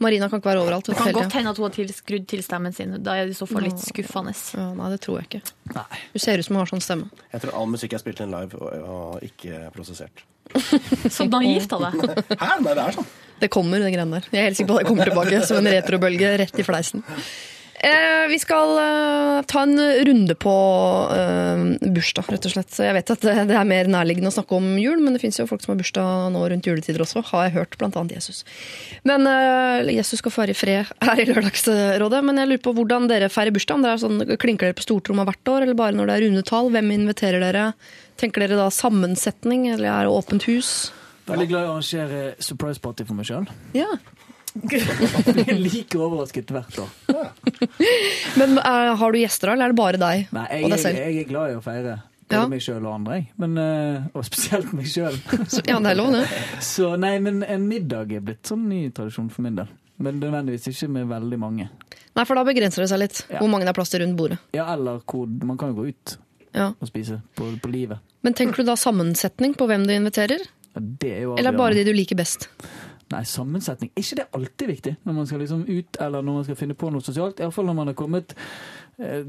[0.01, 0.85] Marina kan ikke være overalt.
[0.89, 2.95] Det kan godt hende at hun har skrudd til stemmen sin.
[3.03, 4.33] Da er det i så fall litt skuffende.
[4.57, 5.41] Ja, nei, det tror jeg ikke.
[5.75, 5.99] Nei.
[6.13, 7.09] Du ser ut som hun har sånn stemme.
[7.33, 10.23] Jeg tror all musikk er spilt inn live og, og ikke prosessert.
[11.15, 12.23] Så naivt av deg.
[12.33, 12.49] Hæ?
[12.63, 13.11] Nei, det er sånn.
[13.41, 14.29] Det kommer, det greiene der.
[14.31, 17.05] Jeg er helt sikker på at det kommer tilbake som en retrobølge rett i fleisen.
[17.83, 20.51] Eh, vi skal eh, ta en runde på
[21.15, 22.75] eh, bursdag, rett og slett.
[22.77, 25.39] Jeg vet at det, det er mer nærliggende å snakke om jul, men det fins
[25.41, 28.43] jo folk som har bursdag nå rundt juletider også, har jeg hørt, blant annet Jesus.
[29.07, 32.21] Men eh, Jesus skal feire fred her i Lørdagsrådet.
[32.27, 33.81] Men jeg lurer på hvordan dere feirer bursdag.
[33.81, 36.27] Om dere er sånn, Klinker dere på stortromma hvert år, eller bare når det er
[36.27, 36.69] runde tall?
[36.77, 37.71] Hvem inviterer dere?
[38.21, 40.91] Tenker dere da sammensetning, eller er det åpent hus?
[41.27, 43.47] Veldig glad i å arrangere surprise party for meg sjøl.
[43.77, 43.87] Ja.
[44.61, 46.89] Jeg er like overrasket hvert år.
[48.39, 50.81] Men eh, har du gjester da, eller er det bare deg Nei, og jeg, deg
[50.83, 50.99] selv?
[50.99, 51.93] jeg er glad i å feire.
[52.31, 52.47] Både Ja.
[52.51, 53.25] meg sjøl og andre, jeg.
[53.43, 55.15] Men, eh, og spesielt meg sjøl.
[55.51, 56.25] Så- Ja, det er lov, det.
[56.63, 59.71] Så nei, men en middag er blitt sånn ny tradisjon for min del.
[60.01, 61.69] Men nødvendigvis ikke med veldig mange.
[62.15, 63.19] Nei, for da begrenser det seg litt.
[63.29, 63.39] Ja.
[63.39, 64.39] Hvor mange det er plass til rundt bordet.
[64.55, 66.17] Ja, eller hvor Man kan jo gå ut
[66.55, 66.71] Ja.
[66.73, 67.99] og spise på, på livet.
[68.23, 70.43] Men tenker du da sammensetning på hvem du inviterer?
[70.75, 72.49] Er Eller bare de du liker best?
[73.11, 73.89] Nei, sammensetning.
[73.91, 76.77] Er ikke det alltid viktig når man skal liksom ut, eller når man skal finne
[76.79, 77.41] på noe sosialt?
[77.43, 78.35] Iallfall når man har kommet
[78.99, 79.25] eh,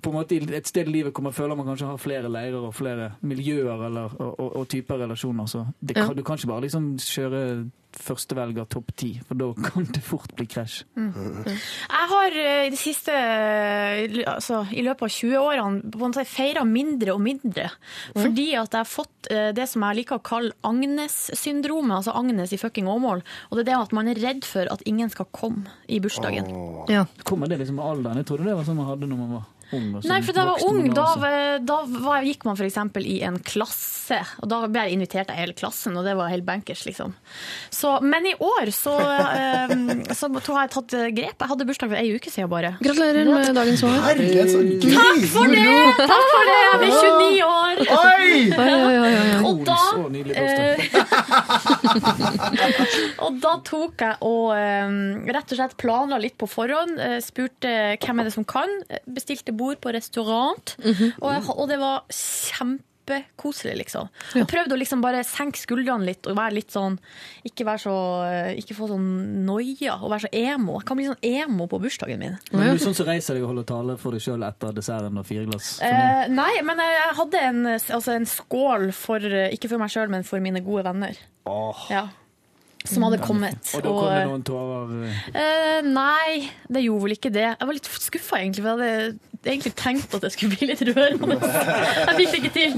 [0.00, 2.64] på en måte et sted i livet hvor man føler man kanskje har flere leirer
[2.64, 5.46] og flere miljøer eller, og, og, og typer relasjoner.
[5.52, 6.08] Så det Ja.
[6.16, 7.42] du kan ikke bare liksom kjøre
[8.02, 10.82] førstevelger topp ti, for da kan det fort bli krasj.
[10.96, 17.16] Jeg har eh, i det siste, i altså, i løpet av 20-årene, på feira mindre
[17.16, 17.68] og mindre.
[18.14, 22.54] Fordi at jeg har fått eh, det som jeg liker å kalle Agnes-syndromet, altså Agnes
[22.54, 23.24] i fucking Åmål.
[23.50, 26.48] Og det er det at man er redd for at ingen skal komme i bursdagen.
[26.92, 27.06] Ja.
[27.26, 28.22] Kommer det liksom med alderen?
[28.22, 29.88] Jeg trodde det var sånn man hadde når man var ung.
[29.98, 31.64] Og Nei, sånn for da jeg var ung, da, altså.
[31.66, 31.76] da
[32.06, 32.78] var, gikk man f.eks.
[33.02, 36.44] i en klasse, og da ble jeg invitert av hele klassen, og det var helt
[36.46, 37.14] bankers, liksom.
[37.74, 38.94] Så, men i år så,
[40.14, 41.36] så, så to- har jeg tatt eh, grep.
[41.42, 42.74] Jeg hadde bursdag for ei uke siden bare.
[42.84, 43.96] Gratulerer med dagens år.
[44.06, 44.78] Herlighet, så gøy!
[44.94, 45.66] Takk for det!
[46.02, 46.60] Takk for det!
[46.62, 47.74] Jeg er 29 år!
[47.96, 48.32] Oi!
[49.46, 50.76] Og da, Så nydelig eh,
[53.24, 54.96] og da tok jeg og eh,
[55.34, 56.98] rett og slett planla litt på forhånd.
[57.02, 57.72] eh, spurte
[58.02, 58.70] hvem er det som kan.
[58.90, 60.76] eh, Bestilte bord på restaurant.
[60.84, 64.08] og, jeg, og det var kjempekoselig, liksom.
[64.40, 66.96] Og prøvde å liksom bare senke skuldrene litt og være litt sånn
[67.46, 67.94] Ikke være så
[68.26, 69.06] eh, Ikke få sånn
[69.46, 70.80] noia og være så emo.
[70.80, 72.36] Jeg kan bli sånn emo på bursdagen min.
[72.50, 75.22] Men du er sånn som reiser deg og holder tale for deg sjøl etter desserten
[75.22, 75.76] og fire glass?
[75.86, 80.10] Eh, nei, men jeg hadde en, altså en skål for eh, Ikke for meg sjøl,
[80.12, 81.18] men for mine gode venner.
[81.92, 82.08] Ja.
[82.86, 83.70] Som hadde kommet.
[83.74, 84.92] Og da kom det noen tårer
[85.34, 87.48] Eh, nei, det gjorde vel ikke det.
[87.48, 90.82] Jeg var litt skuffa, egentlig, for jeg hadde egentlig tenkt at det skulle bli litt
[90.90, 91.38] rørende.
[92.08, 92.76] Jeg fikk det ikke til.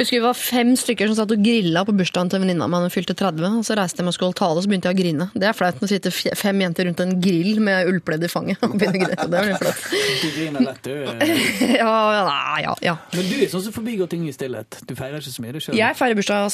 [0.00, 2.64] Jeg husker vi var fem stykker som satt og grilla på bursdagen til en venninne
[2.64, 3.58] av meg da hun fylte 30.
[3.58, 5.26] Og så reiste jeg meg og skulle holde tale, og så begynte jeg å grine.
[5.34, 8.62] Det er flaut når det sitter fem jenter rundt en grill med ullpledd i fanget.
[8.64, 9.26] og begynner å grine.
[9.34, 9.84] Det er litt flaut.
[10.22, 10.94] Du griner lett, du.
[11.82, 12.96] Ja, ja, nei, ja, ja.
[13.12, 14.80] Men du er sånn som forbigår ting i stillhet.
[14.88, 15.76] Du feirer ikke så mye, du sjøl.
[15.76, 16.48] Jeg feirer bursdag.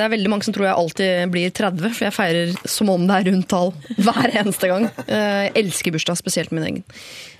[0.00, 3.04] Det er veldig mange som tror jeg alltid blir 30, for jeg feirer som om
[3.10, 4.88] det er rundt tall hver eneste gang.
[5.04, 6.84] Eh, Jeg elsker bursdag, spesielt min egen.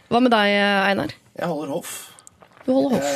[0.06, 0.52] Hva med deg,
[0.86, 1.14] Einar?
[1.36, 1.94] Jeg holder hoff.
[2.66, 3.10] Du holder hoff.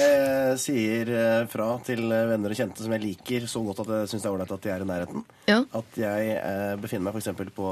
[0.50, 4.10] Jeg sier eh, fra til venner og kjente som jeg liker så godt at jeg
[4.12, 5.24] syns det er ålreit at de er i nærheten.
[5.50, 5.60] Ja.
[5.78, 7.54] At jeg eh, befinner meg f.eks.
[7.56, 7.70] på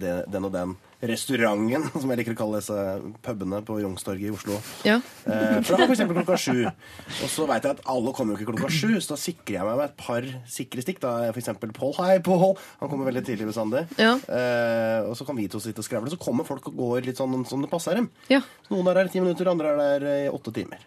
[0.00, 2.78] det, den og den restauranten, som jeg liker å kalle disse
[3.24, 4.58] pubene på Youngstorget i Oslo.
[4.88, 4.98] Ja.
[5.28, 6.02] Eh, fra f.eks.
[6.10, 6.64] klokka sju.
[6.66, 9.68] Og så veit jeg at alle kommer jo ikke klokka sju, så da sikrer jeg
[9.68, 10.28] meg med et par
[10.58, 11.00] sikre stikk.
[11.04, 11.52] Da er f.eks.
[11.78, 12.56] Paul Hei, Paul.
[12.82, 13.86] Han kommer veldig tidlig bestandig.
[14.00, 14.16] Ja.
[14.16, 16.12] Eh, og så kan vi to sitte og skravle.
[16.12, 18.10] Så kommer folk og går litt sånn som det passer dem.
[18.32, 18.42] Ja.
[18.72, 20.82] Noen er her i ti minutter, andre er der i åtte timer.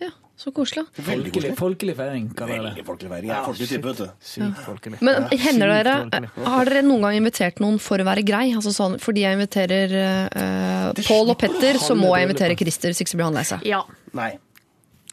[0.00, 0.10] Ja,
[0.40, 0.86] så koselig.
[0.96, 3.30] Folkelig, folkelig feiring, Veldig folkelig feiring.
[3.30, 4.26] Jeg er folkelig type, vet du.
[4.32, 5.00] Sykt folkelig.
[5.04, 6.46] Men hender dere, folkelig.
[6.54, 8.46] Har dere noen gang invitert noen for å være grei?
[8.56, 9.96] Altså sånn, fordi jeg inviterer
[10.32, 13.48] uh, Pål og Petter, så må jeg invitere Christer, så ikke så blir han lei
[13.52, 13.66] seg.
[13.68, 13.82] Ja.
[14.16, 14.32] Nei.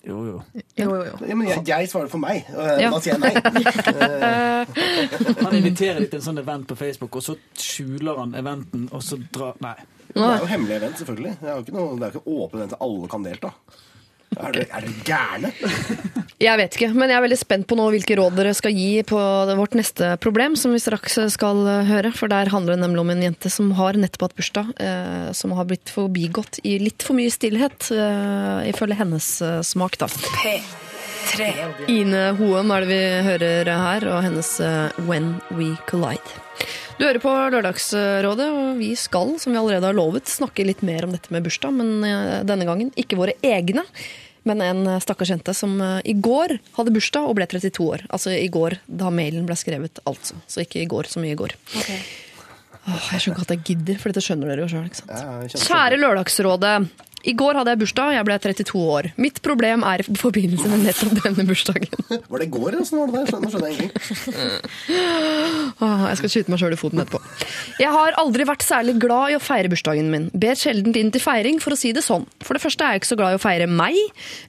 [0.08, 0.38] Jo, jo.
[0.80, 1.16] Jo, jo, jo.
[1.28, 2.48] Ja, men jeg, jeg svarer for meg.
[2.56, 2.92] og Ja.
[2.94, 3.34] Da sier jeg nei.
[5.44, 9.04] Han inviterer deg til en sånn event på Facebook, og så skjuler han eventen, og
[9.04, 9.76] så drar Nei.
[10.08, 11.34] Det er jo hemmelig event, selvfølgelig.
[11.42, 13.52] Det er jo ikke, noe, det er ikke åpen event, alle kan delta.
[14.36, 15.52] Er dere, er dere gærne?
[16.38, 19.02] Jeg vet ikke, men jeg er veldig spent på nå hvilke råd dere skal gi
[19.08, 19.18] på
[19.58, 22.12] vårt neste problem, som vi straks skal eh, høre.
[22.14, 25.56] For der handler det nemlig om en jente som har nettopp hatt bursdag, eh, som
[25.58, 30.12] har blitt forbigått i litt for mye stillhet, eh, ifølge hennes eh, smak, da.
[31.28, 31.90] P3.
[31.92, 36.38] Ine Hoem er det vi hører her, og hennes eh, When We Collide.
[36.98, 41.06] Du hører på Lørdagsrådet, og vi skal, som vi allerede har lovet, snakke litt mer
[41.06, 43.84] om dette med bursdag, men eh, denne gangen ikke våre egne.
[44.48, 48.06] Men en stakkars jente som eh, i går hadde bursdag og ble 32 år.
[48.08, 50.40] Altså i går da mailen ble skrevet, altså.
[50.48, 51.58] Så ikke i går så mye i går.
[52.88, 54.88] Åh, jeg skjønner ikke at jeg gidder, for dette skjønner dere jo sjøl.
[55.12, 56.78] Ja, Kjære Lørdagsrådet.
[57.28, 59.10] I går hadde jeg bursdag, jeg ble 32 år.
[59.20, 61.92] Mitt problem er i forbindelse med nettopp denne bursdagen.
[62.32, 62.78] Var det i går?
[62.78, 63.42] eller var det der?
[63.42, 64.68] Nå skjønner jeg ingenting.
[65.84, 67.20] Åh, jeg skal skyte meg sjøl i foten etterpå.
[67.82, 70.30] Jeg har aldri vært særlig glad i å feire bursdagen min.
[70.32, 72.26] Ber sjelden inn til feiring, for å si det sånn.
[72.46, 74.00] For det første er jeg ikke så glad i å feire meg.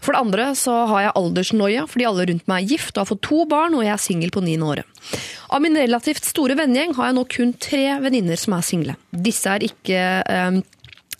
[0.04, 3.10] For det andre så har jeg aldersnoia fordi alle rundt meg er gift og har
[3.10, 5.18] fått to barn, og jeg er singel på niende året.
[5.54, 8.98] Av min relativt store vennegjeng har jeg nå kun tre venninner som er single.
[9.10, 10.58] Disse er ikke eh,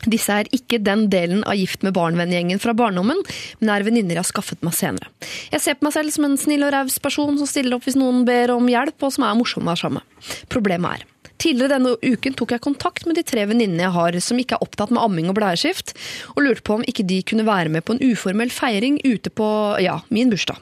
[0.07, 3.19] disse er ikke den delen av Gift med barn-vennegjengen fra barndommen,
[3.59, 5.11] men er venninner jeg har skaffet meg senere.
[5.51, 7.99] Jeg ser på meg selv som en snill og raus person som stiller opp hvis
[7.99, 10.35] noen ber om hjelp, og som er morsom å være sammen med.
[10.53, 14.41] Problemet er Tidligere denne uken tok jeg kontakt med de tre venninnene jeg har som
[14.43, 15.93] ikke er opptatt med amming og blæreskift,
[16.35, 19.49] og lurte på om ikke de kunne være med på en uformell feiring ute på
[19.85, 20.59] ja, min bursdag.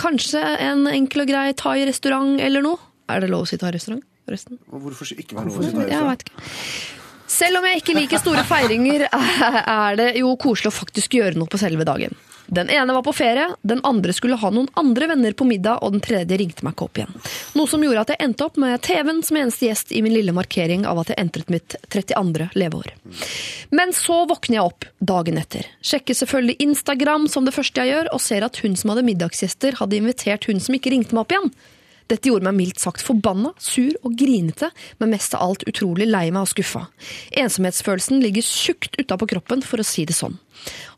[0.00, 2.80] Kanskje en enkel og grei thai-restaurant eller noe?
[3.12, 4.04] Er det lov å si thai-restaurant?
[4.28, 4.58] forresten?
[4.68, 5.92] Hvorfor ikke være lov å si thai-restaurant?
[5.92, 6.97] Jeg vet ikke.
[7.38, 11.50] Selv om jeg ikke liker store feiringer, er det jo koselig å faktisk gjøre noe
[11.50, 12.16] på selve dagen.
[12.48, 15.92] Den ene var på ferie, den andre skulle ha noen andre venner på middag, og
[15.92, 17.12] den tredje ringte meg ikke opp igjen.
[17.60, 20.32] Noe som gjorde at jeg endte opp med TV-en som eneste gjest i min lille
[20.34, 22.48] markering av at jeg entret mitt 32.
[22.56, 22.90] leveår.
[23.68, 25.68] Men så våkner jeg opp dagen etter.
[25.84, 29.76] Sjekker selvfølgelig Instagram som det første jeg gjør, og ser at hun som hadde middagsgjester,
[29.82, 31.52] hadde invitert hun som ikke ringte meg opp igjen.
[32.08, 34.70] Dette gjorde meg mildt sagt forbanna, sur og grinete,
[35.00, 36.86] men mest av alt utrolig lei meg og skuffa.
[37.36, 40.38] Ensomhetsfølelsen ligger tjukt utapå kroppen, for å si det sånn.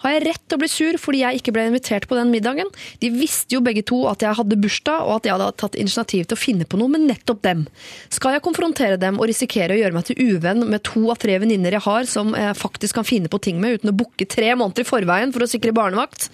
[0.01, 2.71] Har jeg rett til å bli sur fordi jeg ikke ble invitert på den middagen?
[3.03, 6.31] De visste jo begge to at jeg hadde bursdag, og at jeg hadde tatt initiativ
[6.31, 7.67] til å finne på noe med nettopp dem.
[8.09, 11.37] Skal jeg konfrontere dem og risikere å gjøre meg til uvenn med to av tre
[11.43, 14.55] venninner jeg har, som jeg faktisk kan finne på ting med uten å booke tre
[14.55, 16.31] måneder i forveien for å sikre barnevakt?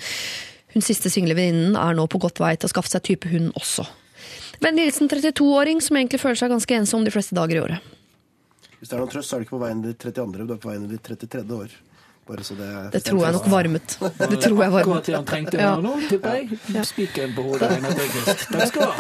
[0.77, 3.55] Hun siste single venninnen er nå på godt vei til å skaffe seg type hund
[3.57, 3.87] også.
[4.61, 7.93] Vennlig Nilsen, 32-åring som egentlig føler seg ganske ensom de fleste dager i året.
[8.81, 10.47] Hvis det er noen trøst, så er du ikke på veien de i ditt 32.,
[10.47, 11.45] du er på veien de ditt 33.
[11.57, 11.75] år.
[12.27, 13.93] Bare så det, Det tror jeg nok varmet.
[14.19, 15.05] Det tror jeg varmet.
[15.07, 15.77] det han trengte Ja.
[15.79, 16.59] nå, tipper jeg.
[16.89, 17.69] Spikeren på hodet.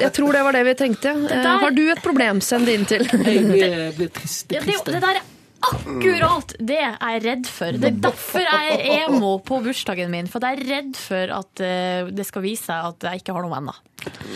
[0.00, 1.10] Jeg tror det var det vi tenkte.
[1.10, 3.02] Eh, der- Har du et problem, send det inn til.
[3.02, 4.46] Jeg blir, blir trist.
[4.54, 5.22] Ja, det, det der er
[5.64, 7.78] akkurat det jeg er redd for.
[7.80, 10.28] Det er derfor jeg er emo på bursdagen min.
[10.30, 13.46] For jeg er redd for at eh, det skal vise seg at jeg ikke har
[13.46, 13.82] noen venner.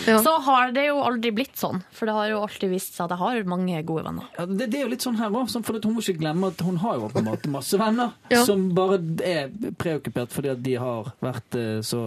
[0.09, 0.17] Ja.
[0.25, 3.13] Så har det jo aldri blitt sånn, for det har jo alltid vist seg at
[3.15, 4.27] jeg har mange gode venner.
[4.39, 6.49] Ja, det, det er jo litt sånn her også, for at hun må ikke glemme
[6.51, 8.41] at hun har jo på en måte masse venner Ja.
[8.49, 12.01] som bare er preokkupert fordi at de har vært eh, så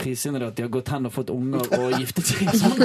[0.00, 2.50] frisinnede at de har gått hen og fått unger og giftet seg.
[2.62, 2.82] Sånn.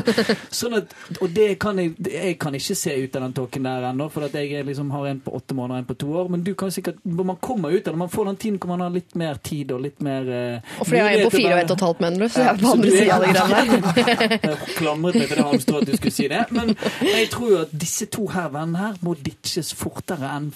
[0.59, 0.93] Sånn at,
[1.23, 4.27] og det kan jeg, jeg kan ikke se ut av den tåken der ennå, for
[4.27, 6.31] at jeg liksom har en på åtte måneder en på to år.
[6.34, 8.73] Men du kan sikkert, når man kommer ut av det, man får den tiden hvor
[8.73, 11.53] man har litt mer tid og litt mer uh, Og fordi jeg er på fire
[11.53, 13.35] og et og et halvt, mener du, så jeg er på andre sida av de
[13.38, 14.35] greiene der.
[14.49, 16.43] jeg klamret meg til det halmstrået at du skulle si det.
[16.57, 20.51] Men jeg tror jo at disse to her vennene her må ditches fortere enn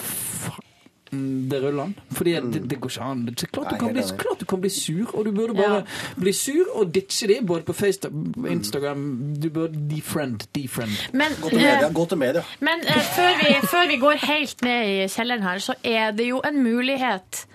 [1.11, 1.95] det ruller an.
[2.11, 3.25] Fordi det, det går ikke an.
[3.27, 5.81] Det er klart du, kan bli, klart du kan bli sur, og du burde bare
[6.19, 8.13] bli sur og ditche de, både på Facebook,
[8.47, 9.01] Instagram
[9.43, 10.95] Du burde defriend, defriend.
[11.13, 11.87] Men, Gå til media.
[11.87, 12.43] eh, Gå til media.
[12.59, 16.29] men uh, før, vi, før vi går helt ned i kjelleren her, så er det
[16.29, 17.45] jo en mulighet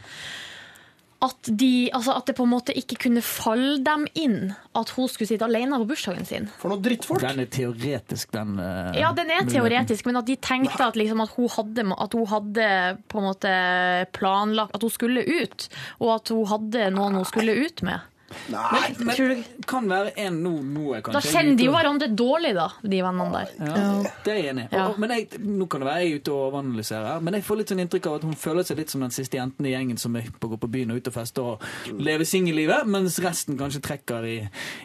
[1.25, 5.09] at, de, altså at det på en måte ikke kunne falle dem inn at hun
[5.09, 6.49] skulle sitte alene på bursdagen sin.
[6.61, 7.23] For noe drittfolk.
[7.25, 11.21] Den er teoretisk, den Uh, Ja, den er teoretisk, men at de tenkte at, liksom,
[11.25, 12.69] at, hun hadde, at hun hadde
[13.11, 13.55] på en måte
[14.17, 15.67] planlagt at hun skulle ut,
[16.01, 18.05] og at hun hadde noen hun skulle ut med.
[18.51, 18.89] Nei.
[18.99, 21.21] Men men kan være en nå, noe, kanskje.
[21.21, 23.53] Da kjenner de jo hverandre dårlig, da, de vennene der.
[23.61, 23.85] Ja,
[24.25, 24.69] det er jeg enig i.
[24.77, 24.87] Ja.
[24.99, 27.61] Men jeg, nå kan det være jeg er ute og overanalyserer, her, men jeg får
[27.61, 30.01] litt sånn inntrykk av at hun føler seg litt som den siste jenten i gjengen
[30.03, 33.21] som er på å gå på byen og ut og feste og leve singellivet, mens
[33.25, 34.37] resten kanskje trekker i,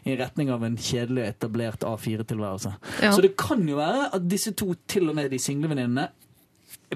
[0.06, 2.76] i retning av en kjedelig etablert A4-tilværelse.
[3.02, 3.14] Ja.
[3.16, 6.10] Så det kan jo være at disse to, til og med de singlevenninnene,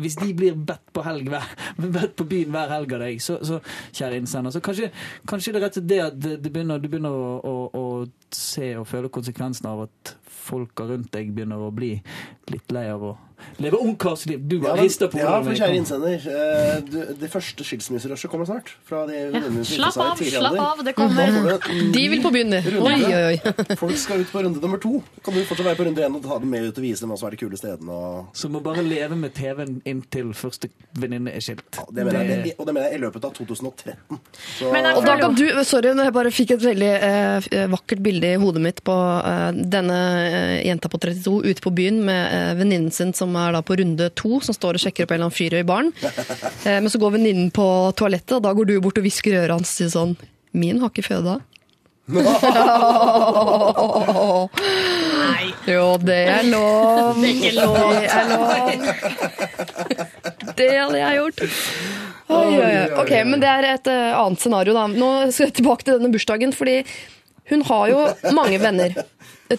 [0.01, 1.31] hvis de blir bedt på, helg,
[1.79, 3.59] bedt på byen hver helg av deg, så, så
[3.95, 4.91] kjære innsender, så kanskje,
[5.29, 8.35] kanskje det er rett og slett det at det, begynner, du begynner å, å, å
[8.35, 10.15] se og føle konsekvensen av at
[10.45, 11.95] folka rundt deg begynner å bli
[12.51, 13.15] litt lei av å
[13.57, 14.39] leve ungkarsliv.
[14.47, 16.19] Du Ja, rista på ja, for kjære innsender.
[16.27, 18.71] eh, det første skilsmisserushet kommer snart.
[18.87, 19.41] Fra de ja.
[19.63, 21.29] Slapp av, slapp av, det kommer.
[21.69, 23.53] En De vil på byen, Oi, oi, oi.
[23.81, 25.01] Folk skal ut på runde nummer to.
[25.23, 27.13] Kan du fortsatt være på runde én og ta dem med ut og vise dem
[27.13, 27.91] hva som er de kule stedene?
[27.91, 28.31] Og...
[28.37, 30.69] Så må bare leve med TV-en inntil første
[30.99, 31.65] venninne er skilt.
[31.77, 34.19] Ja, det mener jeg, og det mener jeg i løpet av 2013.
[34.59, 38.33] Så, Men Og da kan du, sorry, jeg bare fikk et veldig eh, vakkert bilde
[38.35, 42.51] i hodet mitt på eh, denne eh, jenta på 32 ute på byen med eh,
[42.59, 45.27] venninnen sin som er da på runde to, som står og sjekker opp en eller
[45.29, 45.91] annen fyr i baren.
[46.65, 47.65] Eh, men så går venninnen på
[47.97, 50.15] toalettet, og da går du bort og hvisker i øret hans og sier sånn
[50.57, 51.35] Min har ikke føda.
[55.25, 55.45] Nei.
[55.65, 57.17] Jo, det er lov.
[57.17, 57.77] Det er ikke lov.
[57.95, 58.45] Det er lov.
[60.55, 61.39] Det hadde jeg gjort.
[62.25, 62.85] Oi, oi, oi.
[63.01, 64.85] Ok, men det er et eh, annet scenario, da.
[64.89, 66.77] Nå skal jeg tilbake til denne bursdagen, fordi
[67.51, 67.99] hun har jo
[68.33, 68.89] mange venner.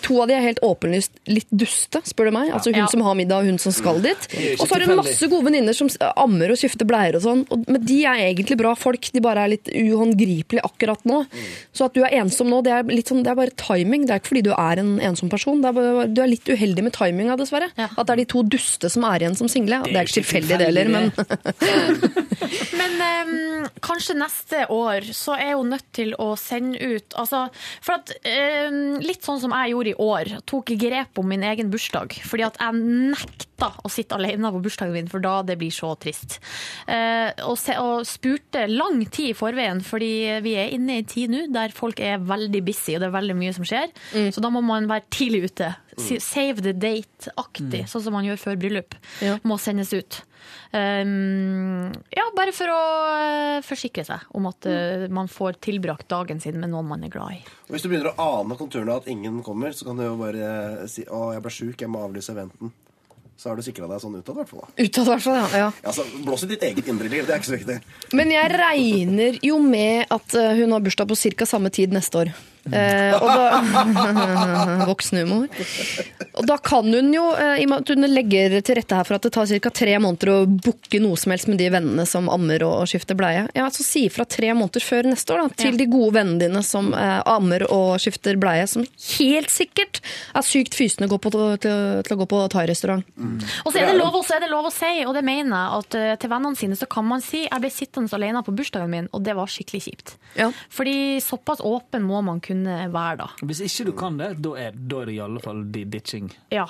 [0.02, 2.48] To av de er helt åpenlyst litt duste, spør du meg.
[2.50, 2.86] Altså Hun Ja.
[2.90, 4.18] som har middag, og hun som skal dit.
[4.58, 7.44] Og så har hun masse gode venninner som ammer og skifter bleier og sånn.
[7.68, 11.24] Men de er egentlig bra folk, de bare er litt uhåndgripelige akkurat nå.
[11.72, 14.06] Så at du er ensom nå, det er, litt sånn, det er bare timing.
[14.06, 15.62] Det er ikke fordi du er en ensom person.
[15.62, 17.70] Det er bare, du er litt uheldig med timinga, dessverre.
[17.78, 17.86] Ja.
[17.96, 19.82] At det er de to duste som er igjen som single.
[19.86, 21.12] Det er ikke tilfeldig, det heller, men
[22.76, 27.46] Men um, kanskje neste år så er hun nødt til å sende ut altså,
[27.84, 28.12] For at
[28.70, 30.38] um, Litt sånn som jeg gjorde i år.
[30.48, 32.16] Tok grep om min egen bursdag.
[32.24, 35.92] Fordi at jeg nekta å sitte alene på bursdagen min, for da det blir så
[36.00, 36.38] trist.
[36.88, 41.10] Eh, og, se, og spurte lang tid i forveien, fordi vi er inne i en
[41.10, 43.92] tid nå der folk er veldig busy, og det er veldig mye som skjer.
[44.32, 45.74] Så da må man være tidlig ute.
[45.98, 48.94] Si- Save the date-aktig, sånn som man gjør før bryllup,
[49.24, 49.38] Ja.
[49.44, 50.22] må sendes ut.
[50.76, 52.80] Um, ja, bare for å
[53.16, 57.12] eh, forsikre seg om at eh, man får tilbrakt dagen sin med noen man er
[57.12, 57.40] glad i.
[57.66, 60.16] Og Hvis du begynner å ane konturene av at ingen kommer, så kan du jo
[60.20, 62.72] bare si 'Å, jeg ble sjuk, jeg må avlyse eventen'.
[63.36, 64.64] Så har du sikra deg sånn utad, i hvert fall.
[64.80, 65.34] Utad, hvert fall.
[65.36, 65.48] Ja.
[65.66, 65.70] ja.
[65.84, 67.80] Altså, Blås i ditt eget indre liv, det er ikke så viktig.
[68.16, 71.44] Men jeg regner jo med at eh, hun har bursdag på ca.
[71.44, 72.32] samme tid neste år.
[72.72, 75.46] Eh, og da Voksenhumor.
[76.36, 79.06] Og da kan hun jo, eh, i og med at hun legger til rette her
[79.08, 79.70] for at det tar ca.
[79.70, 83.46] tre måneder å booke noe som helst med de vennene som ammer og skifter bleie,
[83.56, 85.80] ja, så si fra tre måneder før neste år da, til Ja.
[85.80, 88.84] de gode vennene dine som eh, ammer og skifter bleie, som
[89.18, 90.00] helt sikkert
[90.34, 91.30] er sykt fysende gå på,
[91.62, 93.06] til, til å gå på thairestaurant.
[93.64, 95.98] Og så er det lov, er det lov å si, og det mener jeg, at
[96.00, 99.08] eh, til vennene sine så kan man si jeg ble sittende alene på bursdagen min,
[99.12, 100.16] og det var skikkelig kjipt.
[100.36, 100.50] Ja.
[100.72, 103.26] Fordi såpass åpen må man kunne være da.
[103.44, 106.30] Hvis ikke du kan det, da er, da er det i alle fall de ditching.
[106.54, 106.64] Ja.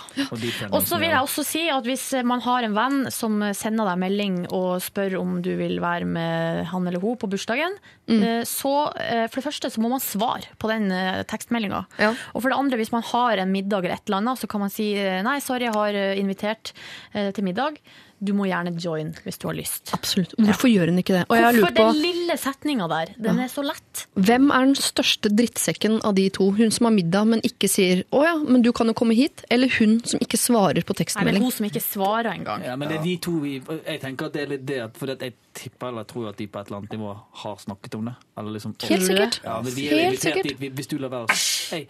[0.73, 4.01] Og så vil jeg også si at hvis man har en venn som sender deg
[4.03, 8.21] melding og spør om du vil være med han eller hun på bursdagen, Mm.
[8.23, 8.71] eh, så
[9.03, 10.85] eh, for det første så må man svare på den
[11.27, 11.81] tekstmeldinga.
[11.99, 12.13] Ja.
[12.35, 14.63] Og for det andre, hvis man har en middag eller et eller annet, så kan
[14.63, 16.71] man si eh, nei, sorry, jeg har eh, invitert
[17.15, 17.81] eh, til middag.
[18.19, 19.91] Du må gjerne join hvis du har lyst.
[19.93, 20.33] Absolutt.
[20.41, 21.25] Hvorfor gjør hun ikke det?
[21.29, 21.87] Og Hvorfor på...
[21.93, 23.13] den lille setninga der?
[23.21, 24.07] Den er så lett.
[24.17, 26.49] Hvem er den største drittsekken av de to?
[26.57, 29.45] Hun som har middag, men ikke sier 'å ja, men du kan jo komme hit'?
[29.51, 31.37] Eller hun som ikke svarer på tekstmelding?
[31.37, 32.65] Nei, men hun som ikke svarer engang.
[32.65, 35.13] Ja, men det er de to vi Jeg tenker at det er litt det for
[35.13, 38.15] jeg tipper eller tror at de på et eller annet nivå har snakket om det.
[38.39, 39.41] Eller liksom Helt sikkert.
[39.45, 40.59] Ja, men vi er Helt sikkert.
[40.59, 41.37] dit hvis du lar være.
[41.71, 41.87] Hei,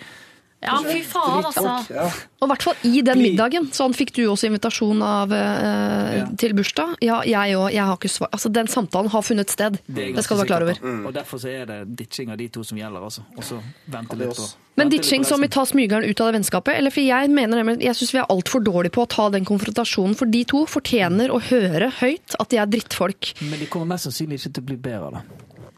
[0.64, 1.72] Ja, fy faen, altså.
[1.92, 2.06] Ja.
[2.40, 3.66] Og i hvert fall i den middagen.
[3.76, 6.26] Sånn fikk du også invitasjon av, eh, Ja.
[6.36, 6.96] til bursdag.
[7.02, 7.72] Ja, jeg òg.
[7.72, 8.28] Jeg har ikke svar.
[8.32, 9.78] Altså, den samtalen har funnet sted.
[9.86, 10.74] det, Det skal du være klar over.
[10.80, 11.06] Mm.
[11.06, 13.20] Og derfor så er det ditching av de to som gjelder, altså.
[13.36, 14.54] Og så vente litt på.
[14.76, 16.74] Men ditching som vi tar smygeren ut av det vennskapet?
[16.76, 19.44] Eller for jeg mener nemlig, jeg syns vi er altfor dårlige på å ta den
[19.44, 20.16] konfrontasjonen.
[20.16, 23.34] For de to fortjener å høre høyt at de er drittfolk.
[23.42, 25.22] Men de kommer mest sannsynlig ikke til å bli bedre av det.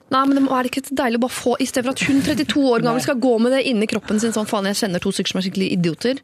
[0.09, 2.62] Nei, men er det ikke deilig å bare få I stedet for at hun 32
[2.70, 5.35] år gammel skal gå med det inni kroppen sin sånn faen, jeg kjenner to stykker
[5.35, 6.22] som er skikkelig idioter.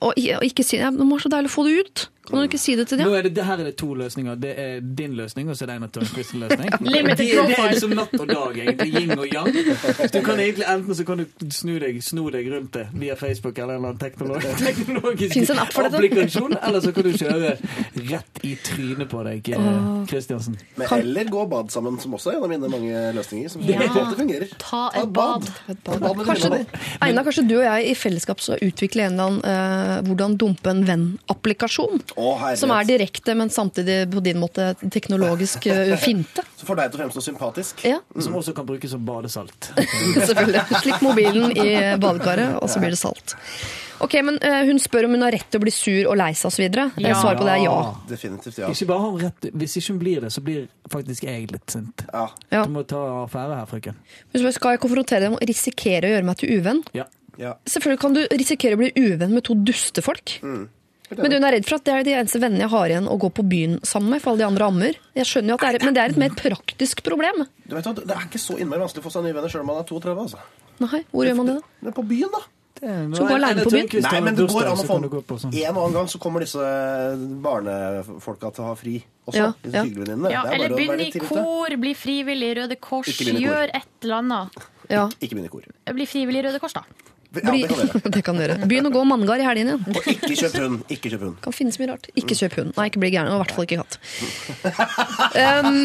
[0.00, 2.06] Og, og ikke si ja, Det må være så deilig å få det ut.
[2.28, 3.14] Kan du ikke si det til Nå dem?
[3.16, 4.34] er det, det her er det to løsninger.
[4.38, 6.68] Det er din løsning, og så er det en av Tørnquists løsning.
[6.90, 9.00] Det, det er som natt og dag, egentlig.
[9.00, 9.48] Yin og yang.
[10.12, 13.58] Du kan egentlig Enten så kan du snu deg, sno deg rundt det via Facebook
[13.58, 17.54] eller en eller annen teknolog, teknologisk en applikasjon, eller så kan du kjøre
[18.10, 19.80] rett i trynet på deg, eh,
[20.10, 20.58] Kristiansen.
[20.76, 23.48] Men Kan- Eller gå og bad sammen, som også er en av mine mange løsninger.
[23.56, 23.80] Som Ja.
[23.88, 24.46] alltid fungerer.
[24.60, 25.48] Ta et bad.
[25.72, 26.62] Et bad med Kanskje.
[27.00, 30.70] Einar, kanskje du og jeg i fellesskap så utvikler en eller annen eh, hvordan dumpe
[30.70, 32.00] en venn-applikasjon?
[32.16, 32.30] Å.
[32.58, 36.44] Som er direkte, men samtidig på din måte teknologisk eh, finte.
[36.56, 37.84] Så får deg til å fremstå sympatisk.
[37.88, 39.70] Ja, Som også kan brukes som badesalt.
[40.30, 40.64] selvfølgelig.
[40.82, 41.68] Slipp mobilen i
[42.00, 43.36] badekaret, og så blir det salt.
[44.00, 46.30] Ok, men eh, Hun spør om hun har rett til å bli sur og lei
[46.38, 46.64] seg osv.
[47.04, 47.14] Ja.
[47.20, 47.76] Svaret på det er ja.
[48.08, 48.70] Definitivt, ja.
[48.72, 52.04] Ikke bare har rett Hvis ikke hun blir det, så blir faktisk jeg litt sint.
[52.08, 52.26] ja.
[52.54, 52.64] ja.
[52.64, 53.98] Du må ta affære her, frøken.
[54.32, 56.80] Hun spør, skal jeg konfrontere deg med å risikere å gjøre meg til uvenn?
[56.96, 57.06] Ja.
[57.40, 57.54] ja.
[57.68, 60.38] Selvfølgelig kan du risikere å bli uvenn med to dustefolk.
[61.18, 63.16] Men hun er redd for at det er de eneste vennene jeg har igjen å
[63.18, 65.00] gå på byen sammen med, for alle de andre ammer.
[65.18, 67.44] Jeg skjønner jo at det er, Men det er et mer praktisk problem.
[67.66, 69.64] Du vet hva, Det er ikke så innmari vanskelig å få seg nye venner sjøl
[69.64, 70.16] om man er 32.
[70.28, 70.46] altså.
[70.80, 71.68] Nei, hvor gjør man det da?
[71.80, 72.46] Det er på byen, da.
[72.80, 73.88] Så gå alene på byen?
[74.06, 74.84] Nei, men det går an å
[75.28, 75.52] få sånn.
[75.52, 76.62] En og annen gang så kommer disse
[77.44, 78.94] barnefolka til å ha fri
[79.28, 79.36] også.
[79.36, 79.84] Ja, ja.
[79.84, 84.60] Ja, er eller begynn i kor, bli frivillig i Røde Kors, gjør et eller annet.
[84.90, 85.68] Ja, Ikke begynn i kor.
[85.92, 86.86] Bli frivillig i Røde Kors, da.
[87.34, 88.00] Ja, det kan dere.
[88.16, 88.56] det kan gjøre.
[88.70, 89.84] Begynn å gå manngard i helgen igjen.
[89.92, 90.80] Og ikke kjøp hund.
[90.90, 91.36] Ikke kjøp hund.
[91.44, 92.10] Kan finnes mye rart.
[92.18, 92.72] Ikke kjøp hund.
[92.78, 93.30] Nei, ikke bli gæren.
[93.30, 94.00] Og i hvert fall ikke katt.
[95.40, 95.84] Um,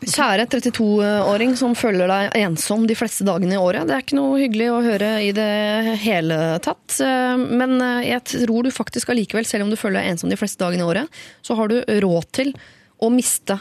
[0.00, 3.88] kjære 32-åring som føler deg ensom de fleste dagene i året.
[3.88, 7.00] Det er ikke noe hyggelig å høre i det hele tatt.
[7.40, 10.62] Men eh, jeg tror du faktisk allikevel, selv om du føler deg ensom de fleste
[10.62, 12.54] dagene i året, så har du råd til
[13.00, 13.58] å miste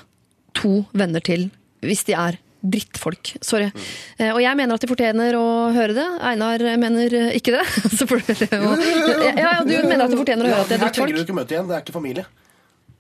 [0.58, 1.50] to venner til
[1.84, 3.34] hvis de er drittfolk.
[3.46, 3.70] Sorry.
[4.18, 5.46] Eh, Og jeg mener at de fortjener å
[5.76, 6.08] høre det.
[6.32, 7.64] Einar mener eh, ikke det.
[7.98, 10.84] Så får du ja, ja, du mener at de fortjener å høre at de er
[10.84, 10.84] drittfolk.
[10.84, 11.70] Her trenger du ikke møte igjen.
[11.72, 12.26] Det er ikke familie.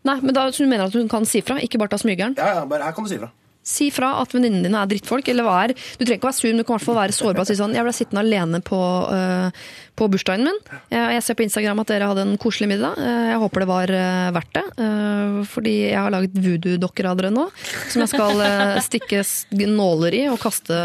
[0.07, 2.37] Nei, men da så du mener at hun kan si fra, ikke bare ta smygeren?
[2.39, 3.31] Ja, ja, bare Her kan du si fra.
[3.69, 6.47] Si fra at venninnene dine er drittfolk, eller hva er Du trenger ikke være sur,
[6.47, 8.61] men du kan i hvert fall være sårbar og si sånn Jeg ble sittende alene
[8.65, 8.79] på,
[9.11, 9.65] øh,
[9.99, 10.59] på bursdagen min.
[10.93, 12.97] Jeg, ser på Instagram at dere hadde en koselig middag.
[12.99, 14.63] Eh, Jeg håper det var øh, verdt det.
[14.85, 17.45] eh, Fordi jeg har laget voodoo-dokker av dere nå,
[17.91, 18.43] som jeg skal
[18.85, 19.21] stikke
[19.69, 20.75] nåler i og kaste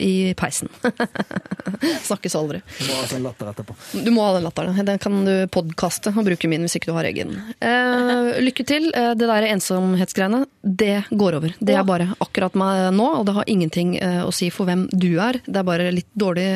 [0.00, 0.68] i peisen.
[2.10, 2.60] Snakkes aldri.
[2.78, 3.76] Du må ha den latteren etterpå.
[4.04, 4.80] Du må ha den latteren.
[4.86, 7.34] Den kan du podkaste og bruke min hvis ikke du har egen.
[7.62, 8.90] Eh, lykke til.
[8.96, 11.54] Eh, det der ensomhetsgreiene, det går over.
[11.60, 14.86] Det er bare akkurat meg nå, og det har ingenting eh, å si for hvem
[14.92, 15.40] du er.
[15.46, 16.48] Det er bare litt dårlig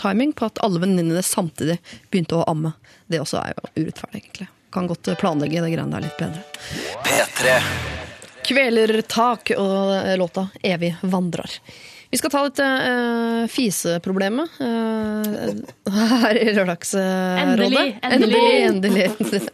[0.00, 1.78] timing på at alle venninnene venninnene samtidig
[2.10, 2.72] begynte å amme.
[3.06, 4.48] Det også er jo urettferdig, egentlig.
[4.72, 6.42] Kan godt planlegge det greiene der litt bedre.
[7.04, 7.58] P3.
[8.42, 11.60] Kvelertak og låta 'Evig vandrer'.
[12.12, 15.48] Vi skal ta litt uh, fiseproblemet uh,
[16.20, 17.40] her i Lørdagsrådet.
[17.40, 18.42] Endelig, endelig.
[18.68, 19.06] endelig.
[19.16, 19.48] endelig.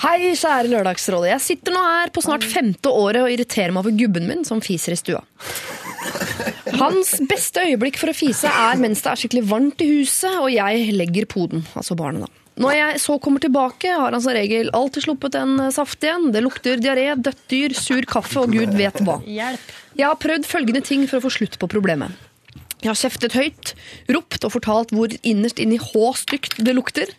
[0.00, 1.28] Hei, kjære Lørdagsrådet.
[1.34, 4.64] Jeg sitter nå her på snart femte året og irriterer meg over gubben min som
[4.64, 5.20] fiser i stua.
[6.80, 10.48] Hans beste øyeblikk for å fise er mens det er skikkelig varmt i huset og
[10.54, 12.39] jeg legger poden, altså barnet da.
[12.60, 16.28] Når jeg så kommer tilbake, har han som regel alltid sluppet en saft igjen.
[16.34, 19.20] Det lukter diaré, dødt dyr, sur kaffe og gud vet hva.
[19.24, 19.70] Hjelp.
[19.96, 22.12] Jeg har prøvd følgende ting for å få slutt på problemet.
[22.80, 23.74] Jeg har kjeftet høyt,
[24.12, 27.12] ropt og fortalt hvor innerst inni i H stygt det lukter.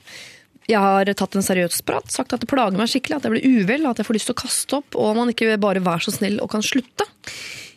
[0.70, 3.62] Jeg har tatt en seriøs prat, sagt at det plager meg skikkelig, at jeg blir
[3.62, 6.06] uvel, at jeg får lyst til å kaste opp, og om han ikke bare være
[6.06, 7.08] så snill og kan slutte.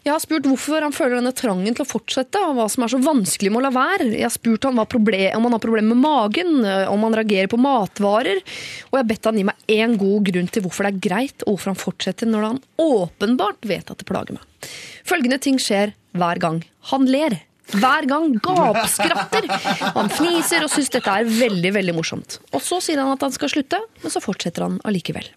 [0.05, 2.93] Jeg har spurt hvorfor han føler denne trangen til å fortsette, og hva som er
[2.93, 4.11] så vanskelig med å la være.
[4.13, 6.59] Jeg har spurt han om han har problemer med magen,
[6.93, 8.43] om han reagerer på matvarer,
[8.91, 11.47] og jeg har bedt han gi meg én god grunn til hvorfor det er greit,
[11.47, 14.71] og hvorfor han fortsetter når han åpenbart vet at det plager meg.
[15.09, 16.61] Følgende ting skjer hver gang.
[16.93, 17.41] Han ler.
[17.73, 19.49] Hver gang gapskratter.
[19.97, 22.43] Han fniser og syns dette er veldig veldig morsomt.
[22.53, 25.33] Og så sier han at han skal slutte, men så fortsetter han allikevel.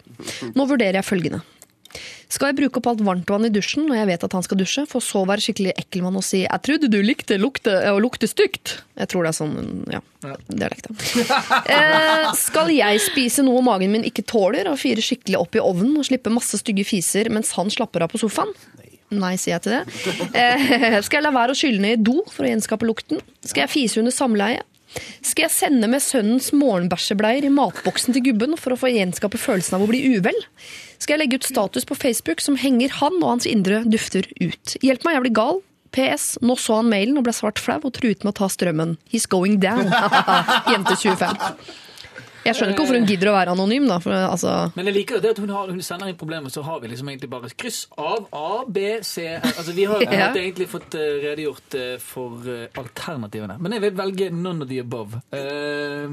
[0.52, 1.40] Nå vurderer jeg følgende.
[2.28, 4.84] Skal jeg bruke opp alt varmtvann i dusjen når jeg vet at han skal dusje,
[4.90, 8.28] for så være skikkelig ekkel mann og si 'jeg trodde du likte lukte, å lukte
[8.28, 8.82] stygt'?
[9.00, 9.56] Jeg tror det er sånn
[9.88, 10.00] ja,
[10.48, 10.90] dialekt.
[11.16, 11.40] ja.
[11.78, 15.96] Eh, skal jeg spise noe magen min ikke tåler, og fyre skikkelig opp i ovnen
[15.96, 18.52] og slippe masse stygge fiser mens han slapper av på sofaen?
[19.08, 19.84] Nei, sier jeg til det.
[20.36, 23.22] Eh, skal jeg la være å skylle ned i do for å gjenskape lukten?
[23.40, 24.60] Skal jeg fise under samleie?
[25.24, 29.76] Skal jeg sende med sønnens morgenbæsjebleier i matboksen til gubben for å få gjenskape følelsen
[29.78, 30.36] av å bli uvel?
[30.98, 34.76] Skal jeg legge ut status på Facebook som henger han og hans indre dufter ut?
[34.82, 35.60] Hjelp meg, jeg blir gal.
[35.94, 36.34] PS.
[36.44, 38.96] Nå så han mailen og ble svart flau og truet med å ta strømmen.
[39.08, 39.88] He's going down.
[40.72, 41.38] Jente 25.
[42.46, 43.96] Jeg skjønner ikke hvorfor hun gidder å være anonym, da.
[44.00, 46.62] For, altså, Men jeg liker jo det at hun, har, hun sender inn problemer, så
[46.64, 50.28] har vi liksom egentlig bare kryss av A, B, C Altså Vi har Ja.
[50.32, 53.58] egentlig fått eh, redegjort eh, for eh, alternativene.
[53.60, 55.20] Men jeg vil velge none of the above.
[55.34, 56.08] Eh,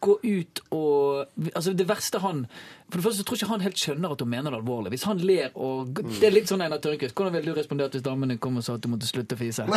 [0.00, 2.44] gå ut og Altså Det verste han
[2.90, 4.92] For det første så tror jeg ikke han helt skjønner at hun mener det alvorlig.
[4.94, 7.14] Hvis han ler og Det er litt sånn Einar Tørnquist.
[7.16, 9.66] Hvordan ville du respondert hvis damene kom og sa at du måtte slutte å fise?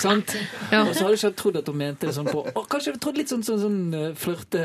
[0.00, 0.32] Sant?
[0.72, 0.84] Ja.
[0.86, 3.00] Og så hadde jeg ikke trodd at hun mente det sånn på og Kanskje jeg
[3.04, 4.62] trodde litt sånn, sånn, sånn eh, flørte...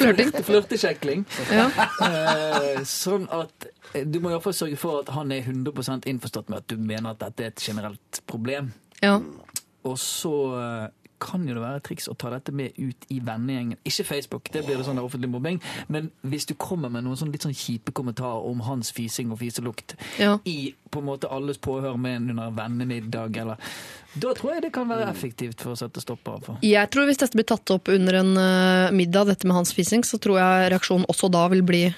[0.00, 0.32] Flørting?
[0.48, 1.22] Flørtekjekling.
[1.52, 1.68] ja.
[2.00, 6.64] Uh, sånn at eh, du må iallfall sørge for at han er 100% innforstått med
[6.64, 8.72] at du mener at dette er et generelt problem.
[9.04, 9.20] ja.
[9.86, 10.86] Og så eh,
[11.22, 13.78] kan jo det være et triks å ta dette med ut i vennegjengen.
[13.88, 15.60] Ikke Facebook, det blir det sånn offentlig mobbing.
[15.88, 19.38] Men hvis du kommer med noen sånn litt sånn kjipe kommentarer om hans fising og
[19.40, 20.38] fiselukt Ja.
[20.44, 23.56] i på en måte alles påhør med en under vennemiddag, eller
[24.18, 26.58] Da tror jeg det kan være effektivt for å sette stopper for.
[26.62, 30.02] Jeg tror Hvis dette blir tatt opp under en eh, middag, dette med hans fising,
[30.02, 31.94] så tror jeg reaksjonen også da vil bli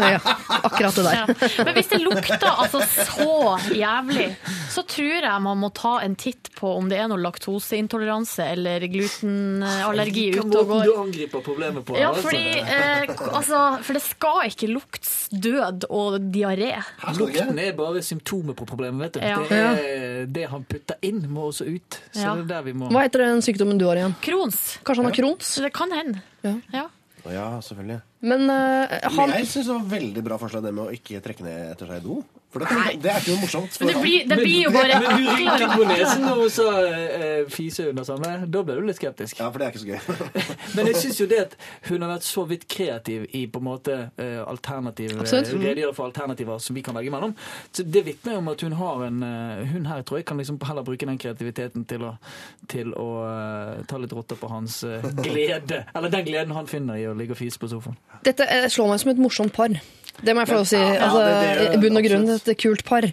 [0.00, 0.18] ja,
[0.48, 1.14] akkurat det der.
[1.14, 1.64] Ja.
[1.64, 4.28] Men hvis det lukter altså så jævlig,
[4.72, 8.84] så tror jeg man må ta en titt på om det er noe laktoseintoleranse eller
[8.90, 10.84] glutenallergi ute og går.
[10.88, 11.96] du angriper problemet på.
[12.00, 12.26] Ja, altså.
[12.28, 16.72] fordi, eh, altså, for det skal ikke lukte død og diaré.
[17.18, 19.00] Lukten er bare symptomet på problemet.
[19.00, 19.20] vet du.
[19.24, 19.36] Ja.
[19.48, 22.00] Det, er, det han putter inn, må også ut.
[22.12, 22.34] Så Ja.
[22.34, 24.14] det er der vi må Hva heter den sykdommen du har igjen?
[24.24, 24.78] Krons.
[24.84, 25.46] Kanskje han har Crohns?
[25.56, 26.22] Så det kan hende.
[26.42, 26.54] Ja.
[26.72, 26.86] Ja.
[27.30, 28.00] Ja, selvfølgelig.
[28.20, 31.46] Men uh, han jeg syns det var veldig bra forslag det med å ikke trekke
[31.46, 32.20] ned etter seg i do.
[32.50, 33.76] For det, det er ikke noe morsomt.
[33.78, 37.50] Men det blir, det blir jo bare Men du rynket på nesen og så uh,
[37.52, 38.32] fiser under samme.
[38.50, 39.38] Da ble du litt skeptisk.
[39.38, 40.40] ja, for det er ikke så gøy.
[40.76, 41.54] Men jeg syns jo det at
[41.86, 46.08] hun har vært så vidt kreativ i på en måte uh, alternativ eh, redegjøre for
[46.10, 47.36] alternativer som vi kan velge mellom.
[47.70, 50.58] Så det vitner om at hun har en uh, Hun her tror jeg kan liksom
[50.66, 52.14] heller bruke den kreativiteten til å,
[52.70, 55.84] til å uh, ta litt rotter på hans eh, glede.
[55.94, 57.98] Eller den gleden han finner i å ligge og fise på sofaen.
[58.26, 59.68] Dette eh, slår meg som et morsomt par.
[60.20, 60.76] Det må jeg få lov å si.
[60.80, 63.06] Ja, Altså, det- det I bunn og grunn et kult par.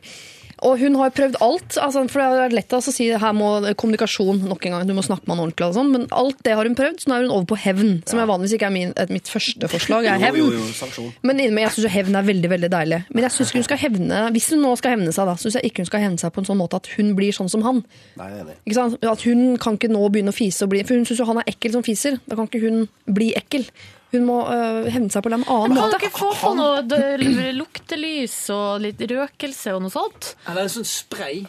[0.65, 1.77] Og hun har prøvd alt.
[1.77, 4.87] Altså, for det er lett altså, å si her må kommunikasjon nok en gang.
[4.87, 5.91] Du må snakke med han ordentlig og sånn.
[5.93, 7.91] Men alt det har hun prøvd, så nå er hun over på hevn.
[8.09, 10.05] Som jeg vanligvis ikke er min, et, mitt første forslag.
[10.09, 10.35] er hevn.
[10.35, 11.11] jo, jo.
[11.21, 13.05] Men inni meg, jeg syns hevn er veldig veldig deilig.
[13.13, 15.63] Men jeg synes hun skal hevne Hvis hun nå skal hevne seg, da, syns jeg
[15.69, 17.85] ikke hun skal hevne seg på en sånn måte at hun blir sånn som han.
[18.17, 18.31] Nei.
[18.65, 18.97] Ikke sant?
[19.05, 21.37] At hun kan ikke nå begynne å fise og bli For hun syns jo han
[21.37, 22.17] er ekkel som fiser.
[22.27, 23.69] Da kan ikke hun bli ekkel.
[24.13, 25.97] Hun må øh, hevne seg på en annen måte.
[25.97, 30.31] Kan dere få på noe luktelys og litt røkelse og noe sånt?
[30.47, 31.41] Eller en sånn spray.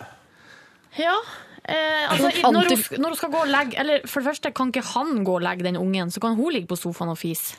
[0.99, 1.15] Ja.
[1.63, 4.71] Eh, altså, når, hun, når hun skal gå og legge Eller for det første, kan
[4.73, 7.59] ikke han gå og legge den ungen, så kan hun ligge på sofaen og fise.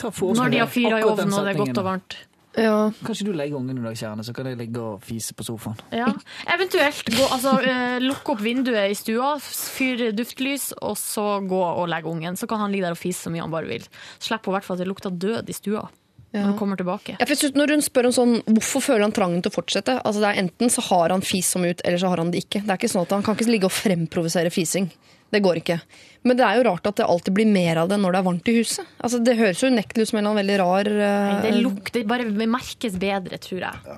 [0.00, 2.16] Når de har fyra i ovnen og det er godt og varmt.
[2.56, 2.92] Ja.
[3.04, 5.80] Kanskje du legger ungen i dag, Kjerne, så kan jeg ligge og fise på sofaen.
[5.94, 6.10] Ja.
[6.54, 11.88] Eventuelt gå, altså, eh, lukke opp vinduet i stua, fyr duftlys, og så gå og
[11.90, 12.38] legge ungen.
[12.38, 13.86] Så kan han ligge der og fise så mye han bare vil.
[14.22, 15.88] Slipp i hvert fall at det lukter død i stua
[16.34, 17.16] når han kommer tilbake.
[17.20, 20.00] Ja, for synes Når hun spør om sånn, hvorfor føler han trangen til å fortsette,
[20.02, 22.42] altså det er enten så har han fis som ut, eller så har han det
[22.44, 22.64] ikke.
[22.64, 24.90] Det er ikke sånn at Han kan ikke ligge og fremprovosere fising.
[25.34, 25.80] Det går ikke.
[26.24, 28.26] Men det er jo rart at det alltid blir mer av det når det er
[28.30, 28.86] varmt i huset.
[29.04, 32.28] Altså Det høres jo unektelig ut som en veldig rar Nei, eh, det lukter bare
[32.30, 33.96] det merkes bedre, tror jeg.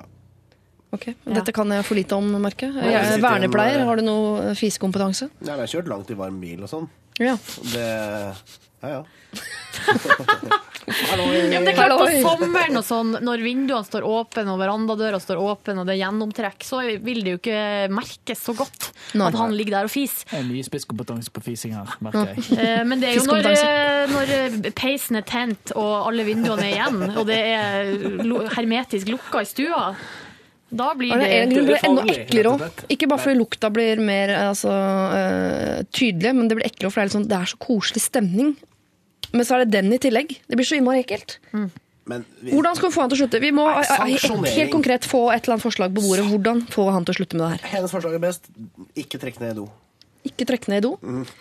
[0.97, 2.91] Ok, Dette kan jeg for lite om, merker jeg.
[2.91, 3.81] jeg er en, vernepleier.
[3.81, 5.27] eh, Har du noe eh, fisekompetanse?
[5.39, 6.87] Nei, men jeg har kjørt langt i varm bil og sånn.
[7.19, 7.35] Ja.
[7.73, 7.87] Det
[8.83, 9.01] Ja, ja.
[10.87, 15.41] Ja, det er klart På sommeren og sånn, når vinduene står åpne og verandadøra står
[15.43, 18.87] åpen og det er gjennomtrekk, så vil det jo ikke merkes så godt
[19.19, 19.27] Nei.
[19.27, 20.23] at han ligger der og fiser.
[20.31, 22.45] Det er mye spisskompetanse på fising her, merker jeg.
[22.55, 26.69] Eh, Men det er jo når, eh, når eh, peisen er tent og alle vinduene
[26.69, 27.91] er igjen, og det er
[28.55, 29.89] hermetisk lukka i stua,
[30.67, 32.81] da blir det, det det blir enda eklere òg.
[32.95, 34.71] Ikke bare fordi lukta blir mer altså,
[35.95, 38.55] tydelig, men det blir eklere for det er, sånn, det er så koselig stemning.
[39.33, 40.37] Men så er det den i tillegg.
[40.47, 41.39] Det blir så innmari ekkelt.
[42.07, 43.41] Men vi, Hvordan skal vi få han til å slutte?
[43.43, 46.23] Vi må Nei, helt, konkret få et eller annet forslag på bordet.
[46.31, 47.67] Hvordan få han til å slutte med det her?
[47.73, 48.47] hennes forslag er best.
[48.95, 49.67] Ikke trekk ned i do.
[50.27, 50.93] Ikke trekke ned i do.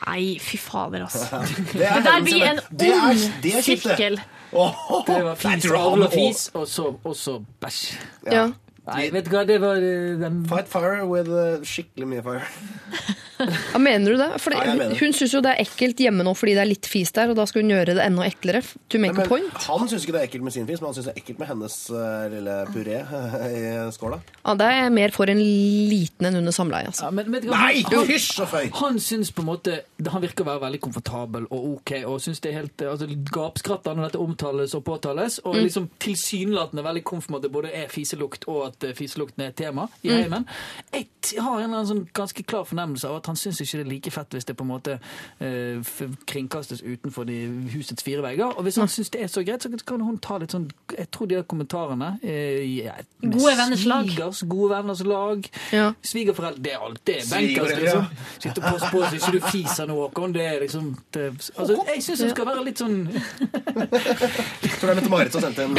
[0.06, 1.40] Nei, fy fader, altså.
[1.72, 4.20] Det, er Det der blir en det ond sirkel.
[4.56, 7.82] Åh, Det var fis, og fis, og så, og så bæsj.
[8.30, 8.46] Ja.
[8.86, 12.46] Nei, vet du hva, det var eh, den Fight fire with uh, skikkelig mye fire.
[13.36, 14.26] Ja, mener du det?
[14.40, 16.86] Fordi Ja, mener hun syns jo det er ekkelt hjemme nå fordi det er litt
[16.88, 18.62] fis der, og da skal hun gjøre det enda eklere.
[18.88, 19.58] To make a Men, point.
[19.66, 21.42] han syns ikke det er ekkelt med sin fis, men han syns det er ekkelt
[21.42, 23.02] med hennes uh, lille puré
[23.50, 23.60] i
[23.92, 24.20] skåla.
[24.40, 26.88] Ja, det er mer for en liten enn under samleie.
[26.88, 27.04] Altså.
[27.04, 28.70] ja, men, men, Nei, han- hysj så føy!
[28.80, 29.76] Han syns på en måte
[30.08, 34.00] Han virker å være veldig komfortabel og ok, og syns det er helt altså, gapskrattende
[34.00, 38.75] når dette omtales og påtales, og liksom tilsynelatende veldig komfortabel både er fiselukt og at
[38.84, 40.46] eh, fiselukten er et tema i heimen.
[40.92, 44.12] Jeg har en sånn ganske klar fornemmelse av at han syns ikke det er like
[44.14, 44.98] fett hvis det på en måte
[45.42, 45.94] eh,
[46.28, 47.38] kringkastes utenfor de,
[47.74, 48.54] husets fire vegger.
[48.56, 51.08] Og hvis han syns det er så greit, så kan hun ta litt sånn Jeg
[51.14, 54.06] tror de har kommentarene eh, ja, med Gode venners lag.
[54.10, 55.50] svigers, Gode venners lag.
[55.74, 55.90] Ja.
[56.02, 57.02] Svigerforeldre, det er alt.
[57.06, 58.06] Det er benkers, liksom.
[58.38, 60.34] Sitte og passe på så ikke du fiser nå, Håkon.
[60.36, 61.26] Det er liksom det,
[61.56, 62.96] altså, Jeg syns hun skal være litt sånn
[64.76, 65.74] Tror det er Mette-Marit som sendte en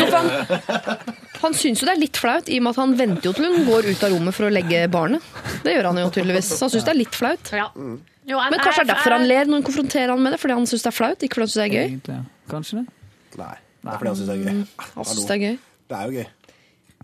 [1.41, 3.45] Han syns jo det er litt flaut, i og med at han venter jo til
[3.53, 5.21] hun går ut av rommet for å legge barnet.
[5.63, 6.49] Det gjør han jo tydeligvis.
[6.57, 7.51] Så han syns det er litt flaut.
[7.53, 7.67] Ja.
[8.27, 10.39] Jo, jeg- Men kanskje det er derfor han ler når hun konfronterer han med det,
[10.41, 11.87] fordi han syns det er flaut, ikke fordi han syns det er gøy.
[11.87, 12.23] Egentlig, ja.
[12.49, 12.87] Kanskje det?
[13.37, 14.67] Nei, det er fordi han syns det er gøy.
[14.97, 15.57] Han synes det er gøy.
[15.87, 16.27] Det er jo gøy.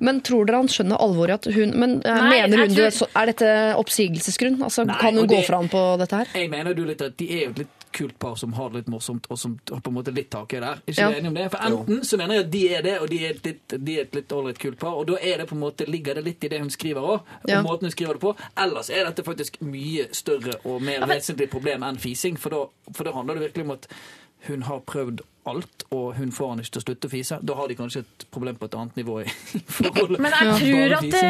[0.01, 2.75] Men tror dere han skjønner alvoret i at hun Men eh, Nei, mener hun tror...
[2.75, 4.57] det, så- Er dette oppsigelsesgrunn?
[4.65, 6.27] Altså, Nei, kan hun og gå det- fra han på dette her?
[6.33, 8.89] Jeg mener du litt at de er jo litt kult par som har det litt
[8.93, 10.81] morsomt, og som har på en måte litt tak i det der.
[10.87, 11.09] Ikke Ja.
[11.19, 11.45] enig om det?
[11.53, 13.97] For enten så mener jeg at de er det, og de er et litt, de
[13.97, 16.23] er et litt ålreit kult par, og da er det på en måte, ligger det
[16.25, 17.61] litt i det hun skriver òg, og Ja.
[17.61, 18.35] måten hun skriver det på.
[18.57, 23.03] Ellers er dette faktisk mye større og mer vesentlig problem enn fising, for da, for
[23.03, 23.87] da handler det virkelig om at
[24.47, 27.37] hun har prøvd alt, og hun får han ikke til å slutte å fise.
[27.43, 29.27] Da har de kanskje et problem på et annet nivå i
[29.77, 30.19] forholdet.
[30.19, 31.23] Men jeg tror at, det,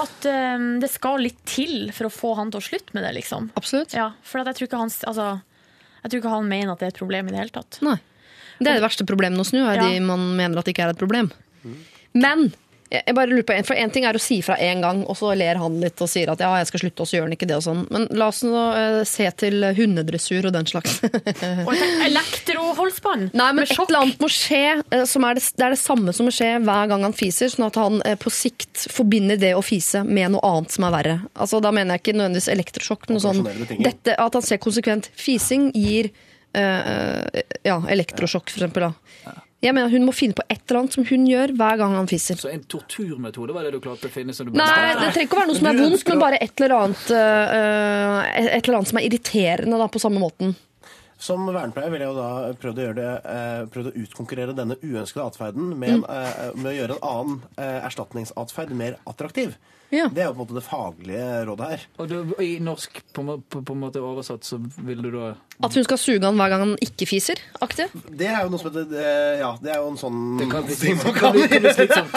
[0.00, 0.26] at
[0.60, 3.50] um, det skal litt til for å få han til å slutte med det, liksom.
[3.58, 3.92] Absolutt.
[3.94, 5.28] Ja, for at jeg tror ikke han altså,
[6.02, 7.78] Jeg tror ikke han mener at det er et problem i det hele tatt.
[7.84, 7.96] Nei.
[8.60, 9.88] Det er det verste problemet hos nå, er Ja.
[9.88, 11.30] de man mener at det ikke er et problem.
[12.14, 12.52] Men
[12.90, 15.14] jeg bare lurer på en, for en ting er å si fra én gang, og
[15.18, 17.34] så ler han litt og sier at ja, jeg skal slutte, og så gjør han
[17.36, 17.84] ikke det og sånn.
[17.94, 20.96] Men la oss nå eh, se til hundedressur og den slags.
[22.08, 25.80] Elektroholdsbånd Nei, men et eller annet må skje eh, som er det, det er det
[25.82, 29.38] samme som må skje hver gang han fiser, sånn at han eh, på sikt forbinder
[29.38, 31.16] det å fise med noe annet som er verre.
[31.36, 35.12] Altså, Da mener jeg ikke nødvendigvis elektrosjokk, men noe sånn dette, at han ser konsekvent.
[35.14, 36.10] Fising gir
[36.58, 38.90] øh, ja, elektrosjokk, for eksempel.
[38.90, 39.38] Da.
[39.60, 42.08] Jeg mener Hun må finne på et eller annet som hun gjør hver gang han
[42.08, 42.38] fisser.
[42.40, 44.32] Så en torturmetode var det du klarte å finne?
[44.32, 47.12] Nei, det trenger ikke å være noe som er vondt, men bare et eller annet
[47.12, 50.56] uh, Et eller annet som er irriterende da, på samme måten.
[51.20, 54.78] Som vernepleier ville jeg jo da prøvd å, gjøre det, eh, prøvd å utkonkurrere denne
[54.80, 56.06] uønskede atferden med, mm.
[56.14, 59.52] eh, med å gjøre en annen eh, erstatningsatferd mer attraktiv.
[59.90, 60.04] Ja.
[60.14, 61.80] Det er jo på en måte det faglige rådet her.
[61.98, 62.14] Og du,
[62.44, 64.56] i norsk på, på, på en måte oversatt, så
[64.86, 65.32] vil du da
[65.66, 67.34] At hun skal suge han hver gang han ikke fiser.
[67.60, 67.88] Aktig.
[68.06, 69.08] Det er jo noe som heter det,
[69.42, 71.04] Ja, det er jo en sånn Det kan bli, slitsomt.
[71.04, 72.10] man kan bli, kan bli slitsomt.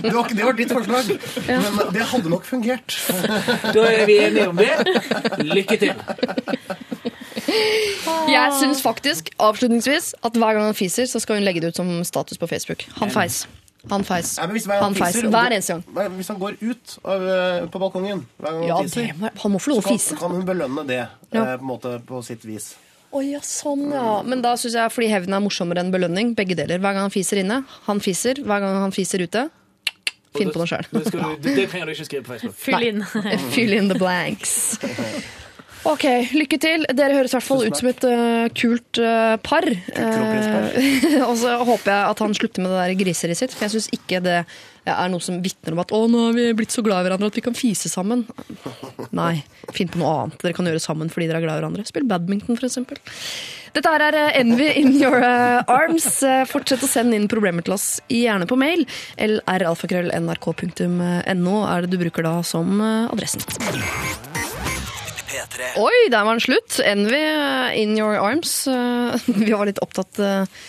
[0.00, 1.04] Det var, det var ditt forslag,
[1.46, 2.96] men det hadde nok fungert.
[3.76, 4.72] Da er vi enige om det.
[5.46, 5.92] Lykke til.
[8.30, 11.78] Jeg syns faktisk, avslutningsvis, at hver gang han fiser, så skal hun legge det ut
[11.80, 12.80] som status på Facebook.
[13.00, 13.36] Han feis.
[13.88, 14.34] Han feis.
[14.36, 16.16] Nei, hvis hver gang Han fiser, Hver eneste gang.
[16.18, 19.30] Hvis han går ut av, eh, på balkongen hver gang Ja, han det, fiser, må-
[19.42, 20.98] han må få lov å kan, så kan hun belønne det
[21.32, 21.44] Ja.
[21.52, 22.74] eh, på, måte, på sitt vis.
[23.12, 24.22] Å ja, sånn ja.
[24.22, 26.34] Men da syns jeg fordi hevn er morsommere enn belønning.
[26.36, 26.78] Begge deler.
[26.78, 28.34] Hver gang han fiser inne, han fiser.
[28.44, 29.50] Hver gang han fiser ute,
[30.36, 30.84] finn på noe sjøl.
[30.92, 32.54] Det, det trenger du ikke skrive på Facebook.
[32.54, 33.02] Fyll inn.
[33.56, 34.78] Fill in the blanks.
[35.88, 36.02] Ok,
[36.36, 36.82] lykke til.
[36.92, 39.64] Dere høres i hvert fall ut som et uh, kult uh, par.
[39.64, 40.68] Uh,
[41.28, 43.88] og så håper jeg at han slutter med det der griseriet sitt, for jeg syns
[43.96, 44.38] ikke det
[44.90, 47.28] er noe som vitner om at 'å, nå har vi blitt så glad i hverandre
[47.30, 48.22] at vi kan fise sammen'.
[49.16, 49.34] Nei,
[49.76, 51.88] finn på noe annet dere kan gjøre sammen fordi dere er glad i hverandre.
[51.88, 52.96] Spill badminton, eksempel.
[53.70, 56.08] Dette her er Envy in your arms.
[56.50, 58.82] Fortsett å sende inn problemer til oss, gjerne på mail.
[59.16, 63.40] lralfakrøll.nrk.no er det du bruker da som adressen.
[65.50, 65.70] P3.
[65.82, 66.78] Oi, der var den slutt.
[66.84, 68.54] Envy eh, in your arms.
[69.26, 70.60] Vi var litt opptatt eh,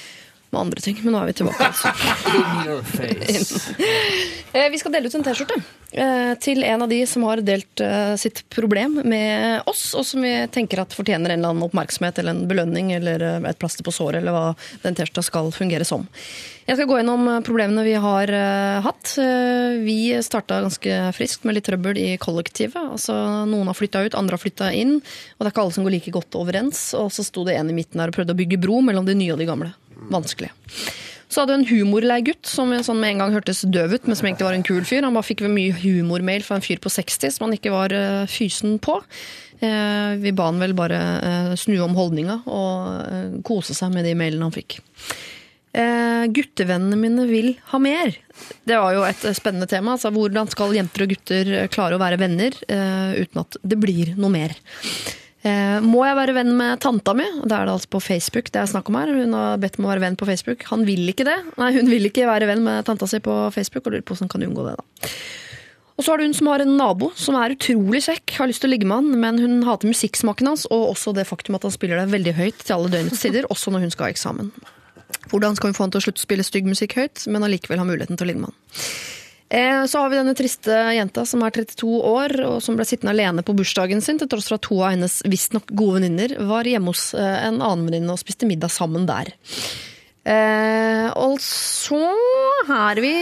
[0.51, 1.67] med andre ting, men nå er vi tilbake.
[1.69, 1.91] Altså.
[2.39, 3.71] In your face.
[4.71, 5.55] Vi skal dele ut en T-skjorte
[5.95, 10.25] eh, til en av de som har delt eh, sitt problem med oss, og som
[10.25, 13.93] vi tenker at fortjener en eller annen oppmerksomhet eller en belønning eller et plaster på
[13.95, 14.49] såret, eller hva
[14.83, 16.03] den T-skjorta skal fungere som.
[16.67, 18.31] Jeg skal gå gjennom problemene vi har
[18.85, 19.13] hatt.
[19.83, 22.77] Vi starta ganske friskt med litt trøbbel i kollektivet.
[22.77, 23.15] Altså,
[23.49, 25.95] noen har flytta ut, andre har flytta inn, og det er ikke alle som går
[25.95, 26.83] like godt overens.
[26.99, 29.17] Og så sto det en i midten her og prøvde å bygge bro mellom de
[29.17, 29.73] nye og de gamle.
[30.09, 30.51] Vanskelig.
[31.31, 34.17] Så hadde hun en humorlei gutt som sånn med en gang hørtes døv ut, men
[34.19, 35.05] som egentlig var en kul fyr.
[35.05, 38.25] Han bare fikk mye humormail fra en fyr på 60 som han ikke var eh,
[38.27, 38.97] fysen på.
[39.63, 44.17] Eh, vi ba han vel bare eh, snu om holdninga og kose seg med de
[44.19, 44.81] mailene han fikk.
[45.71, 48.11] Guttevennene mine vil ha mer.
[48.67, 49.93] Det var jo et spennende tema.
[49.95, 52.57] Altså, hvordan skal jenter og gutter klare å være venner
[53.15, 54.57] uten at det blir noe mer?
[55.41, 57.25] Eh, må jeg være venn med tanta mi?
[57.41, 59.13] Det er det altså på Facebook det er snakk om her.
[59.15, 60.65] Hun har bedt om å være venn på Facebook.
[60.69, 61.37] Han vil ikke det.
[61.57, 64.29] Nei, hun vil ikke være venn med tanta si på Facebook, og lurer på hvordan
[64.31, 65.09] kan unngå det, da.
[65.97, 68.63] Og så har du hun som har en nabo som er utrolig kjekk, har lyst
[68.63, 71.67] til å ligge med han, men hun hater musikksmaken hans, og også det faktum at
[71.67, 74.49] han spiller det veldig høyt til alle døgnets tider, også når hun skal ha eksamen.
[75.29, 77.81] Hvordan skal hun få han til å slutte å spille stygg musikk høyt, men allikevel
[77.81, 78.81] ha muligheten til å ligge med han?
[79.51, 83.11] Eh, Så har vi denne triste jenta som er 32 år, og som ble sittende
[83.11, 86.69] alene på bursdagen sin, til tross for at to av hennes visstnok gode venninner var
[86.69, 89.33] hjemme hos eh, en annen venninne og spiste middag sammen der.
[90.23, 91.35] Eh, og
[92.71, 93.11] har vi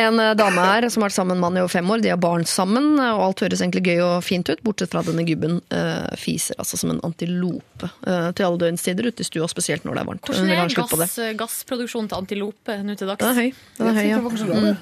[0.00, 2.02] en eh, dame her som har vært sammen med en mann i over fem år.
[2.04, 5.24] De har barn sammen, og alt høres egentlig gøy og fint ut, bortsett fra denne
[5.28, 9.86] gubben uh, fiser altså som en antilope uh, til alle døgnstider ute i stua, spesielt
[9.86, 10.30] når det er varmt.
[10.30, 13.24] Hvordan er gass, gassproduksjonen til antilope nå til dags?
[13.24, 13.50] Den er høy.
[13.80, 14.18] Den er høy ja.
[14.20, 14.76] Mm.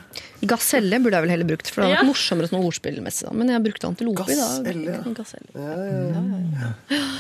[0.49, 2.03] Gaselle burde jeg vel heller brukt, for det hadde Ja.
[2.03, 3.25] vært morsommere sånn ordspillmessig.
[3.27, 3.33] da.
[3.35, 4.63] Men jeg brukte antilope i dag.
[4.63, 5.03] Gaselle, ja.
[5.19, 5.51] Gaselle.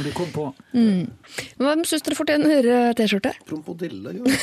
[0.04, 0.44] Du kom på.
[1.58, 3.34] Hvem syns dere fortjener eh, T-skjorte?
[3.48, 4.18] Prompodille.
[4.20, 4.24] jo.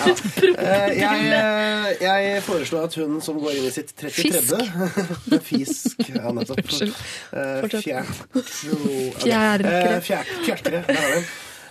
[0.00, 0.14] Ja.
[0.40, 4.58] Eh, Jeg, eh, jeg foreslår at hun som går inn i sitt 33.
[5.50, 5.98] Fisk.
[6.14, 6.62] Ja, nettopp.
[6.64, 6.94] Unnskyld.
[7.32, 7.62] Eh.
[10.00, 10.82] Fjærkre.
[10.88, 11.30] Eh.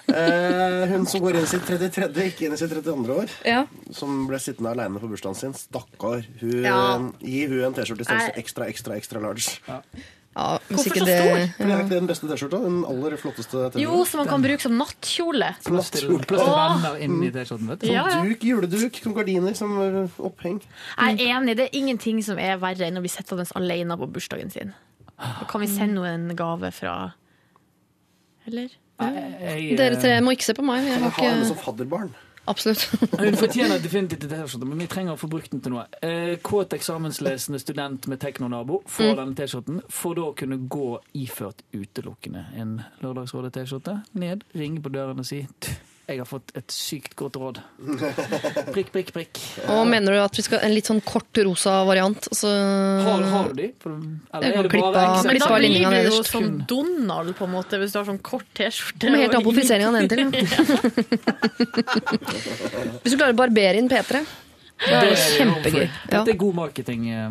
[0.10, 3.14] Eh, hun som går inn i sitt 33., ikke inn i sitt 32.
[3.14, 3.60] år, Ja.
[3.94, 5.54] som ble sittende aleine på bursdagen sin.
[5.54, 6.24] Stakkar.
[6.42, 6.80] Hun, Ja.
[7.22, 9.60] Gi hun en T-skjorte i størrelse ekstra, ekstra, ekstra large.
[9.68, 9.82] Ja,
[10.30, 11.40] hvis Hvorfor så så det stor?
[11.58, 12.60] For er ikke det den beste T-skjorta?
[12.64, 13.82] Den aller flotteste T-skjorta?
[13.82, 15.50] Jo, som man kan bruke som nattkjole.
[15.66, 17.88] Plass venner inni T-skjorten, vet du.
[17.90, 18.20] Ja, ja.
[18.24, 20.62] Duk, juleduk, som gardiner, som eh, oppheng.
[20.96, 24.08] Jeg er enig, det er ingenting som er verre enn å bli sittende alene på
[24.14, 24.76] bursdagen sin.
[25.20, 26.94] Da kan vi sende henne en gave fra
[28.48, 28.70] Eller?
[29.00, 30.84] Jeg, Dere tre må ikke se på meg.
[30.84, 32.10] Jeg Jeg har ikke som fadderbarn.
[32.50, 32.90] Absolutt.
[33.20, 35.84] Hun fortjener definitivt en T-skjorte, men vi trenger å få brukt den til noe.
[36.02, 40.90] Eh, kåt eksamenslesende student med teknonabo får denne T-skjorten, for da å kunne gå
[41.20, 44.00] iført utelukkende en Lørdagsrådet-T-skjorte.
[44.18, 45.78] Ned, ringe på døren og si «Tch,
[46.10, 47.60] jeg har fått et sykt godt råd.
[48.74, 49.40] Prikk, prikk, prikk.
[49.70, 52.18] Og mener du at vi skal en litt sånn kort rosa variant?
[52.34, 52.50] Altså,
[53.06, 53.68] Har, har du de?
[53.84, 53.94] For,
[54.34, 57.54] eller er det klippe bare eksempel- Men da blir du jo som Donald, på en
[57.54, 59.14] måte, hvis du har sånn kort T-skjorte.
[59.14, 60.22] Må helt friseringa nedentil.
[63.04, 64.22] Hvis du klarer å barbere inn P3,
[64.80, 65.84] Det er det kjempegøy.
[65.86, 65.92] Ja.
[66.14, 67.10] Dette er god marketing.
[67.12, 67.30] eh,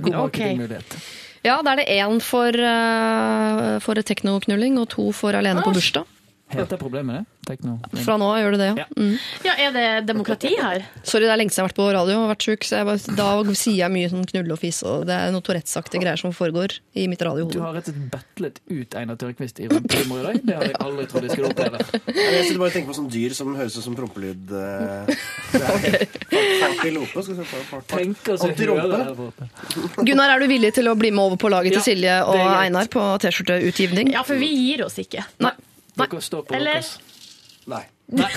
[0.00, 0.96] God marketingmulighet.
[1.44, 6.08] ja, da er det én for, uh, for teknoknulling og to for alene på bursdag.
[6.54, 7.24] Heter problemet det?
[7.44, 7.74] Tekno.
[8.04, 8.84] Fra nå av gjør det det, ja.
[8.84, 8.86] Ja.
[8.96, 9.16] Mm.
[9.44, 10.84] Ja, er det demokrati her?
[11.02, 12.88] Sorry, det er lenge siden jeg har vært på radio og vært sjuk, så jeg
[12.88, 16.20] bare, da sier jeg mye sånn knulle og fis, og det er noe Tourettes-aktige greier
[16.20, 17.28] som foregår i mitt Du
[17.60, 20.40] har rett og slett battlet ut Einar Tørkvist i Rumpehumor i dag.
[20.44, 21.78] Det hadde jeg aldri trodd jeg skulle oppleve.
[22.14, 24.54] Jeg sitter bare og tenker på sånn dyr som høres ut som prompelyd.
[30.04, 32.40] Gunnar, er du villig til å bli med over på laget til Silje og.
[32.54, 34.12] Einar på T-skjorteutgivning?
[34.14, 35.24] Ja, for vi gir oss ikke.
[35.44, 35.52] Nei.
[35.94, 36.80] Dere står på Eller?
[36.80, 36.96] deres.
[37.70, 37.84] Nei.
[38.12, 38.28] Nei.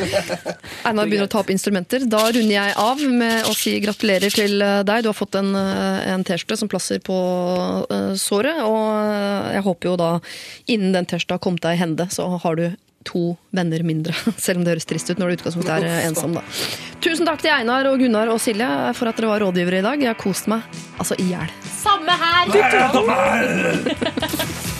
[0.88, 2.06] Einar begynner å ta opp instrumenter.
[2.08, 5.02] Da runder jeg av med å si gratulerer til eh, deg.
[5.04, 7.16] Du har fått en, eh, en T-skjorte som plasser på
[7.84, 8.62] uh, såret.
[8.64, 8.80] Og
[9.52, 10.12] jeg håper jo da,
[10.72, 12.70] innen den T-skjorta har kommet deg i hende, så har du
[13.04, 14.16] to venner mindre.
[14.44, 16.42] Selv om det høres trist ut når du i utgangspunktet er ensom, da.
[17.04, 19.96] Tusen takk til Einar og Gunnar og Silje for at dere var rådgivere i dag.
[20.00, 20.60] Jeg har kost meg
[21.00, 21.48] altså i hjel.
[21.80, 22.44] Samme her!